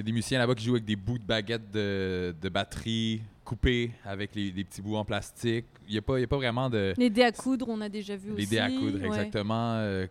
[0.00, 3.22] y a des musiciens là-bas qui jouent avec des bouts de baguettes de, de batterie
[3.44, 5.66] coupés avec les, des petits bouts en plastique.
[5.88, 6.94] Il n'y a, pas- il y a pas vraiment de.
[6.96, 8.40] Les dés à coudre, on a déjà vu aussi.
[8.42, 9.06] Les dés à coudre, ouais.
[9.06, 9.74] exactement.
[9.76, 10.06] euh,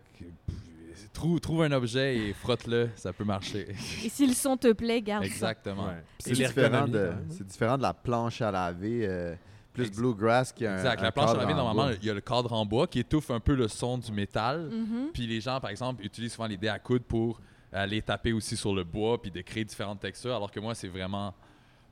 [1.12, 3.68] trouve, trouve un objet et frotte-le, ça peut marcher.
[4.04, 5.30] Et si le son te plaît, garde ça.
[5.30, 5.86] exactement.
[5.86, 6.02] Ouais.
[6.18, 7.26] C'est différent, de, même.
[7.30, 9.34] c'est différent de la planche à laver, euh,
[9.72, 11.00] plus bluegrass qui a un, Exact.
[11.00, 12.98] un La planche à laver, en normalement, il y a le cadre en bois qui
[13.00, 14.68] étouffe un peu le son du métal.
[14.70, 15.08] Mhm.
[15.12, 17.40] Puis les gens, par exemple, utilisent souvent les dés à coudre pour
[17.72, 20.88] aller taper aussi sur le bois puis de créer différentes textures, alors que moi, c'est
[20.88, 21.34] vraiment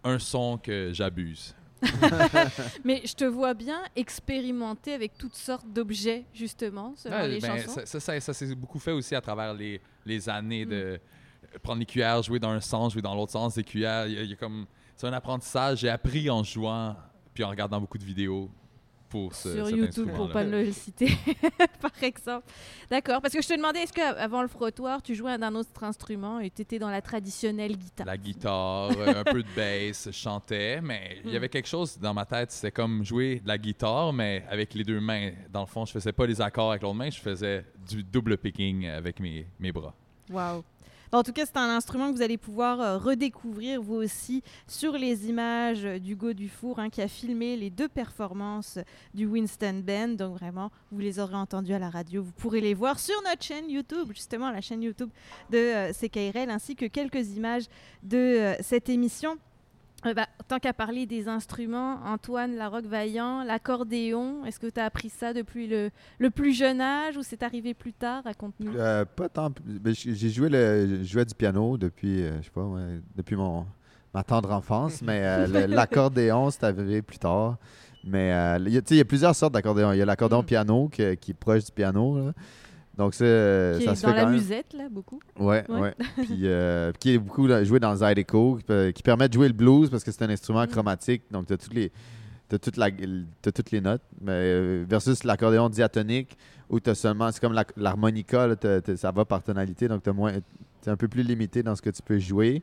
[0.05, 1.55] un son que j'abuse.
[2.85, 7.57] Mais je te vois bien expérimenter avec toutes sortes d'objets, justement, selon Ouais, les ben,
[7.59, 7.81] chansons.
[7.81, 10.70] ça, ça, ça- ça s'est beaucoup fait aussi à travers les, les années Mm.
[10.70, 11.01] de
[11.62, 14.07] prendre les cuillères, jouer dans un sens, jouer dans l'autre sens des cuillères.
[14.07, 14.66] Il y a- il y a comme
[14.97, 15.79] c'est un apprentissage.
[15.79, 16.97] J'ai appris en jouant
[17.33, 18.51] puis en regardant beaucoup de vidéos
[19.09, 21.09] pour ce, Sur cet YouTube, pour pas le citer,
[21.81, 22.47] par exemple.
[22.91, 26.41] D'accord, parce que je te demandais, est-ce qu'avant le frottoir, tu jouais d'un autre instrument
[26.41, 28.07] et tu étais dans la traditionnelle guitare?
[28.07, 31.37] La guitare, euh, un peu de bass, je chantais, mais il y Mm.
[31.37, 34.85] avait quelque chose dans ma tête, c'était comme jouer de la guitare, mais avec les
[34.85, 35.31] deux mains.
[35.51, 38.37] Dans le fond, je faisais pas les accords avec l'autre main, je faisais du double
[38.39, 39.95] picking avec mes, mes bras.
[40.31, 40.63] Waouh
[41.11, 44.93] En tout cas, c'est un instrument que vous allez pouvoir euh, redécouvrir vous aussi sur
[44.93, 48.79] les images euh, d'Hugo Dufour hein, qui a filmé les deux performances
[49.15, 50.09] du Winston Band.
[50.09, 52.23] Donc vraiment, vous les aurez entendues à la radio.
[52.23, 55.09] Vous pourrez les voir sur notre chaîne YouTube, justement la chaîne YouTube
[55.51, 57.65] de euh, CKRL, ainsi que quelques images
[58.03, 59.39] de cette émission.
[60.07, 65.09] Euh, bah, tant qu'à parler des instruments, Antoine Larocque-Vaillant, l'accordéon, est-ce que tu as appris
[65.11, 65.91] ça depuis le,
[66.21, 68.23] le plus jeune âge ou c'est arrivé plus tard?
[68.25, 68.77] Raconte-nous.
[68.77, 69.51] Euh, pas tant.
[69.67, 73.67] mais J'ai joué, le, du piano depuis, euh, je sais pas, ouais, depuis mon,
[74.15, 77.57] ma tendre enfance, mais l'accordéon, c'est arrivé plus tard.
[78.05, 78.31] Mais
[78.61, 79.93] il y a- plusieurs sortes d'accordéon.
[79.93, 80.47] Il y a l'accordéon Mm.
[80.47, 82.19] piano qui, qui est proche du piano.
[82.27, 82.33] là.
[82.99, 84.35] Donc, ça, euh, qui ça est se dans fait la même.
[84.35, 85.21] musette, là, beaucoup.
[85.39, 85.81] Ouais, Ouais.
[85.81, 85.95] ouais.
[86.25, 89.47] Puis, euh, qui est beaucoup là, joué dans le Zydeco, qui, qui permet de jouer
[89.49, 90.69] le blues parce que c'est un instrument Mm.
[90.69, 91.23] chromatique.
[91.31, 91.91] Donc, tu as toutes les.
[92.51, 92.91] Toute la-
[93.43, 96.35] toutes les notes, mais euh, versus l'accordéon diatonique
[96.71, 98.49] où tu seulement, c'est comme l'harmonica,
[98.97, 102.01] ça va par tonalité, donc tu es un peu plus limité dans ce que tu
[102.01, 102.63] peux jouer.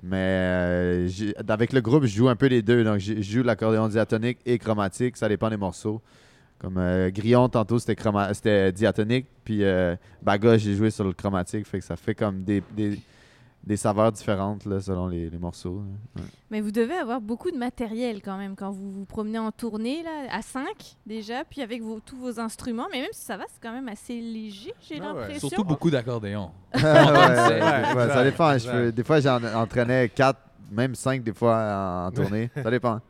[0.00, 1.08] Mais euh,
[1.48, 2.84] avec le groupe, je joue un peu les deux.
[2.84, 6.00] Donc, je joue l'accordéon diatonique et chromatique, ça dépend des morceaux.
[6.58, 11.12] Comme euh, Grillon, tantôt, c'était chroma- c'était diatonique, puis euh, Baga, j'ai joué sur le
[11.12, 12.98] chromatique, fait que ça fait comme des, des,
[13.62, 15.82] des saveurs différentes là, selon les, les morceaux.
[16.16, 16.22] Ouais.
[16.50, 20.02] Mais vous devez avoir beaucoup de matériel quand même quand vous vous promenez en tournée,
[20.02, 20.64] là, à 5
[21.04, 22.86] déjà, puis avec vos, tous vos instruments.
[22.90, 25.20] Mais même si ça va, c'est quand même assez léger, j'ai Ah ouais.
[25.20, 25.48] l'impression.
[25.50, 26.50] Surtout beaucoup d'accordéons.
[26.74, 28.56] Ouais, ça dépend.
[28.58, 30.40] Je des fois, j'en entraînais quatre,
[30.72, 32.50] même cinq des fois en tournée.
[32.62, 33.00] ça dépend.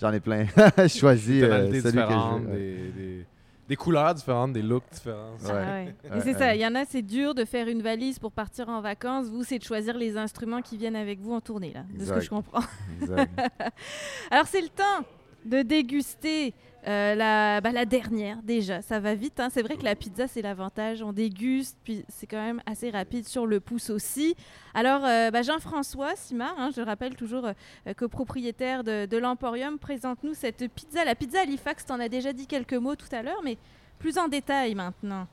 [0.00, 0.46] J'en ai plein.
[0.78, 2.48] je choisis Des euh, tonalités celui que je différentes, veux.
[2.50, 2.56] ouais.
[2.58, 3.26] des, des-
[3.66, 5.30] des couleurs différentes, des looks différents.
[5.48, 5.94] Ah Ouais.
[6.20, 6.38] c'est ouais.
[6.38, 9.28] ça, il y en a, c'est dur de faire une valise pour partir en vacances.
[9.28, 12.12] Vous, c'est de choisir les instruments qui viennent avec vous en tournée, là, de ce
[12.12, 12.60] que je comprends.
[13.00, 13.30] Exact.
[14.30, 15.06] Alors, c'est le temps
[15.44, 16.54] de déguster
[16.86, 18.82] euh, la, bah, la dernière, déjà.
[18.82, 19.40] Ça va vite.
[19.40, 19.48] hein.
[19.50, 21.02] C'est vrai que la pizza, c'est l'avantage.
[21.02, 24.34] On déguste, puis c'est quand même assez rapide sur le pouce aussi.
[24.74, 29.78] Alors, euh, bah, Jean-François Simard, hein, je le rappelle toujours euh, copropriétaire de, de l'Emporium,
[29.78, 31.04] présente-nous cette pizza.
[31.04, 33.56] La pizza Halifax, tu en as déjà dit quelques mots tout à l'heure, mais
[33.98, 35.26] plus en détail maintenant.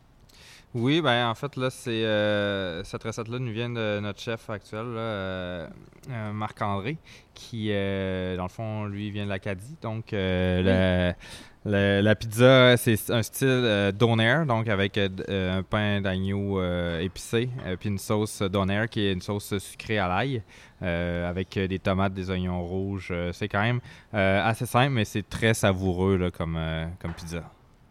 [0.74, 4.86] Oui, ben en fait, là, c'est euh, cette recette-là nous vient de notre chef actuel,
[4.86, 5.68] euh,
[6.10, 6.98] euh, Marc-André,
[7.34, 9.76] qui, euh, dans le fond, lui, vient de l'Acadie.
[9.82, 16.64] Donc, la pizza, c'est un style donair, donc avec un pain d'agneau
[17.00, 20.42] épicé, puis une sauce donair qui est une sauce sucrée à l'ail,
[20.80, 23.14] avec des tomates, des oignons rouges.
[23.34, 23.82] C'est quand même
[24.14, 26.58] assez simple, mais c'est très savoureux là, comme,
[27.02, 27.44] comme pizza.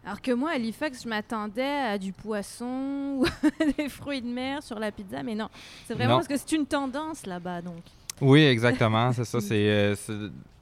[0.05, 2.65] Alors que moi, à Halifax, je m'attendais à du poisson
[3.19, 3.25] ou
[3.77, 5.49] des fruits de mer sur la pizza, mais non.
[5.85, 6.17] C'est vraiment Non.
[6.17, 7.83] parce que c'est une tendance là-bas, donc.
[8.19, 9.39] Oui, exactement, c'est ça.
[9.41, 10.13] C'est, euh, c'est-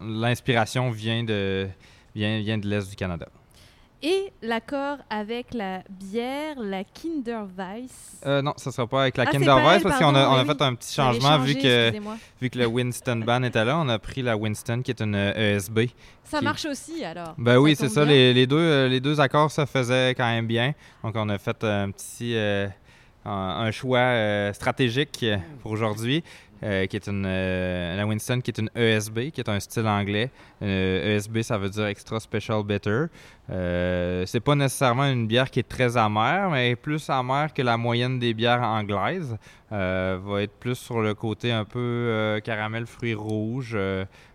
[0.01, 1.67] l'inspiration vient de
[2.15, 3.27] vient, vient de l'est du Canada.
[4.01, 8.21] Et l'accord avec la bière, la Kinder Weiss.
[8.25, 10.37] Euh, non, ça sera pas avec la Ah, Kinder Weiss parce qu'on a, pardon, on
[10.39, 11.91] a oui, fait un petit changement vu que
[12.41, 15.15] vu que le Winston Band était là, on a pris la Winston qui est une
[15.15, 15.89] euh, ESB.
[16.23, 17.33] Ça qui- marche aussi, alors.
[17.37, 18.05] Ben oui, c'est ça.
[18.05, 20.73] Les, les deux, euh, les deux accords se faisaient quand même bien.
[21.03, 22.67] Donc, on a fait un petit euh,
[23.25, 26.23] un, un choix euh, stratégique euh, pour aujourd'hui,
[26.61, 29.87] euh, qui est une euh, la Winston, qui est une ESB, qui est un style
[29.87, 30.29] anglais.
[30.61, 33.05] Euh, ESB, ça veut dire Extra Special Bitter.
[34.25, 38.19] C'est pas nécessairement une bière qui est très amère, mais plus amère que la moyenne
[38.19, 39.37] des bières anglaises.
[39.71, 43.77] Va être plus sur le côté un peu caramel fruits rouges.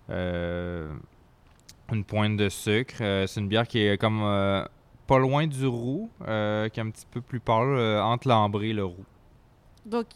[0.09, 0.95] une
[2.07, 2.97] pointe de sucre.
[2.99, 4.23] C'est une bière qui est comme
[5.07, 8.85] pas loin du roux, qui est un petit peu plus pâle entre l'ambré et le
[8.85, 9.05] roux.
[9.85, 10.07] Donc,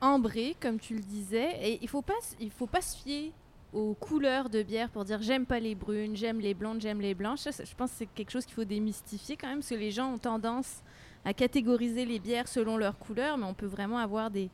[0.00, 1.56] ambré, comme tu le disais.
[1.62, 3.32] Et il faut pas, il faut pas se fier
[3.72, 7.14] aux couleurs de bière pour dire j'aime pas les brunes, j'aime les blondes, j'aime les
[7.14, 7.44] blanches.
[7.44, 10.12] Je pense que c'est quelque chose qu'il faut démystifier quand même, parce que les gens
[10.12, 10.82] ont tendance
[11.24, 14.50] à catégoriser les bières selon leur couleur, mais on peut vraiment avoir des,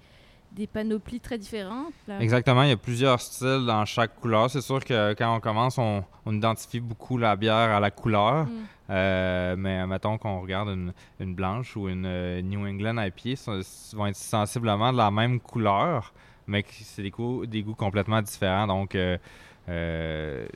[0.56, 1.92] des panoplies très différentes.
[2.08, 2.18] là.
[2.20, 4.50] Exactement, il y a plusieurs styles dans chaque couleur.
[4.50, 8.46] C'est sûr que quand on commence, on, on identifie beaucoup la bière à la couleur.
[8.46, 8.50] Mm.
[8.88, 12.96] Euh, mais mettons qu'on regarde une, une blanche ou une euh, New England
[13.36, 16.12] ça- ça vont être sensiblement de la même couleur,
[16.46, 18.66] mais c'est des goûts, des goûts complètement différents.
[18.68, 19.18] Donc, euh,
[19.68, 20.46] euh,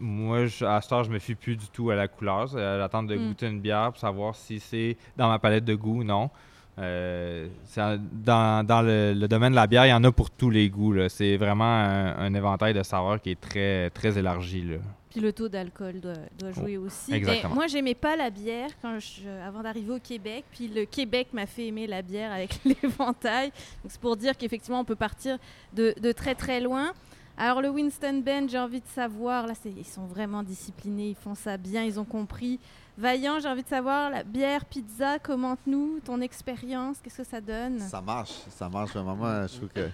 [0.00, 2.56] moi, je- à ce temps, je me fie plus du tout à la couleur.
[2.56, 3.28] À l'attente de Mm.
[3.28, 6.30] goûter une bière pour savoir si c'est dans ma palette de goûts ou non.
[6.78, 7.46] Euh,
[7.76, 10.50] un- dans dans le, le domaine de la bière, il y en a pour tous
[10.50, 10.94] les goûts.
[11.08, 14.62] C'est vraiment un, un éventail de saveurs qui est très, très élargi.
[14.62, 14.76] Là.
[15.10, 17.12] Puis le taux d'alcool doit, doit jouer aussi.
[17.12, 17.50] Oh, exactement.
[17.50, 20.44] Mais moi, j'aimais pas la bière quand je, avant d'arriver au Québec.
[20.50, 23.50] Puis le Québec m'a fait aimer la bière avec l'éventail.
[23.82, 25.38] Donc c'est pour dire qu'effectivement, on peut partir
[25.72, 26.92] de, de très très loin.
[27.36, 31.34] Alors le Winston Bend, j'ai envie de savoir, là, ils sont vraiment disciplinés, ils font
[31.36, 32.58] ça bien, ils ont compris.
[32.96, 37.80] Vaillant, j'ai envie de savoir, la bière, pizza, commente-nous ton expérience, qu'est-ce que ça donne?
[37.80, 38.94] Ça marche, ça marche.
[38.94, 39.88] Moi, je trouve que.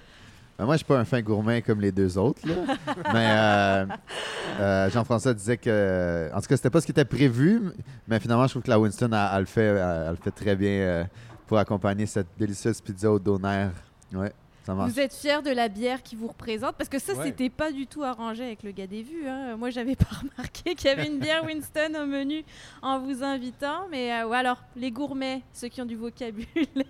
[0.59, 2.77] Ben, moi, je suis pas un fin gourmet comme les deux autres, là.
[3.15, 3.87] mais euh,
[4.61, 6.29] euh, Jean-François disait que.
[6.35, 7.73] En tout cas, c'était pas ce qui était prévu,
[8.07, 10.31] mais finalement, je trouve que la Winston, elle, elle le, fait, elle, elle le fait
[10.31, 11.05] très bien euh,
[11.47, 13.19] pour accompagner cette délicieuse pizza au.
[13.19, 14.33] Ouais,
[14.71, 14.93] ça marche.
[14.93, 17.27] Vous êtes fiers de la bière qui vous représente Parce que ça, Ouais.
[17.27, 19.27] c'était pas du tout arrangé avec le gars des vues.
[19.29, 19.57] hein.
[19.57, 22.45] Moi, j'avais pas remarqué qu'il y avait une bière Winston au menu
[22.83, 23.87] en vous invitant.
[23.91, 26.47] Mais euh, ouais, alors, les gourmets, ceux qui ont du vocabulaire,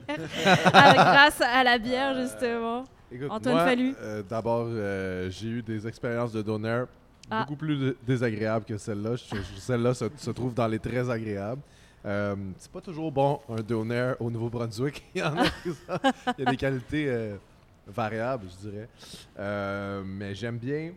[0.73, 2.85] grâce à la bière, justement.
[3.13, 3.95] Écoute, Antoine moi, Fallu.
[4.01, 6.87] euh, D'abord, euh, j'ai eu des expériences de donneur
[7.31, 7.41] Ah.
[7.43, 9.11] beaucoup plus dé- désagréables que celle-là.
[9.59, 11.63] Celle-là se, se trouve dans les très agréables.
[12.07, 15.05] Euh, c'est pas toujours bon un donor au Nouveau-Brunswick.
[15.15, 17.09] Il y en a qui sont- il y a des qualités
[17.91, 18.89] variables, je dirais.
[19.39, 20.93] Euh, mais j'aime bien.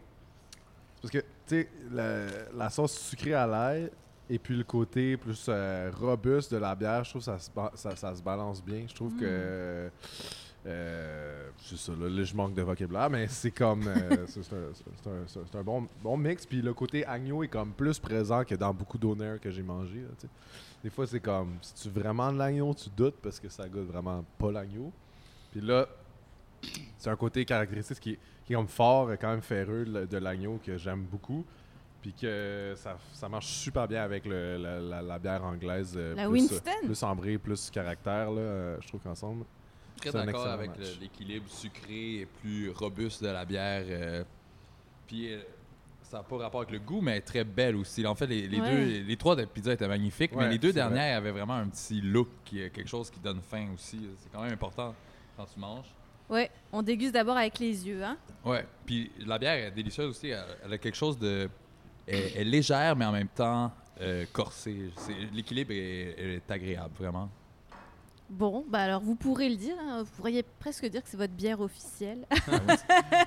[1.02, 2.26] Parce que, tu sais, la,
[2.56, 3.90] la sauce sucrée à l'ail
[4.30, 7.50] et puis le côté plus euh, robuste de la bière, je trouve que ça se,
[7.76, 8.86] ça, ça se balance bien.
[8.88, 9.20] Je trouve Mm.
[9.20, 9.90] que.
[10.66, 13.86] Euh, c'est ça, là, là, je manque de vocabulaire, mais c'est comme.
[13.86, 16.46] euh, c'est un, c'est un- c'est un- bon, bon mix.
[16.46, 20.00] Puis le côté agneau est comme plus présent que dans beaucoup d'honneurs que j'ai mangé.
[20.00, 20.30] là.
[20.82, 21.56] Des fois, c'est comme.
[21.62, 24.90] Si tu veux vraiment de l'agneau, tu doutes parce que ça goûte vraiment pas l'agneau.
[25.52, 25.86] Puis là,
[26.98, 30.18] c'est un côté caractéristique qui est, qui est comme fort, quand même ferreux le- de
[30.18, 31.46] l'agneau que j'aime beaucoup.
[32.02, 35.94] Puis que ça, ça marche super bien avec le- la, la- la bière anglaise.
[35.96, 36.72] euh, La plus, Winston?
[36.84, 39.46] euh, plus ambrée, plus caractère, là, euh, je trouve qu'ensemble.
[40.02, 43.86] Très d'accord avec l'équilibre sucré et plus robuste de la bière.
[43.88, 44.24] euh,
[45.08, 45.40] puis euh,
[46.02, 48.06] ça n'a pas rapport avec le goût, mais elle est très belle aussi.
[48.06, 48.70] En fait, les, les Ouais.
[48.70, 50.82] deux, les trois de pizza étaient magnifiques, mais les deux vrai.
[50.82, 54.10] dernières avaient vraiment un petit look, quelque chose qui donne faim aussi.
[54.20, 54.94] C'est quand même important
[55.38, 55.88] quand tu manges.
[56.34, 58.04] Ouais, on déguste d'abord avec les yeux.
[58.04, 58.18] Hein?
[58.44, 58.66] Ouais.
[58.88, 60.30] Puis la bière est délicieuse aussi.
[60.30, 61.48] Elle, a quelque chose de.
[62.08, 64.92] Elle, est légère, mais en même temps euh, corsée.
[65.32, 67.30] L'équilibre est agréable, vraiment.
[68.36, 71.34] Bon, bah alors vous pourrez le dire, hein, vous pourriez presque dire que c'est votre
[71.34, 72.26] bière officielle.
[72.48, 72.68] Mais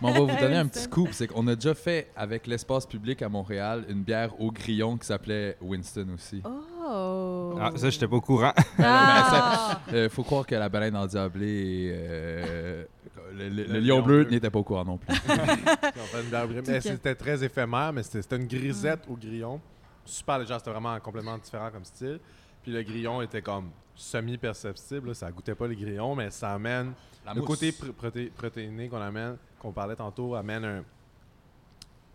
[0.02, 1.10] on va vous donner un petit scoop.
[1.12, 5.06] C'est qu'on a déjà fait avec l'espace public à Montréal une bière au grillon qui
[5.06, 6.42] s'appelait Winston aussi.
[6.44, 7.56] Oh.
[7.60, 8.52] Ah, ça, j'étais pas au courant.
[8.78, 9.80] Ah.
[9.92, 11.46] Euh, faut croire que la baleine endiablée
[11.86, 12.84] et euh,
[13.32, 14.30] le, le- le Le lion lion bleu bleu.
[14.32, 15.14] n'étaient pas au courant non plus.
[16.80, 19.60] C'était très éphémère, mais c'était une grisette au grillon.
[20.04, 22.18] Super léger, c'était vraiment complètement différent comme style.
[22.62, 26.92] Puis le grillon était comme semi-perceptible, ça goûtait pas les grillons, mais ça amène.
[27.24, 27.48] La le mousse.
[27.48, 30.84] côté pr- proté- protéiné qu'on amène, qu'on parlait tantôt, amène un-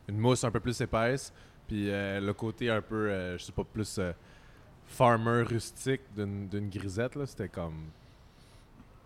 [0.08, 1.34] une mousse un peu plus épaisse.
[1.68, 4.12] Puis euh, le côté un peu, euh, je sais pas, plus euh,
[4.86, 7.90] farmer rustique d'une d'une grisette, là, c'était comme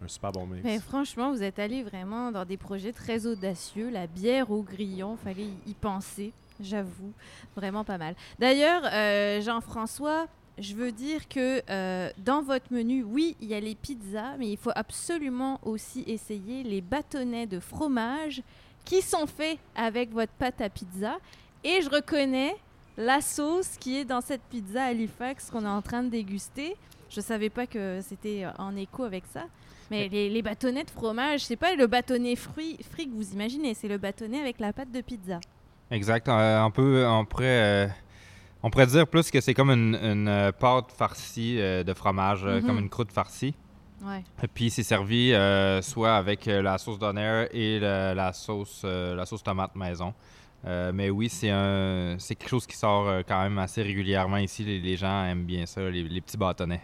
[0.03, 0.63] un super bon mix.
[0.63, 3.89] Mais franchement, vous êtes allé vraiment dans des projets très audacieux.
[3.89, 7.13] La bière au grillon, fallait y penser, j'avoue.
[7.55, 8.15] Vraiment pas mal.
[8.39, 10.27] D'ailleurs, euh, Jean-François,
[10.57, 14.49] je veux dire que euh, dans votre menu, oui, il y a les pizzas, mais
[14.49, 18.41] il faut absolument aussi essayer les bâtonnets de fromage
[18.85, 21.17] qui sont faits avec votre pâte à pizza.
[21.63, 22.55] Et je reconnais
[22.97, 26.75] la sauce qui est dans cette pizza Halifax qu'on est en train de déguster.
[27.09, 29.45] Je savais pas que c'était en écho avec ça.
[29.91, 33.73] Mais les, les bâtonnets de fromage, c'est pas le bâtonnet fruit, frit que vous imaginez,
[33.73, 35.39] c'est le bâtonnet avec la pâte de pizza.
[35.91, 36.27] Exact.
[36.27, 37.87] Euh, peut, on, pourrait, euh,
[38.65, 42.43] on pourrait dire plus que c'est comme une, une, euh, pâte farcie euh, de fromage,
[42.45, 42.65] euh, Mhm.
[42.67, 43.53] comme une croûte farcie.
[44.03, 44.23] Ouais.
[44.43, 49.15] Et Puis c'est servi euh, soit avec la sauce d'honneur et le- la, sauce, euh,
[49.15, 50.13] la sauce tomate maison.
[50.65, 54.63] Euh, mais oui, c'est un, c'est quelque chose qui sort quand même assez régulièrement ici.
[54.63, 56.81] Les, les gens aiment bien ça, les, les petits bâtonnets.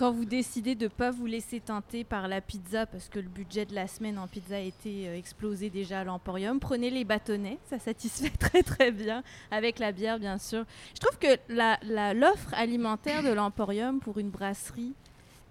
[0.00, 3.28] Quand vous décidez de ne pas vous laisser tenter par la pizza, parce que le
[3.28, 7.04] budget de la semaine en pizza a été euh, explosé déjà à l'Emporium, prenez les
[7.04, 10.64] bâtonnets, ça satisfait très très bien, avec la bière bien sûr.
[10.94, 14.94] Je trouve que la- l'offre alimentaire de l'Emporium pour une brasserie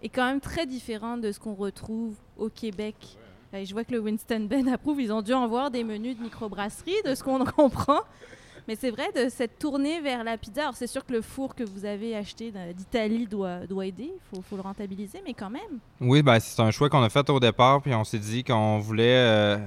[0.01, 2.95] est quand même très différente de ce qu'on retrouve au Québec.
[3.53, 6.17] Et je vois que le Winston Ben approuve, ils ont dû en voir des menus
[6.17, 7.99] de microbrasserie, de ce qu'on comprend.
[8.69, 10.61] Mais c'est vrai, de cette tournée vers la pizza.
[10.61, 14.11] Alors, c'est sûr que le four que vous avez acheté d'Italie doit, doit aider.
[14.13, 15.79] Il faut, faut le rentabiliser, mais quand même.
[15.99, 18.77] Oui, ben, c'est un choix qu'on a fait au départ, puis on s'est dit qu'on
[18.77, 19.17] voulait.
[19.17, 19.57] euh,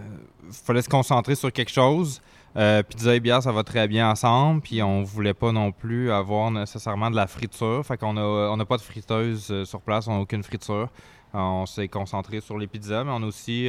[0.52, 2.22] fallait se concentrer sur quelque chose.
[2.56, 6.12] Euh, pizza et bière, ça va très bien ensemble, puis on voulait pas non plus
[6.12, 7.84] avoir nécessairement de la friture.
[7.84, 10.88] Fait qu'on a, on n'a pas de friteuse euh, sur place, on n'a aucune friture.
[11.34, 13.68] On s'est concentré sur les pizzas, mais on a aussi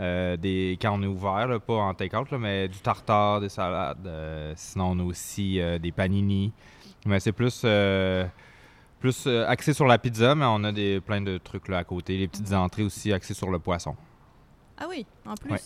[0.00, 0.78] euh, des.
[0.80, 4.06] Quand on est ouvert, là, pas en take-out, mais du tartare, des salades.
[4.06, 6.52] euh, sinon, on a aussi euh, des panini.
[7.06, 7.64] Mais c'est plus.
[9.00, 12.16] plus axé sur la pizza, mais on a des, plein de trucs là à côté.
[12.18, 13.94] Les petites entrées aussi axées sur le poisson.
[14.76, 15.50] Ah oui, en plus.
[15.50, 15.58] Ouais.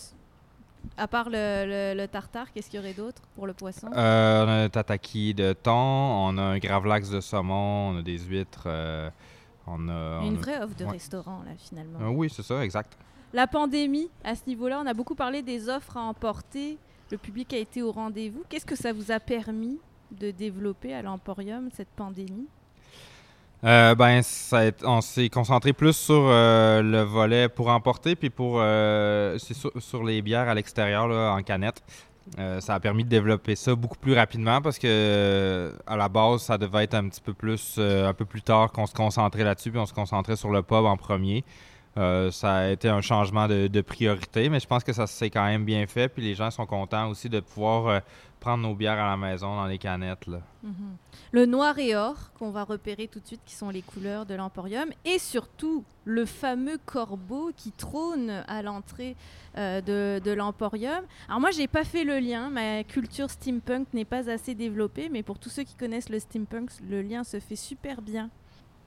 [0.97, 3.87] À part le, le- le tartare, qu'est-ce qu'il y aurait d'autre pour le poisson?
[3.91, 8.19] On a un tataki de thon, on a un gravlax de saumon, on a des
[8.19, 8.67] huîtres.
[9.65, 10.91] on a, Une on a- vraie offre de ouais.
[10.91, 11.99] restaurant, là, finalement.
[12.01, 12.97] Euh, oui, c'est ça, exact.
[13.33, 16.77] La pandémie, à ce niveau-là, on a beaucoup parlé des offres à emporter.
[17.09, 18.43] Le public a été au rendez-vous.
[18.47, 19.79] Qu'est-ce que ça vous a permis
[20.11, 22.45] de développer à l'Emporium, cette pandémie?
[23.63, 24.21] Euh, ben,
[24.83, 30.21] on s'est concentré plus sur euh, le volet pour emporter, puis pour euh, sur, les
[30.21, 31.81] bières à l'extérieur en canette.
[32.37, 36.57] Ça a permis de développer ça beaucoup plus rapidement parce que à la base, ça
[36.57, 39.79] devait être un petit peu plus un peu plus tard qu'on se concentrait là-dessus, puis
[39.79, 41.43] on se concentrait sur le pub en premier.
[41.95, 45.45] Euh, ça a été un changement de, priorité, mais je pense que ça s'est quand
[45.45, 47.99] même bien fait, puis les gens sont contents aussi de pouvoir euh,
[48.39, 50.27] prendre nos bières à la maison dans les canettes.
[50.27, 50.73] Mhm.
[51.31, 54.33] Le noir et or, qu'on va repérer tout de suite, qui sont les couleurs de
[54.33, 59.15] l'Emporium, et surtout le fameux corbeau qui trône à l'entrée
[59.57, 61.03] euh, de, de l'Emporium.
[61.27, 65.21] Alors moi, j'ai pas fait le lien, ma culture steampunk n'est pas assez développée, mais
[65.21, 68.29] pour tous ceux qui connaissent le steampunk, le lien se fait super bien.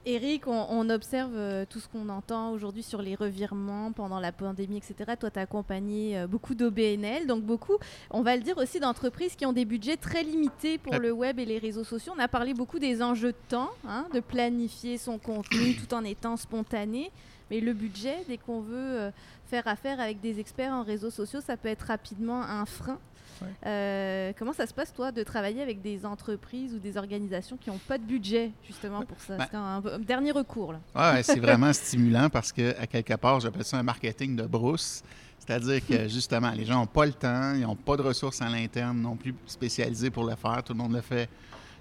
[0.09, 4.31] Eric, on, on observe euh, tout ce qu'on entend aujourd'hui sur les revirements pendant la
[4.31, 5.15] pandémie, etc.
[5.19, 7.75] Toi, tu as accompagné euh, beaucoup d'OBNL, donc beaucoup,
[8.09, 11.39] on va le dire aussi, d'entreprises qui ont des budgets très limités pour le web
[11.39, 12.13] et les réseaux sociaux.
[12.15, 16.05] On a parlé beaucoup des enjeux de temps, hein, de planifier son contenu tout en
[16.05, 17.11] étant spontané.
[17.51, 19.11] Mais le budget, dès qu'on veut euh,
[19.47, 22.97] faire affaire avec des experts en réseaux sociaux, ça peut être rapidement un frein.
[23.41, 23.47] Ouais.
[23.65, 27.69] Euh, comment ça se passe, toi, de travailler avec des entreprises ou des organisations qui
[27.69, 29.37] n'ont pas de budget, justement, pour ça?
[29.37, 30.79] Ben- C'est un, un dernier recours, là.
[30.95, 35.03] Ouais, c'est vraiment stimulant parce que, à quelque part, j'appelle ça un marketing de brousse.
[35.39, 38.49] C'est-à-dire que, justement, les gens n'ont pas le temps, ils n'ont pas de ressources à
[38.49, 40.63] l'interne non plus spécialisées pour le faire.
[40.63, 41.29] Tout le monde le fait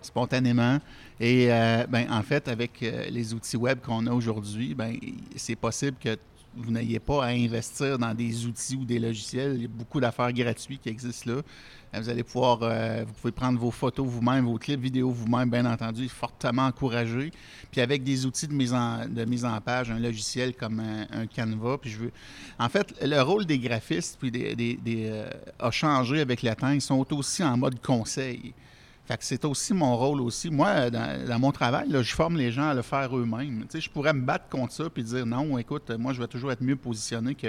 [0.02, 0.78] spontanément.
[1.18, 4.96] Et, euh, ben, en fait, avec euh, les outils web qu'on a aujourd'hui, ben,
[5.34, 6.16] c'est possible que
[6.56, 9.52] vous n'ayez pas à investir dans des outils ou des logiciels.
[9.56, 11.40] Il y a beaucoup d'affaires gratuites qui existent là.
[11.94, 15.50] Euh, Vous allez pouvoir, euh, vous pouvez prendre vos photos vous-même, vos clips vidéo vous-même,
[15.50, 17.30] bien entendu, fortement encouragé.
[17.70, 21.26] Puis avec des outils de mise en, de mise en page, un logiciel comme un,
[21.26, 21.78] Canva.
[21.78, 22.12] Puis je veux...
[22.58, 24.78] En fait, le rôle des graphistes puis des- des,
[25.10, 25.28] euh,
[25.58, 26.70] a changé avec le temps.
[26.70, 28.52] Ils sont aussi en mode conseil.
[29.06, 30.50] Fait que c'est aussi mon rôle aussi.
[30.50, 33.60] Moi, dans, dans mon travail, là, je forme les gens à le faire eux-mêmes.
[33.62, 36.26] Tu sais, je pourrais me battre contre ça puis dire non, écoute, moi, je vais
[36.26, 37.48] toujours être mieux positionné que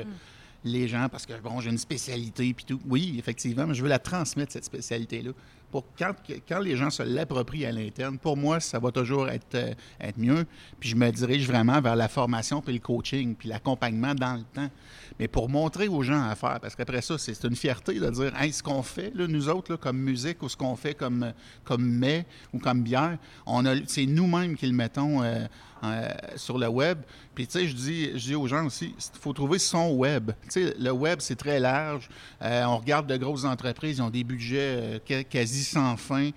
[0.63, 2.79] les gens parce que, bon, j'ai une spécialité puis tout.
[2.87, 5.31] Oui, effectivement, mais je veux la transmettre, cette spécialité-là.
[5.71, 6.13] Pour quand,
[6.47, 10.17] quand les gens se l'approprient à l'interne, pour moi, ça va toujours être, euh, être
[10.17, 10.45] mieux.
[10.79, 14.43] Puis je me dirige vraiment vers la formation puis le coaching puis l'accompagnement dans le
[14.43, 14.69] temps.
[15.19, 18.33] Mais pour montrer aux gens à faire, parce qu'après ça, c'est une fierté de dire,
[18.39, 21.33] hey, ce qu'on fait, nous autres, comme musique ou ce qu'on fait comme,
[21.63, 25.45] comme mets ou comme bière, on a, c'est nous-mêmes qui le mettons euh,
[25.83, 26.99] euh, sur le web.
[27.35, 30.31] Puis, tu sais, je dis, je dis aux gens aussi, il faut trouver son web.
[30.43, 32.09] Tu sais, le web, c'est très large.
[32.41, 36.31] Euh, on regarde de grosses entreprises, ils ont des budgets euh, qua- quasi sans fin.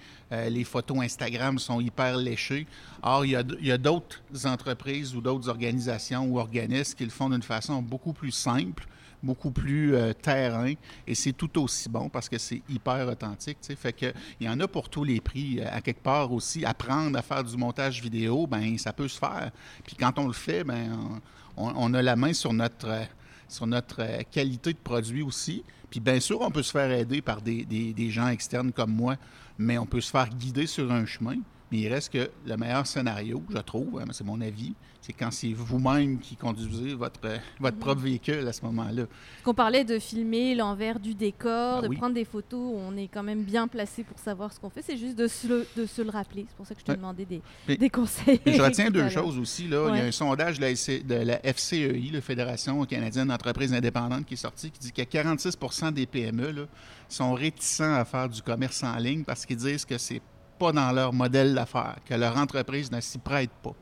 [0.49, 2.65] Les photos Instagram sont hyper léchées.
[3.03, 7.29] Or, il y a, a d'autres entreprises ou d'autres organisations ou organismes qui le font
[7.31, 8.87] d'une façon beaucoup plus simple,
[9.23, 10.73] beaucoup plus euh, terrain,
[11.07, 13.59] et c'est tout aussi bon parce que c'est hyper authentique.
[13.77, 15.61] Fait que il y en a pour tous les prix.
[15.61, 19.19] Euh, À quelque part aussi, apprendre à faire du montage vidéo, ben ça peut se
[19.19, 19.51] faire.
[19.85, 21.21] Puis quand on le fait, ben
[21.57, 23.05] on, a la main sur notre euh,
[23.49, 25.65] sur notre qualité de produit aussi.
[25.91, 29.17] Puis bien sûr, on peut se faire aider par des gens externes comme moi,
[29.59, 31.39] mais on peut se faire guider sur un chemin.
[31.73, 35.31] Mais il reste que le meilleur scénario, je trouve, hein, c'est mon avis, c'est quand
[35.31, 39.05] c'est vous-même qui conduisez votre, euh, votre propre véhicule à ce moment-là.
[39.45, 41.97] Qu'on parlait de filmer l'envers du décor, Ah de oui.
[41.97, 44.83] prendre des photos, on est quand même bien placé pour savoir ce qu'on fait.
[44.83, 46.45] C'est juste de se le, de se le rappeler.
[46.49, 48.41] C'est pour ça que je te demandais des, Mais- des conseils.
[48.45, 49.69] Je retiens deux choses aussi.
[49.69, 49.89] Là.
[49.91, 53.73] Il y a un sondage de la, SC de la FCEI, la Fédération canadienne d'entreprises
[53.73, 56.63] indépendantes, qui est sorti, qui dit que 46% des PME là,
[57.09, 60.21] sont réticents à faire du commerce en ligne parce qu'ils disent que c'est
[60.61, 63.75] pas dans leur modèle d'affaires, que leur entreprise ne s'y prête pas.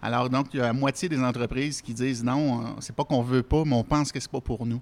[0.00, 3.04] Alors, donc, il y a la moitié des entreprises qui disent non, euh, c'est pas
[3.04, 4.80] qu'on veut pas, mais on pense que c'est pas pour nous.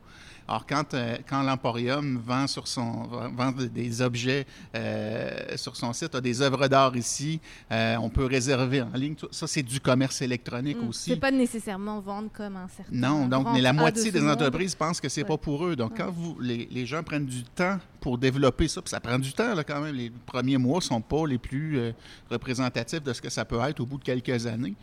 [0.48, 3.02] Alors, quand, euh, quand l'Emporium vend, sur son,
[3.36, 4.46] vend des objets
[4.76, 7.40] euh, sur son site, a des œuvres d'art ici,
[7.72, 9.14] euh, on peut réserver en ligne.
[9.16, 10.88] Tout- Ça, c'est du commerce électronique Mm.
[10.88, 11.10] aussi.
[11.10, 12.92] C'est pas nécessairement vendre comme un certain.
[12.94, 15.26] Non, donc mais la de moitié des entreprises pensent que c'est Ouais.
[15.28, 15.74] pas pour eux.
[15.74, 15.98] Donc Ouais.
[15.98, 19.32] quand vous les, les gens prennent du temps pour développer ça, puis ça prend du
[19.32, 19.96] temps là, quand même.
[19.96, 21.92] Les premiers mois sont pas les plus
[22.30, 24.74] représentatifs de ce que ça peut être au bout de quelques années.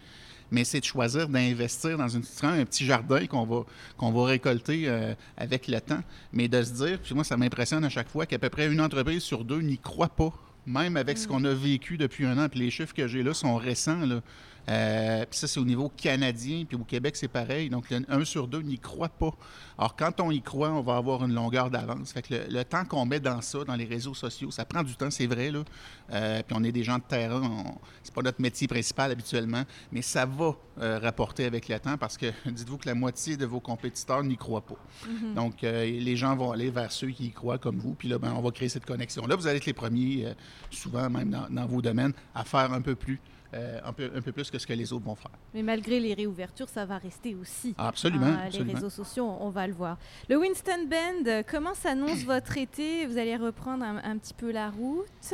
[0.54, 3.64] Mais c'est de choisir d'investir dans une petite- un petit jardin qu'on va,
[3.98, 6.02] qu'on va récolter euh, avec le temps.
[6.32, 8.80] Mais de se dire, puis moi, ça m'impressionne à chaque fois qu'à peu près une
[8.80, 10.32] entreprise sur deux n'y croit pas,
[10.68, 12.48] même avec ce qu'on a vécu depuis un an.
[12.50, 14.06] Puis les chiffres que j'ai là sont récents.
[14.06, 14.22] Là.
[14.70, 16.64] Euh, puis ça, c'est au niveau canadien.
[16.68, 17.70] Puis au Québec, c'est pareil.
[17.70, 19.32] Donc, le un sur deux n'y croit pas.
[19.78, 22.14] Alors, quand on y croit, on va avoir une longueur d'avance.
[22.14, 24.84] Fait que le, le temps qu'on met dans ça, dans les réseaux sociaux, ça prend
[24.84, 25.52] du temps, c'est vrai.
[25.52, 25.64] Là.
[26.12, 27.42] Euh, puis on est des gens de terrain.
[27.42, 29.64] on- C'est pas notre métier principal habituellement.
[29.92, 33.46] Mais ça va euh, rapporter avec le temps parce que dites-vous que la moitié de
[33.46, 34.78] vos compétiteurs n'y croient pas.
[35.10, 35.34] Mhm.
[35.34, 37.96] Donc, les gens vont aller vers ceux qui y croient comme vous.
[37.96, 39.36] Puis là, ben, on va créer cette connexion-là.
[39.36, 40.34] Vous allez être les premiers,
[40.72, 43.20] souvent même dans, dans vos domaines, à faire un peu plus.
[43.54, 45.32] Euh, un, peu, un peu plus que ce que les autres vont faire.
[45.54, 47.76] Mais malgré les réouvertures, ça va rester aussi.
[47.78, 48.70] Absolument, Hein, absolument.
[48.70, 49.98] Les réseaux sociaux, on va le voir.
[50.30, 53.06] Le Winston Band, euh, comment s'annonce votre été?
[53.06, 55.34] Vous allez reprendre un, un petit peu la route?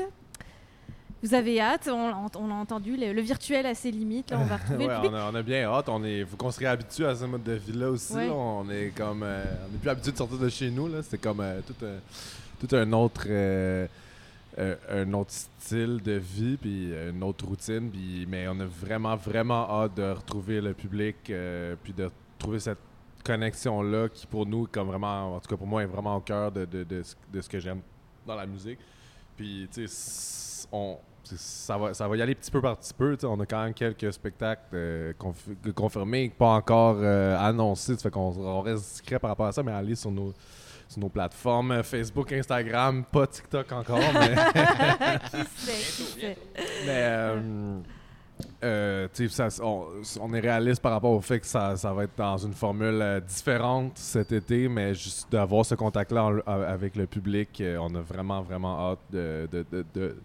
[1.21, 4.39] Vous avez hâte, on, l'a- on l'a entendu, le, le virtuel a ses limites, là,
[4.39, 5.89] on va retrouver Ouais, le on, a, on a bien hâte.
[5.89, 8.13] On est, faut qu'on se réhabitue à ce mode de vie-là aussi.
[8.13, 8.27] Ouais.
[8.27, 8.33] là.
[8.33, 10.87] On est comme, euh, on n'est plus habitué de sortir de chez nous.
[10.87, 10.99] Là.
[11.03, 13.85] C'est comme euh, tout, un, tout un autre, euh,
[14.59, 17.89] euh, un autre style de vie, puis euh, une autre routine.
[17.89, 22.59] Puis, mais on a vraiment, vraiment hâte de retrouver le public, euh, puis de retrouver
[22.59, 22.77] cette
[23.23, 26.51] connexion-là qui pour nous, comme vraiment, en tout cas pour moi, est vraiment au cœur
[26.51, 27.03] de, de, de
[27.41, 27.81] ce- que j'aime
[28.25, 28.79] dans la musique.
[29.37, 33.15] Puis, tu sais, on, ça, va, ça va y aller petit peu par petit peu.
[33.15, 33.27] tu sais.
[33.27, 37.95] On a quand même quelques spectacles confi- confirmés, pas encore annoncés.
[37.95, 40.33] Ça fait qu'on on reste discret par rapport à ça, mais aller sur nos,
[40.89, 44.35] sur nos plateformes euh, Facebook, Instagram, pas TikTok encore, mais.
[45.31, 46.37] qui sait, qui sait.
[46.85, 47.79] Mais, euh,
[48.63, 49.85] euh, tu sais, ça- on,
[50.21, 52.99] on est réaliste par rapport au fait que ça, ça va être dans une formule
[53.01, 57.93] euh, différente cet été, mais juste d'avoir ce contact-là a- avec le public, euh, on
[57.95, 60.17] a vraiment, vraiment hâte de, de, de, de-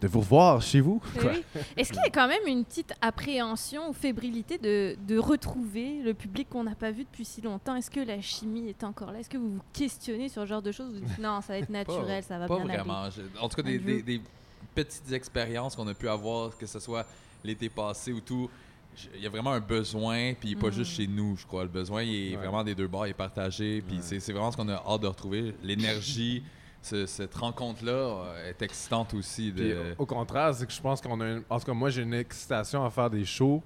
[0.00, 1.00] de vous revoir chez vous.
[1.16, 1.42] Eh oui.
[1.76, 6.14] Est-ce qu'il y a quand même une petite appréhension ou fébrilité de, de retrouver le
[6.14, 7.74] public qu'on n'a pas vu depuis si longtemps?
[7.74, 9.18] Est-ce que la chimie est encore là?
[9.20, 10.92] Est-ce que vous vous questionnez sur ce genre de choses?
[10.94, 13.02] Vous dites non, ça va être naturel, ça va pas bien vraiment.
[13.02, 13.12] aller.
[13.16, 14.20] Je- en tout cas, des,
[14.74, 17.04] petites expériences qu'on a pu avoir, que ce soit
[17.42, 18.48] l'été passé ou tout.
[19.16, 20.72] Il y a vraiment un besoin, puis pas Mm.
[20.72, 21.62] juste chez nous, je crois.
[21.64, 22.36] Le besoin, il est Ouais.
[22.36, 24.02] vraiment des deux bords, il est partagé, puis Ouais.
[24.20, 25.54] c'est vraiment ce qu'on a hâte de retrouver.
[25.62, 26.42] L'énergie,
[26.88, 29.52] ce- cette rencontre-là euh, est excitante aussi.
[29.54, 31.26] Puis, au contraire, c'est que je pense qu'on a.
[31.28, 33.62] une- en tout cas, moi, j'ai une excitation à faire des shows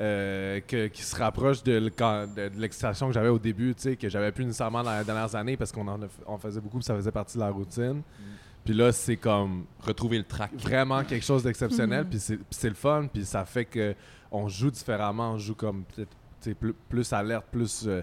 [0.00, 1.90] euh, que- qui se rapproche de,
[2.56, 5.56] l'excitation que j'avais au début, tu sais, que j'avais plus nécessairement dans les dernières années
[5.56, 8.02] parce qu'on en on faisait beaucoup, ça faisait partie de la routine.
[8.64, 10.50] Puis là, c'est comme Retrouver le track.
[10.54, 12.04] vraiment quelque chose d'exceptionnel.
[12.04, 12.10] Mhm.
[12.10, 13.08] Puis c'est- puis c'est le fun.
[13.12, 13.94] Puis ça fait que
[14.30, 15.32] on joue différemment.
[15.32, 17.84] On joue comme peut-être tu sais, plus, plus alerte, plus.
[17.88, 18.02] euh,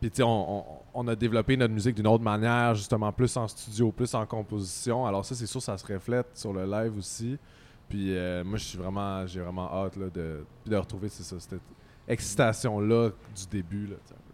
[0.00, 3.92] puis tu sais, on, a développé notre musique d'une autre manière, justement, plus en studio,
[3.92, 5.06] plus en composition.
[5.06, 7.38] Alors ça, c'est sûr, ça se reflète sur le live aussi.
[7.88, 10.44] Puis euh, moi, je suis vraiment, j'ai vraiment hâte de,
[10.76, 11.60] retrouver cette
[12.08, 13.86] excitation-là du début.
[13.86, 14.25] Là, tu sais.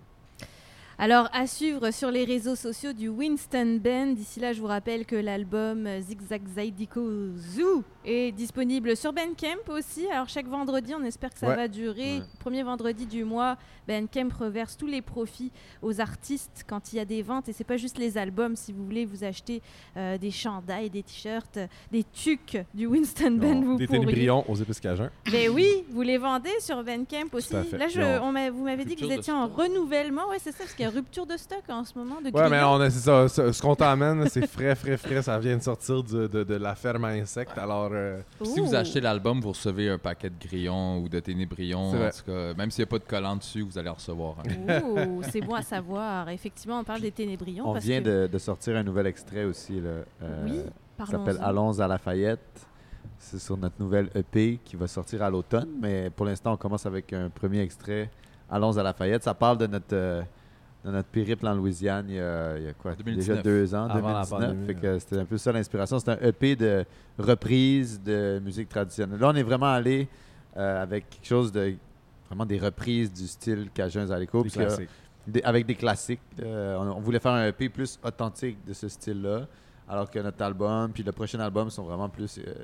[1.04, 4.12] Alors, à suivre sur les réseaux sociaux du Winston Band.
[4.12, 7.02] D'ici là, je vous rappelle que l'album Zigzag Zaidiko
[7.36, 10.06] Zoo est disponible sur Bandcamp aussi.
[10.12, 11.56] Alors, chaque vendredi, on espère que ça Ouais.
[11.56, 12.18] va durer.
[12.18, 12.24] Ouais.
[12.38, 13.56] Premier vendredi du mois,
[13.88, 15.50] Bandcamp reverse tous les profits
[15.82, 17.48] aux artistes quand il y a des ventes.
[17.48, 18.54] Et c'est pas juste les albums.
[18.54, 19.60] Si vous voulez vous acheter
[19.96, 21.58] euh, des chandails, des t-shirts,
[21.90, 24.00] des tucs du Winston Band, Non, vous des pourriez.
[24.02, 25.10] ténébrions aux épices cajuns.
[25.32, 27.54] Mais oui, vous les vendez sur Bandcamp aussi.
[27.72, 30.28] Là, je, on vous m'avez dit que vous étiez en renouvellement.
[30.30, 32.20] Ouais, c'est ça, parce qu'il rupture de stock en ce moment.
[32.20, 32.72] De Ouais, mais grillons.
[32.74, 35.22] on a, c'est ça, ce, ce qu'on t'emmène, c'est frais, frais, frais.
[35.22, 37.56] Ça vient de sortir du- de, de la ferme à insectes.
[37.58, 38.76] Alors, euh, Puis Si vous Ouh.
[38.76, 41.90] achetez l'album, vous recevez un paquet de grillons ou de ténébrions.
[41.90, 42.10] C'est En vrai.
[42.12, 44.36] tout cas, même s'il n'y a pas de collant dessus, vous allez en recevoir.
[44.68, 44.80] un.
[44.82, 46.28] Ouh, c'est bon à savoir.
[46.28, 47.68] Effectivement, on parle des ténébrions.
[47.68, 48.22] On parce vient que...
[48.22, 49.80] de, de sortir un nouvel extrait aussi.
[49.80, 49.90] Là,
[50.22, 50.60] euh, Oui,
[50.98, 51.42] Ça s'appelle parlons-en.
[51.48, 52.66] Allons à Lafayette.
[53.18, 55.68] C'est sur notre nouvelle EP qui va sortir à l'automne.
[55.80, 58.10] Mais pour l'instant, on commence avec un premier extrait.
[58.50, 59.22] Allons à Lafayette.
[59.22, 60.22] Ça parle de notre, euh,
[60.84, 62.94] de notre périple en Louisiane il y a, il y a quoi?
[62.96, 63.28] 2019.
[63.36, 64.28] Déjà deux ans, Avant la 2019.
[64.30, 65.98] pandémie, Fait que c'était un peu ça l'inspiration.
[65.98, 66.84] C'est un EP de
[67.18, 69.18] reprise de musique traditionnelle.
[69.20, 70.08] Là, on est vraiment allé
[70.56, 71.74] euh, avec quelque chose de.
[72.28, 74.42] Vraiment des reprises du style Cajun Zalico.
[74.42, 74.90] des parce que- classiques.
[75.26, 76.20] des- avec des classiques.
[76.42, 79.46] Euh, on, on voulait faire un EP plus authentique de ce style-là,
[79.88, 82.54] alors que notre album, puis le prochain album sont vraiment plus euh,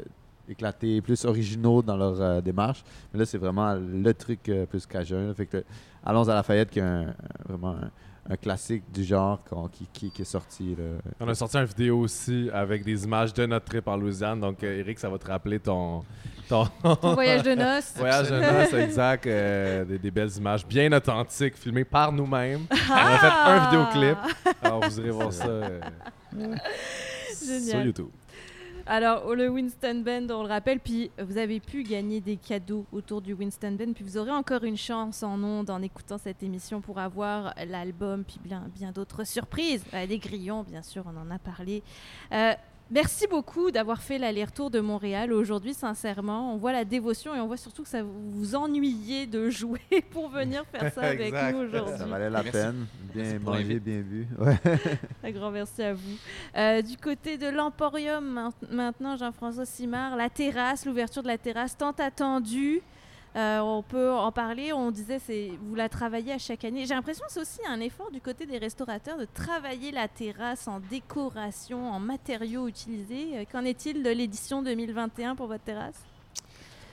[0.48, 2.82] éclatés, plus originaux dans leur euh, démarche.
[3.12, 5.32] Mais là, c'est vraiment le truc euh, plus cajun.
[5.34, 5.64] Fait que
[6.04, 7.12] Allons à Lafayette, qui est un-
[7.46, 7.90] vraiment un,
[8.32, 9.40] un classique du genre
[9.72, 10.74] qui, qui- qui est sorti.
[10.78, 10.84] là.
[11.20, 14.40] On a sorti une vidéo aussi avec des images de notre trip en Louisiane.
[14.40, 16.02] Donc, euh, Eric, ça va te rappeler ton,
[16.48, 16.66] ton
[17.02, 17.92] Ton voyage de noces.
[17.96, 19.26] voyage de noces, exact.
[19.26, 22.60] euh, des, des belles images bien authentiques, filmées par nous-mêmes.
[22.70, 23.68] On a fait un Ah!
[23.70, 24.18] vidéoclip.
[24.62, 25.80] Alors, vous irez voir ça euh,
[27.34, 27.80] sur.
[27.84, 28.08] YouTube.
[28.90, 33.20] Alors, le Winston Band, on le rappelle, puis vous avez pu gagner des cadeaux autour
[33.20, 36.80] du Winston Band, puis vous aurez encore une chance en ondes en écoutant cette émission
[36.80, 39.84] pour avoir l'album, puis bien, d'autres surprises.
[39.92, 41.82] Euh, des grillons, bien sûr, on en a parlé.
[42.32, 42.54] Euh,
[42.90, 46.54] Merci beaucoup d'avoir fait l'aller-retour de Montréal aujourd'hui, sincèrement.
[46.54, 49.80] On voit la dévotion et on voit surtout que ça vous vous ennuyez de jouer
[50.10, 51.52] pour venir faire ça avec Exact.
[51.52, 51.98] nous aujourd'hui.
[51.98, 52.50] Ça valait la Merci.
[52.52, 52.86] peine.
[53.14, 54.26] Bien Merci mangé, bien vu.
[54.38, 54.56] Ouais.
[55.22, 56.16] Un grand merci à vous.
[56.56, 61.76] Euh, du côté de l'Emporium, main- maintenant, Jean-François Simard, la terrasse, l'ouverture de la terrasse
[61.76, 62.80] tant attendue.
[63.38, 64.72] Euh, on peut en parler.
[64.72, 66.86] On disait, c'est vous la travaillez à chaque année.
[66.86, 70.66] J'ai l'impression que c'est aussi un effort du côté des restaurateurs de travailler la terrasse
[70.66, 73.38] en décoration, en matériaux utilisés.
[73.38, 76.02] Euh, Qu'en est-il de l'édition 2021 pour votre terrasse?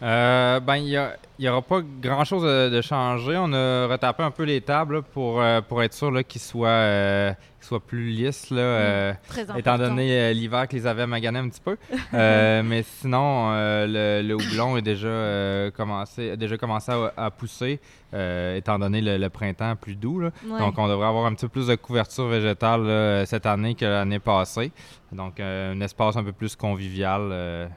[0.03, 0.99] Euh, ben, il
[1.39, 3.35] n'y aura pas grand-chose de, de changé.
[3.37, 6.67] On a retapé un peu les tables là, pour, euh, pour être sûr qu'ils soient,
[6.67, 8.49] euh, soient plus lisses.
[8.51, 9.55] Là, important.
[9.57, 11.77] Étant donné l'hiver qu'ils avaient magané un petit peu.
[12.13, 17.79] Mais sinon, le, le houblon est déjà, commencé, a déjà commencé à, à pousser,
[18.13, 20.19] étant donné le, le printemps plus doux.
[20.19, 20.29] là.
[20.45, 20.59] Ouais.
[20.59, 24.19] Donc, on devrait avoir un petit peu plus de couverture végétale cette année que l'année
[24.19, 24.71] passée.
[25.13, 27.69] Donc, un espace un peu plus convivial.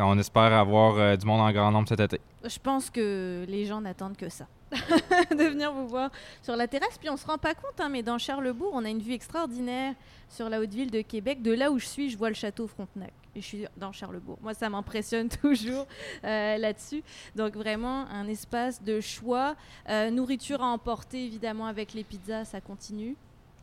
[0.00, 0.04] Euh.
[0.04, 2.20] on espère avoir euh, du monde en grand nombre cet été.
[2.44, 4.46] Je pense que les gens n'attendent que ça.
[4.72, 6.10] de venir vous voir
[6.42, 6.96] sur la terrasse.
[6.98, 9.94] Puis on se rend pas compte, hein, mais dans Charlebourg, on a une vue extraordinaire
[10.28, 11.42] sur la haute ville de Québec.
[11.42, 13.12] De là où je suis, je vois le château Frontenac.
[13.34, 14.38] Et je suis dans Charlebourg.
[14.42, 15.86] Moi, ça m'impressionne toujours
[16.24, 17.02] euh, là-dessus.
[17.34, 19.56] Donc vraiment, un espace de choix.
[19.88, 23.16] Euh, nourriture à emporter, évidemment, avec les pizzas, ça continue.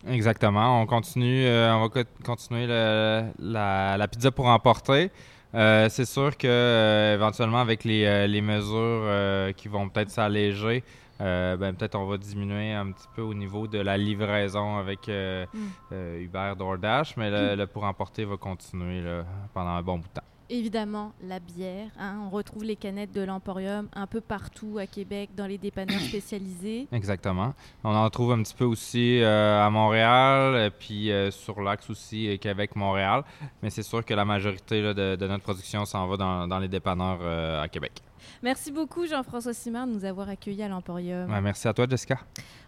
[0.05, 0.81] Exactement.
[0.81, 5.09] On continue, euh, on va co- continuer le- la, la pizza pour emporter.
[5.57, 10.83] Euh, c'est sûr que euh, éventuellement avec les, euh, les mesures qui vont peut-être s'alléger,
[11.19, 15.93] ben, peut-être on va diminuer un petit peu au niveau de la livraison avec Mm.
[16.21, 19.23] Uber, DoorDash, mais le, le pour emporter va continuer là,
[19.53, 20.27] pendant un bon bout de temps.
[20.49, 21.89] Évidemment, la bière.
[21.99, 22.19] hein.
[22.25, 26.87] On retrouve les canettes de l'Emporium un peu partout à Québec, dans les dépanneurs spécialisés.
[26.91, 27.53] Exactement.
[27.83, 32.29] On en trouve un petit peu aussi euh, à Montréal, puis euh, sur l'axe aussi
[32.29, 33.23] euh, Québec-Montréal.
[33.61, 36.59] Mais c'est sûr que la majorité là, de, de notre production s'en va dans, dans
[36.59, 38.01] les dépanneurs euh, à Québec.
[38.43, 41.29] Merci beaucoup Jean-François Simard de nous avoir accueillis à l'Emporium.
[41.31, 42.19] Ouais, merci à toi, Jessica.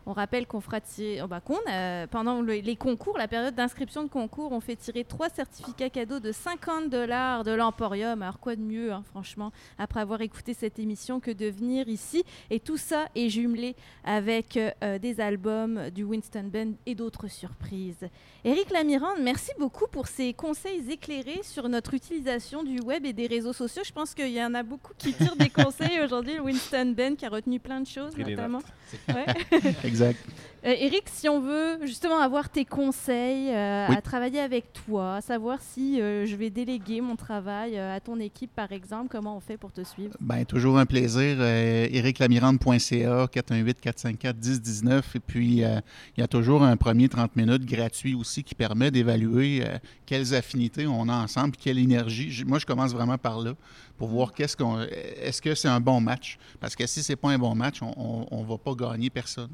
[0.05, 3.53] On rappelle qu'on fera tirer, oh bah, qu'on, euh, pendant le- les concours, la période
[3.53, 8.21] d'inscription de concours, on fait tirer trois certificats cadeaux de 50 dollars de l'Emporium.
[8.23, 12.23] Alors quoi de mieux, hein, franchement, après avoir écouté cette émission, que de venir ici.
[12.49, 18.07] Et tout ça est jumelé avec euh, des albums du Winston Band et d'autres surprises.
[18.45, 23.27] Éric Lamirande, merci beaucoup pour ces conseils éclairés sur notre utilisation du web et des
[23.27, 23.83] réseaux sociaux.
[23.85, 25.59] Je pense qu'il y en a beaucoup qui tirent des conseils
[26.03, 26.35] aujourd'hui.
[26.35, 28.61] Le Winston Band qui a retenu plein de choses, notamment.
[29.09, 29.25] Ouais.
[29.83, 30.19] Exact.
[30.65, 33.95] Euh, Eric, si on veut justement avoir tes conseils euh, Oui.
[33.95, 38.19] à travailler avec toi, savoir si euh, je vais déléguer mon travail euh, à ton
[38.19, 40.15] équipe, par exemple, comment on fait pour te suivre?
[40.19, 41.41] Ben, toujours un plaisir.
[41.41, 45.01] Ériclamirande.ca, 418-454-1019.
[45.15, 45.81] Et puis, il
[46.17, 49.63] y a toujours un premier 30 minutes gratuit aussi qui permet d'évaluer
[50.05, 52.31] quelles affinités on a ensemble, quelle énergie.
[52.31, 53.53] J- Moi, je commence vraiment par là
[53.97, 56.37] pour voir qu'est-ce qu'on, est-ce que c'est un bon match?
[56.59, 59.49] Parce que si c'est pas un bon match, on ne va pas gagner personne.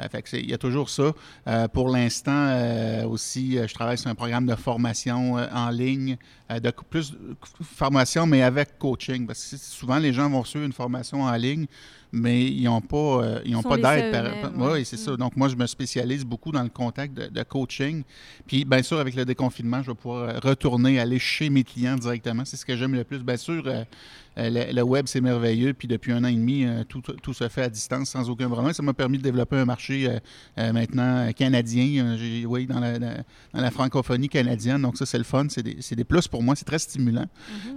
[0.00, 1.12] Euh, fait que y a toujours ça.
[1.46, 6.16] Euh, pour l'instant, euh, aussi, euh, je travaille sur un programme de formation en ligne,
[6.50, 7.14] de plus
[7.62, 9.26] formation, mais avec coaching.
[9.26, 11.66] Parce que souvent, les gens vont suivre une formation en ligne,
[12.12, 14.32] mais ils n'ont pas, ils ont pas d'aide.
[14.56, 14.84] Oui, ouais.
[14.84, 15.04] c'est Mm.
[15.04, 15.16] ça.
[15.16, 18.02] Donc, moi, je me spécialise beaucoup dans le contact de, de coaching.
[18.46, 22.44] Puis, bien sûr, avec le déconfinement, je vais pouvoir retourner, aller chez mes clients directement.
[22.44, 23.18] C'est ce que j'aime le plus.
[23.18, 23.62] Bien sûr,
[24.48, 25.74] le, le web, c'est merveilleux.
[25.74, 28.48] Puis depuis un an et demi, euh, tout, tout se fait à distance sans aucun
[28.48, 28.72] problème.
[28.72, 30.18] Ça m'a permis de développer un marché euh,
[30.58, 32.04] euh, maintenant euh, canadien.
[32.04, 33.10] Euh, j'ai- oui, dans la, dans
[33.54, 34.80] la francophonie canadienne.
[34.82, 35.46] Donc ça, c'est le fun.
[35.50, 36.54] C'est des, des plus pour moi.
[36.56, 37.26] C'est très stimulant.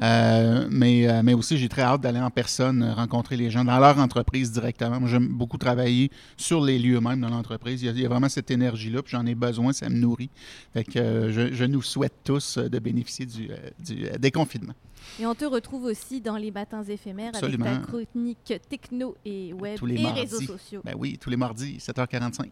[0.01, 3.65] Euh, mais, euh, mais aussi, j'ai très hâte d'aller en personne, euh, rencontrer les gens
[3.65, 4.99] dans leur entreprise directement.
[4.99, 7.81] Moi, j'aime beaucoup travailler sur les lieux même dans l'entreprise.
[7.81, 9.01] Il, y a- il y a vraiment cette énergie-là.
[9.01, 9.73] Puis j'en ai besoin.
[9.73, 10.29] Ça me nourrit.
[10.73, 14.17] Fait que euh, je, je nous souhaite tous euh, de bénéficier du, euh, du euh,
[14.19, 14.73] déconfinement.
[15.19, 17.65] Et on te retrouve aussi dans les matins éphémères Absolument.
[17.65, 20.21] avec ta chronique techno et web Tous les et mardis.
[20.21, 22.49] réseaux sociaux Ben oui, tous les mardis, 7h45.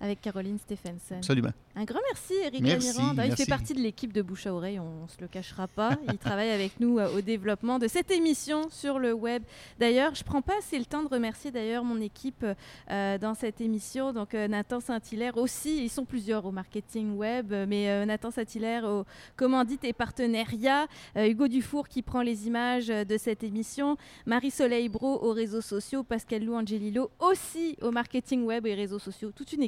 [0.00, 1.16] Avec Caroline Stephenson.
[1.16, 1.50] Absolument.
[1.76, 2.88] Un grand merci, Eric Merci.
[2.98, 3.46] Ah, Il fait merci.
[3.46, 5.96] partie de l'équipe de Bouche à Oreille, on ne se le cachera pas.
[6.12, 9.42] Il travaille avec nous euh, au développement de cette émission sur le web.
[9.78, 12.44] D'ailleurs, je prends pas assez le temps de remercier d'ailleurs mon équipe
[12.90, 14.12] euh, dans cette émission.
[14.12, 18.84] Donc euh, Nathan Saint-Hilaire aussi, ils sont plusieurs au marketing web, mais euh, Nathan Saint-Hilaire
[18.84, 19.04] au
[19.36, 23.96] commandite et partenariat, Hugo Dufour qui prend les images de cette émission,
[24.26, 29.30] Marie-Soleil Bro aux réseaux sociaux, Pascal Lou Angelillo aussi au marketing web et réseaux sociaux.
[29.34, 29.62] Toute une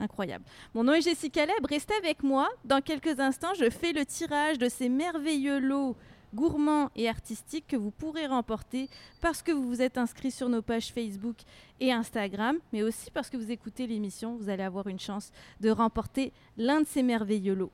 [0.00, 0.44] incroyable.
[0.74, 2.48] Mon nom est Jessica Leb, restez avec moi.
[2.64, 5.96] Dans quelques instants, je fais le tirage de ces merveilleux lots
[6.34, 8.88] gourmands et artistiques que vous pourrez remporter
[9.20, 11.36] parce que vous vous êtes inscrit sur nos pages Facebook
[11.80, 15.30] et Instagram, mais aussi parce que vous écoutez l'émission, vous allez avoir une chance
[15.60, 17.72] de remporter l'un de ces merveilleux lots.